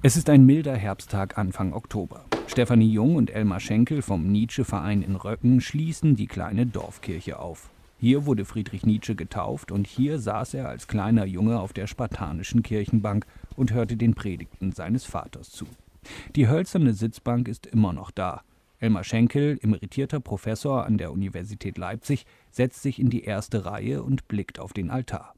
Es 0.07 0.19
ist 0.19 0.29
ein 0.29 0.45
milder 0.45 0.77
Herbsttag 0.77 1.39
Anfang 1.39 1.73
Oktober. 1.73 2.27
Stefanie 2.47 2.93
Jung 2.93 3.17
und 3.17 3.31
Elmar 3.31 3.59
Schenkel 3.59 4.03
vom 4.03 4.31
Nietzsche-Verein 4.31 5.01
in 5.01 5.17
Röcken 5.17 5.63
schließen 5.63 6.15
die 6.15 6.27
kleine 6.27 6.67
Dorfkirche 6.67 7.39
auf. 7.39 7.71
Hier 7.99 8.27
wurde 8.27 8.45
Friedrich 8.45 8.85
Nietzsche 8.85 9.15
getauft 9.15 9.73
und 9.73 9.87
hier 9.87 10.19
saß 10.19 10.53
er 10.53 10.69
als 10.69 10.89
kleiner 10.89 11.25
Junge 11.25 11.59
auf 11.59 11.73
der 11.73 11.87
spartanischen 11.87 12.63
Kirchenbank 12.63 13.25
und 13.57 13.73
hörte 13.73 13.97
den 13.97 14.13
Predigten 14.13 14.73
seines 14.73 15.07
Vaters 15.07 15.49
zu. 15.49 15.65
Die 16.37 16.49
hölzerne 16.49 16.93
Sitzbank 16.93 17.49
ist 17.49 17.65
immer 17.65 17.95
noch 17.95 18.11
da. 18.11 18.43
Elmar 18.81 19.05
Schenkel, 19.05 19.59
emeritierter 19.63 20.21
Professor 20.21 20.85
an 20.85 20.99
der 20.99 21.13
Universität 21.13 21.79
Leipzig, 21.79 22.27
setzt 22.51 22.83
sich 22.83 22.99
in 22.99 23.09
die 23.09 23.25
erste 23.25 23.65
Reihe 23.65 24.03
und 24.03 24.29
blickt 24.29 24.59
auf 24.59 24.75
den 24.75 24.91
Altar. 24.91 25.33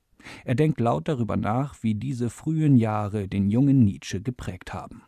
Er 0.44 0.54
denkt 0.54 0.80
laut 0.80 1.08
darüber 1.08 1.36
nach, 1.36 1.76
wie 1.82 1.94
diese 1.94 2.30
frühen 2.30 2.76
Jahre 2.76 3.28
den 3.28 3.50
jungen 3.50 3.84
Nietzsche 3.84 4.20
geprägt 4.20 4.72
haben. 4.72 5.02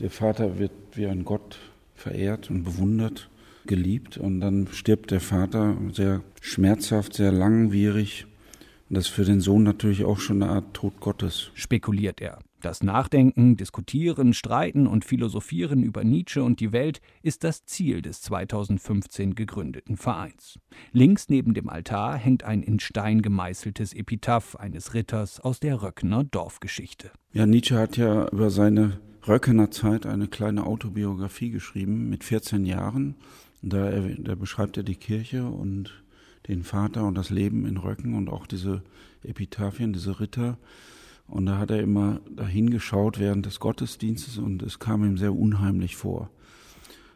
Der 0.00 0.10
Vater 0.10 0.58
wird 0.58 0.72
wie 0.94 1.06
ein 1.06 1.24
Gott 1.24 1.58
verehrt 1.94 2.50
und 2.50 2.64
bewundert, 2.64 3.28
geliebt 3.66 4.18
und 4.18 4.40
dann 4.40 4.68
stirbt 4.72 5.10
der 5.10 5.20
Vater 5.20 5.76
sehr 5.92 6.22
schmerzhaft, 6.40 7.14
sehr 7.14 7.32
langwierig. 7.32 8.26
Und 8.88 8.96
das 8.96 9.06
ist 9.06 9.12
für 9.12 9.24
den 9.24 9.40
Sohn 9.40 9.62
natürlich 9.62 10.04
auch 10.04 10.18
schon 10.18 10.42
eine 10.42 10.52
Art 10.52 10.74
Tod 10.74 11.00
Gottes. 11.00 11.50
Spekuliert 11.54 12.20
er. 12.20 12.38
Das 12.62 12.84
Nachdenken, 12.84 13.56
Diskutieren, 13.56 14.32
Streiten 14.34 14.86
und 14.86 15.04
Philosophieren 15.04 15.82
über 15.82 16.04
Nietzsche 16.04 16.44
und 16.44 16.60
die 16.60 16.70
Welt 16.70 17.00
ist 17.20 17.42
das 17.42 17.64
Ziel 17.64 18.02
des 18.02 18.20
2015 18.22 19.34
gegründeten 19.34 19.96
Vereins. 19.96 20.60
Links 20.92 21.28
neben 21.28 21.54
dem 21.54 21.68
Altar 21.68 22.16
hängt 22.16 22.44
ein 22.44 22.62
in 22.62 22.78
Stein 22.78 23.20
gemeißeltes 23.20 23.94
Epitaph 23.94 24.54
eines 24.54 24.94
Ritters 24.94 25.40
aus 25.40 25.58
der 25.58 25.82
Röckner 25.82 26.22
Dorfgeschichte. 26.22 27.10
Ja, 27.32 27.46
Nietzsche 27.46 27.76
hat 27.76 27.96
ja 27.96 28.28
über 28.28 28.48
seine 28.50 29.00
Röckener 29.26 29.72
Zeit 29.72 30.06
eine 30.06 30.28
kleine 30.28 30.64
Autobiografie 30.64 31.50
geschrieben 31.50 32.10
mit 32.10 32.22
14 32.22 32.64
Jahren. 32.64 33.16
Da, 33.60 33.90
da 34.18 34.36
beschreibt 34.36 34.76
er 34.76 34.84
die 34.84 34.94
Kirche 34.94 35.44
und 35.46 36.04
den 36.46 36.62
Vater 36.62 37.04
und 37.08 37.16
das 37.16 37.30
Leben 37.30 37.66
in 37.66 37.76
Röcken 37.76 38.14
und 38.14 38.28
auch 38.28 38.46
diese 38.46 38.82
Epitaphien, 39.24 39.92
diese 39.92 40.20
Ritter. 40.20 40.58
Und 41.26 41.46
da 41.46 41.58
hat 41.58 41.70
er 41.70 41.80
immer 41.80 42.20
dahin 42.30 42.70
geschaut 42.70 43.18
während 43.18 43.46
des 43.46 43.60
Gottesdienstes 43.60 44.38
und 44.38 44.62
es 44.62 44.78
kam 44.78 45.04
ihm 45.04 45.16
sehr 45.16 45.34
unheimlich 45.34 45.96
vor. 45.96 46.30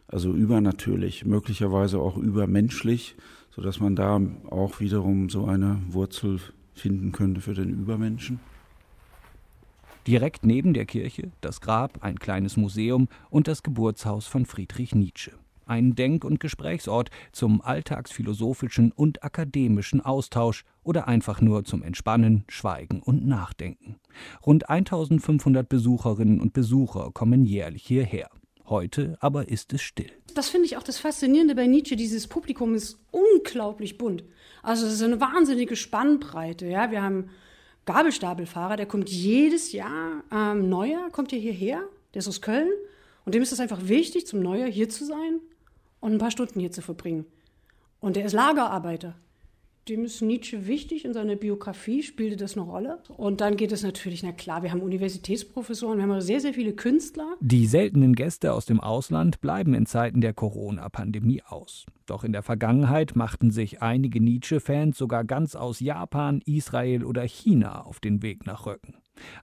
Also 0.07 0.33
übernatürlich, 0.33 1.25
möglicherweise 1.25 1.99
auch 1.99 2.17
übermenschlich, 2.17 3.15
sodass 3.49 3.79
man 3.79 3.95
da 3.95 4.21
auch 4.49 4.79
wiederum 4.79 5.29
so 5.29 5.45
eine 5.45 5.81
Wurzel 5.89 6.39
finden 6.73 7.11
könnte 7.11 7.41
für 7.41 7.53
den 7.53 7.69
Übermenschen. 7.69 8.39
Direkt 10.07 10.45
neben 10.45 10.73
der 10.73 10.85
Kirche 10.85 11.31
das 11.41 11.59
Grab, 11.59 12.03
ein 12.03 12.17
kleines 12.17 12.55
Museum 12.55 13.09
und 13.29 13.47
das 13.47 13.61
Geburtshaus 13.61 14.25
von 14.25 14.45
Friedrich 14.45 14.95
Nietzsche 14.95 15.33
ein 15.67 15.95
Denk- 15.95 16.23
und 16.23 16.39
Gesprächsort 16.39 17.09
zum 17.31 17.61
alltagsphilosophischen 17.61 18.91
und 18.91 19.23
akademischen 19.23 20.01
Austausch 20.01 20.63
oder 20.83 21.07
einfach 21.07 21.41
nur 21.41 21.65
zum 21.65 21.83
Entspannen, 21.83 22.45
Schweigen 22.47 23.01
und 23.01 23.27
Nachdenken. 23.27 23.97
Rund 24.45 24.69
1500 24.69 25.67
Besucherinnen 25.67 26.39
und 26.39 26.53
Besucher 26.53 27.11
kommen 27.13 27.45
jährlich 27.45 27.83
hierher. 27.85 28.29
Heute 28.69 29.17
aber 29.21 29.47
ist 29.47 29.71
es 29.71 29.81
still. 29.81 30.11
Das 30.33 30.49
finde 30.49 30.65
ich 30.65 30.75
auch 30.75 30.83
das 30.83 30.97
Faszinierende 30.97 31.55
bei 31.55 31.67
Nietzsche. 31.67 31.95
Dieses 31.95 32.27
Publikum 32.27 32.75
ist 32.75 32.99
unglaublich 33.11 33.97
bunt. 33.97 34.23
Also 34.61 34.85
es 34.85 34.93
ist 34.93 35.03
eine 35.03 35.21
wahnsinnige 35.21 35.75
Spannbreite. 35.75 36.67
Ja, 36.67 36.91
wir 36.91 37.01
haben 37.01 37.29
Gabelstapelfahrer, 37.85 38.75
der 38.75 38.85
kommt 38.85 39.09
jedes 39.09 39.71
Jahr 39.71 40.23
ähm, 40.31 40.67
neuer, 40.67 41.09
kommt 41.11 41.31
hier 41.31 41.39
hierher, 41.39 41.81
der 42.13 42.19
ist 42.19 42.27
aus 42.27 42.41
Köln. 42.41 42.69
Und 43.25 43.35
dem 43.35 43.41
ist 43.41 43.53
es 43.53 43.61
einfach 43.61 43.87
wichtig, 43.87 44.27
zum 44.27 44.41
Neujahr 44.41 44.69
hier 44.69 44.89
zu 44.89 45.05
sein 45.05 45.39
und 45.99 46.13
ein 46.13 46.19
paar 46.19 46.31
Stunden 46.31 46.59
hier 46.59 46.71
zu 46.71 46.81
verbringen. 46.81 47.25
Und 47.99 48.17
er 48.17 48.25
ist 48.25 48.33
Lagerarbeiter. 48.33 49.15
Dem 49.87 50.03
ist 50.03 50.21
Nietzsche 50.21 50.67
wichtig 50.67 51.05
in 51.05 51.13
seiner 51.13 51.37
Biografie, 51.37 52.03
spielte 52.03 52.35
das 52.35 52.57
eine 52.57 52.65
Rolle. 52.65 53.01
Und 53.15 53.39
dann 53.39 53.55
geht 53.55 53.71
es 53.71 53.83
natürlich, 53.83 54.21
na 54.21 54.33
klar, 54.33 54.61
wir 54.61 54.71
haben 54.71 54.81
Universitätsprofessoren, 54.81 55.97
wir 55.97 56.03
haben 56.03 56.19
sehr, 56.19 56.41
sehr 56.41 56.53
viele 56.53 56.73
Künstler. 56.73 57.35
Die 57.39 57.65
seltenen 57.67 58.13
Gäste 58.13 58.51
aus 58.51 58.65
dem 58.65 58.81
Ausland 58.81 59.39
bleiben 59.39 59.73
in 59.73 59.85
Zeiten 59.85 60.19
der 60.19 60.33
Corona-Pandemie 60.33 61.41
aus. 61.47 61.85
Doch 62.05 62.25
in 62.25 62.33
der 62.33 62.43
Vergangenheit 62.43 63.15
machten 63.15 63.49
sich 63.49 63.81
einige 63.81 64.21
Nietzsche-Fans 64.21 64.97
sogar 64.97 65.23
ganz 65.23 65.55
aus 65.55 65.79
Japan, 65.79 66.41
Israel 66.45 67.05
oder 67.05 67.23
China 67.23 67.85
auf 67.85 68.01
den 68.01 68.21
Weg 68.21 68.45
nach 68.45 68.65
Röcken. 68.65 68.95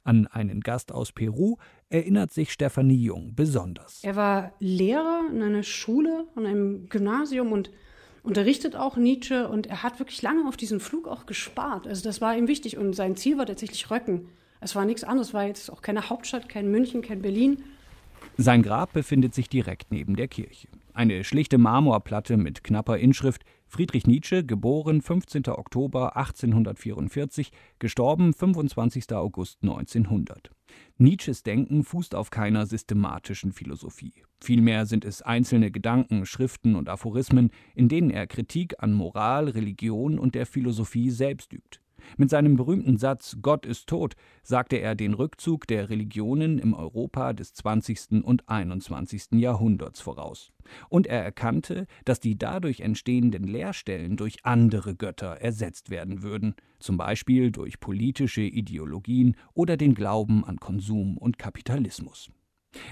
An 0.03 0.27
einen 0.27 0.61
Gast 0.61 0.93
aus 0.93 1.13
Peru 1.13 1.57
erinnert 1.95 2.33
sich 2.33 2.53
Stefanie 2.53 2.97
Jung 2.97 3.35
besonders. 3.37 4.01
Er 4.03 4.17
war 4.17 4.53
Lehrer 4.59 5.23
in 5.31 5.43
einer 5.43 5.63
Schule, 5.63 6.27
in 6.37 6.45
einem 6.45 6.89
Gymnasium 6.89 7.53
und 7.53 7.71
unterrichtet 8.25 8.75
auch 8.75 8.97
Nietzsche 8.97 9.49
und 9.49 9.69
er 9.69 9.85
hat 9.85 10.01
wirklich 10.01 10.21
lange 10.21 10.49
auf 10.49 10.57
diesen 10.57 10.81
Flug 10.81 11.07
auch 11.07 11.25
gespart. 11.25 11.87
Also 11.87 12.03
das 12.03 12.21
war 12.21 12.37
ihm 12.37 12.49
wichtig 12.49 12.77
und 12.77 12.95
sein 12.95 13.15
Ziel 13.15 13.39
war 13.39 13.47
tatsächlich 13.47 13.91
Röcken. 13.91 14.29
Es 14.61 14.75
war 14.75 14.85
nichts 14.85 15.05
anderes, 15.05 15.35
war 15.35 15.47
jetzt 15.47 15.71
auch 15.71 15.83
keine 15.83 16.09
Hauptstadt, 16.11 16.49
kein 16.49 16.69
München, 16.69 17.01
kein 17.01 17.23
Berlin. 17.23 17.63
Sein 18.37 18.63
Grab 18.63 18.93
befindet 18.93 19.35
sich 19.35 19.49
direkt 19.49 19.93
neben 19.93 20.17
der 20.17 20.27
Kirche. 20.27 20.67
Eine 20.95 21.23
schlichte 21.23 21.59
Marmorplatte 21.59 22.37
mit 22.37 22.65
knapper 22.65 22.99
Inschrift 22.99 23.43
Friedrich 23.69 24.07
Nietzsche, 24.07 24.45
geboren 24.45 25.01
15. 25.01 25.49
Oktober 25.49 26.17
1844, 26.17 27.51
gestorben 27.79 28.33
25. 28.33 29.13
August 29.13 29.59
1900. 29.63 30.51
Nietzsches 30.99 31.43
Denken 31.43 31.85
fußt 31.85 32.15
auf 32.15 32.31
keiner 32.31 32.67
systematischen 32.67 33.53
Philosophie. 33.53 34.25
Vielmehr 34.41 34.87
sind 34.87 35.05
es 35.05 35.23
einzelne 35.23 35.71
Gedanken, 35.71 36.27
Schriften 36.27 36.77
und 36.77 36.89
Aphorismen, 36.89 37.51
in 37.75 37.89
denen 37.89 38.11
er 38.11 38.27
Kritik 38.27 38.83
an 38.83 38.93
Moral, 38.93 39.49
Religion 39.49 40.19
und 40.19 40.35
der 40.35 40.47
Philosophie 40.47 41.11
selbst 41.11 41.53
übt. 41.53 41.81
Mit 42.17 42.31
seinem 42.31 42.57
berühmten 42.57 42.97
Satz 42.97 43.37
Gott 43.43 43.67
ist 43.67 43.87
tot 43.87 44.15
sagte 44.43 44.77
er 44.77 44.95
den 44.95 45.15
Rückzug 45.15 45.67
der 45.67 45.91
Religionen 45.91 46.59
im 46.59 46.75
Europa 46.75 47.33
des 47.33 47.55
20. 47.55 48.25
und 48.25 48.49
21. 48.49 49.33
Jahrhunderts 49.33 50.01
voraus. 50.01 50.53
Und 50.89 51.07
er 51.07 51.23
erkannte, 51.23 51.87
dass 52.05 52.21
die 52.21 52.39
dadurch 52.39 52.81
entstehenden 52.81 53.45
Leerstellen 53.45 54.17
durch 54.17 54.45
andere 54.45 54.95
Götter 54.95 55.41
ersetzt 55.41 55.91
werden 55.91 56.23
würden, 56.23 56.55
zum 56.79 56.97
Beispiel 56.97 57.51
durch 57.51 57.81
politische 57.81 58.43
Ideologien 58.43 59.37
oder 59.55 59.77
den 59.77 59.95
Glauben 59.95 60.45
an 60.45 60.59
Konsum 60.59 61.17
und 61.19 61.39
Kapitalismus. 61.39 62.31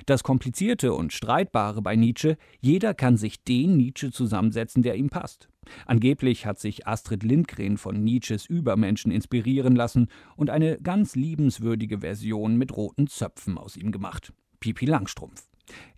Das 0.07 0.23
Komplizierte 0.23 0.93
und 0.93 1.13
Streitbare 1.13 1.83
bei 1.83 1.97
Nietzsche, 1.97 2.37
jeder 2.61 2.95
kann 2.95 3.17
sich 3.17 3.43
den 3.45 3.77
Nietzsche 3.77 4.11
zusammensetzen, 4.11 4.83
der 4.83 4.97
ihm 4.97 5.11
passt. 5.11 5.49
Angeblich 5.87 6.47
hat 6.47 6.59
sich 6.59 6.87
Astrid 6.87 7.23
Lindgren 7.23 7.77
von 7.77 8.03
Nietzsches 8.03 8.47
Übermenschen 8.47 9.13
inspirieren 9.13 9.77
lassen 9.77 10.09
und 10.37 10.51
eine 10.51 10.79
ganz 10.81 11.15
liebenswürdige 11.15 12.01
Version 12.01 12.57
mit 12.57 12.77
roten 12.77 13.07
Zöpfen 13.07 13.59
aus 13.59 13.77
ihm 13.77 13.93
gemacht. 13.93 14.33
Pipi 14.61 14.87
Langstrumpf. 14.87 15.45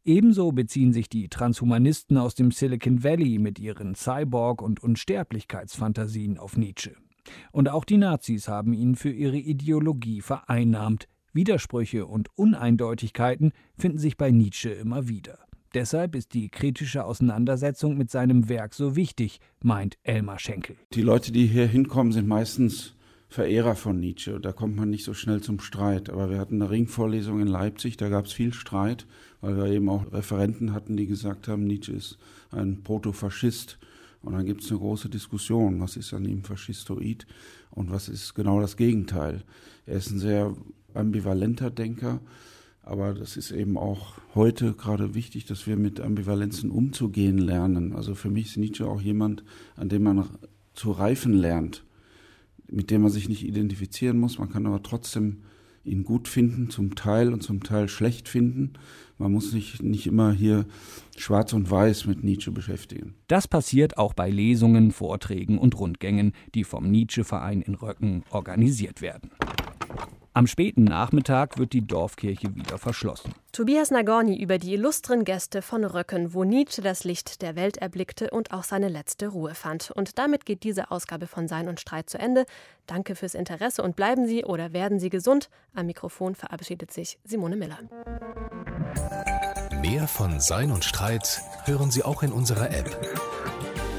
Ebenso 0.04 0.52
beziehen 0.52 0.92
sich 0.92 1.08
die 1.08 1.28
Transhumanisten 1.28 2.18
aus 2.18 2.34
dem 2.34 2.50
Silicon 2.50 3.02
Valley 3.02 3.38
mit 3.38 3.58
ihren 3.58 3.94
Cyborg- 3.94 4.62
und 4.62 4.82
Unsterblichkeitsfantasien 4.82 6.38
auf 6.38 6.56
Nietzsche. 6.56 6.94
Und 7.52 7.70
auch 7.70 7.84
die 7.84 7.96
Nazis 7.96 8.48
haben 8.48 8.74
ihn 8.74 8.96
für 8.96 9.10
ihre 9.10 9.38
Ideologie 9.38 10.20
vereinnahmt, 10.20 11.08
Widersprüche 11.34 12.06
und 12.06 12.28
Uneindeutigkeiten 12.36 13.52
finden 13.76 13.98
sich 13.98 14.16
bei 14.16 14.30
Nietzsche 14.30 14.70
immer 14.70 15.08
wieder. 15.08 15.38
Deshalb 15.74 16.14
ist 16.14 16.34
die 16.34 16.48
kritische 16.48 17.04
Auseinandersetzung 17.04 17.98
mit 17.98 18.08
seinem 18.08 18.48
Werk 18.48 18.74
so 18.74 18.94
wichtig, 18.94 19.40
meint 19.60 19.98
Elmar 20.04 20.38
Schenkel. 20.38 20.76
Die 20.92 21.02
Leute, 21.02 21.32
die 21.32 21.46
hier 21.46 21.66
hinkommen, 21.66 22.12
sind 22.12 22.28
meistens 22.28 22.94
Verehrer 23.28 23.74
von 23.74 23.98
Nietzsche. 23.98 24.38
Da 24.38 24.52
kommt 24.52 24.76
man 24.76 24.90
nicht 24.90 25.02
so 25.02 25.12
schnell 25.12 25.40
zum 25.40 25.58
Streit. 25.58 26.08
Aber 26.08 26.30
wir 26.30 26.38
hatten 26.38 26.62
eine 26.62 26.70
Ringvorlesung 26.70 27.40
in 27.40 27.48
Leipzig, 27.48 27.96
da 27.96 28.08
gab 28.08 28.26
es 28.26 28.32
viel 28.32 28.52
Streit, 28.52 29.08
weil 29.40 29.56
wir 29.56 29.66
eben 29.66 29.88
auch 29.88 30.12
Referenten 30.12 30.72
hatten, 30.72 30.96
die 30.96 31.08
gesagt 31.08 31.48
haben, 31.48 31.64
Nietzsche 31.64 31.92
ist 31.92 32.18
ein 32.52 32.84
Protofaschist. 32.84 33.78
Und 34.24 34.32
dann 34.32 34.46
gibt 34.46 34.62
es 34.62 34.70
eine 34.70 34.80
große 34.80 35.08
Diskussion, 35.08 35.80
was 35.80 35.96
ist 35.96 36.14
an 36.14 36.24
ihm 36.24 36.42
faschistoid 36.42 37.26
und 37.70 37.90
was 37.90 38.08
ist 38.08 38.34
genau 38.34 38.60
das 38.60 38.76
Gegenteil. 38.76 39.42
Er 39.86 39.96
ist 39.96 40.10
ein 40.10 40.18
sehr 40.18 40.54
ambivalenter 40.94 41.70
Denker. 41.70 42.20
Aber 42.86 43.14
das 43.14 43.38
ist 43.38 43.50
eben 43.50 43.78
auch 43.78 44.18
heute 44.34 44.74
gerade 44.74 45.14
wichtig, 45.14 45.46
dass 45.46 45.66
wir 45.66 45.76
mit 45.76 46.00
Ambivalenzen 46.00 46.70
umzugehen 46.70 47.38
lernen. 47.38 47.94
Also 47.94 48.14
für 48.14 48.28
mich 48.28 48.46
ist 48.46 48.56
Nietzsche 48.58 48.86
auch 48.86 49.00
jemand, 49.00 49.42
an 49.76 49.88
dem 49.88 50.02
man 50.02 50.28
zu 50.74 50.90
reifen 50.90 51.32
lernt, 51.32 51.82
mit 52.70 52.90
dem 52.90 53.00
man 53.02 53.10
sich 53.10 53.28
nicht 53.28 53.42
identifizieren 53.42 54.18
muss. 54.18 54.38
Man 54.38 54.50
kann 54.50 54.66
aber 54.66 54.82
trotzdem 54.82 55.38
ihn 55.84 56.04
gut 56.04 56.28
finden, 56.28 56.70
zum 56.70 56.94
Teil 56.94 57.32
und 57.32 57.42
zum 57.42 57.62
Teil 57.62 57.88
schlecht 57.88 58.28
finden. 58.28 58.74
Man 59.18 59.32
muss 59.32 59.50
sich 59.50 59.82
nicht 59.82 60.06
immer 60.06 60.32
hier 60.32 60.66
schwarz 61.16 61.52
und 61.52 61.70
weiß 61.70 62.06
mit 62.06 62.24
Nietzsche 62.24 62.50
beschäftigen. 62.50 63.14
Das 63.28 63.46
passiert 63.46 63.96
auch 63.98 64.14
bei 64.14 64.30
Lesungen, 64.30 64.90
Vorträgen 64.90 65.58
und 65.58 65.78
Rundgängen, 65.78 66.32
die 66.54 66.64
vom 66.64 66.90
Nietzsche-Verein 66.90 67.62
in 67.62 67.74
Röcken 67.74 68.24
organisiert 68.30 69.02
werden. 69.02 69.30
Am 70.36 70.48
späten 70.48 70.82
Nachmittag 70.82 71.58
wird 71.58 71.72
die 71.72 71.86
Dorfkirche 71.86 72.56
wieder 72.56 72.76
verschlossen. 72.76 73.32
Tobias 73.52 73.92
Nagorny 73.92 74.36
über 74.42 74.58
die 74.58 74.74
illustren 74.74 75.24
Gäste 75.24 75.62
von 75.62 75.84
Röcken, 75.84 76.34
wo 76.34 76.42
Nietzsche 76.42 76.82
das 76.82 77.04
Licht 77.04 77.40
der 77.40 77.54
Welt 77.54 77.76
erblickte 77.76 78.30
und 78.30 78.52
auch 78.52 78.64
seine 78.64 78.88
letzte 78.88 79.28
Ruhe 79.28 79.54
fand. 79.54 79.92
Und 79.92 80.18
damit 80.18 80.44
geht 80.44 80.64
diese 80.64 80.90
Ausgabe 80.90 81.28
von 81.28 81.46
Sein 81.46 81.68
und 81.68 81.78
Streit 81.78 82.10
zu 82.10 82.18
Ende. 82.18 82.46
Danke 82.88 83.14
fürs 83.14 83.34
Interesse 83.36 83.84
und 83.84 83.94
bleiben 83.94 84.26
Sie 84.26 84.44
oder 84.44 84.72
werden 84.72 84.98
Sie 84.98 85.08
gesund. 85.08 85.50
Am 85.72 85.86
Mikrofon 85.86 86.34
verabschiedet 86.34 86.92
sich 86.92 87.20
Simone 87.22 87.54
Miller. 87.54 87.78
Mehr 89.82 90.08
von 90.08 90.40
Sein 90.40 90.72
und 90.72 90.84
Streit 90.84 91.42
hören 91.64 91.92
Sie 91.92 92.02
auch 92.02 92.24
in 92.24 92.32
unserer 92.32 92.72
App, 92.72 92.90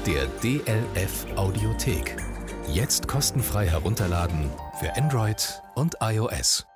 der 0.04 0.26
DLF 0.42 1.24
Audiothek. 1.36 2.25
Jetzt 2.72 3.06
kostenfrei 3.06 3.68
herunterladen 3.68 4.50
für 4.80 4.94
Android 4.96 5.62
und 5.76 5.94
iOS. 6.00 6.66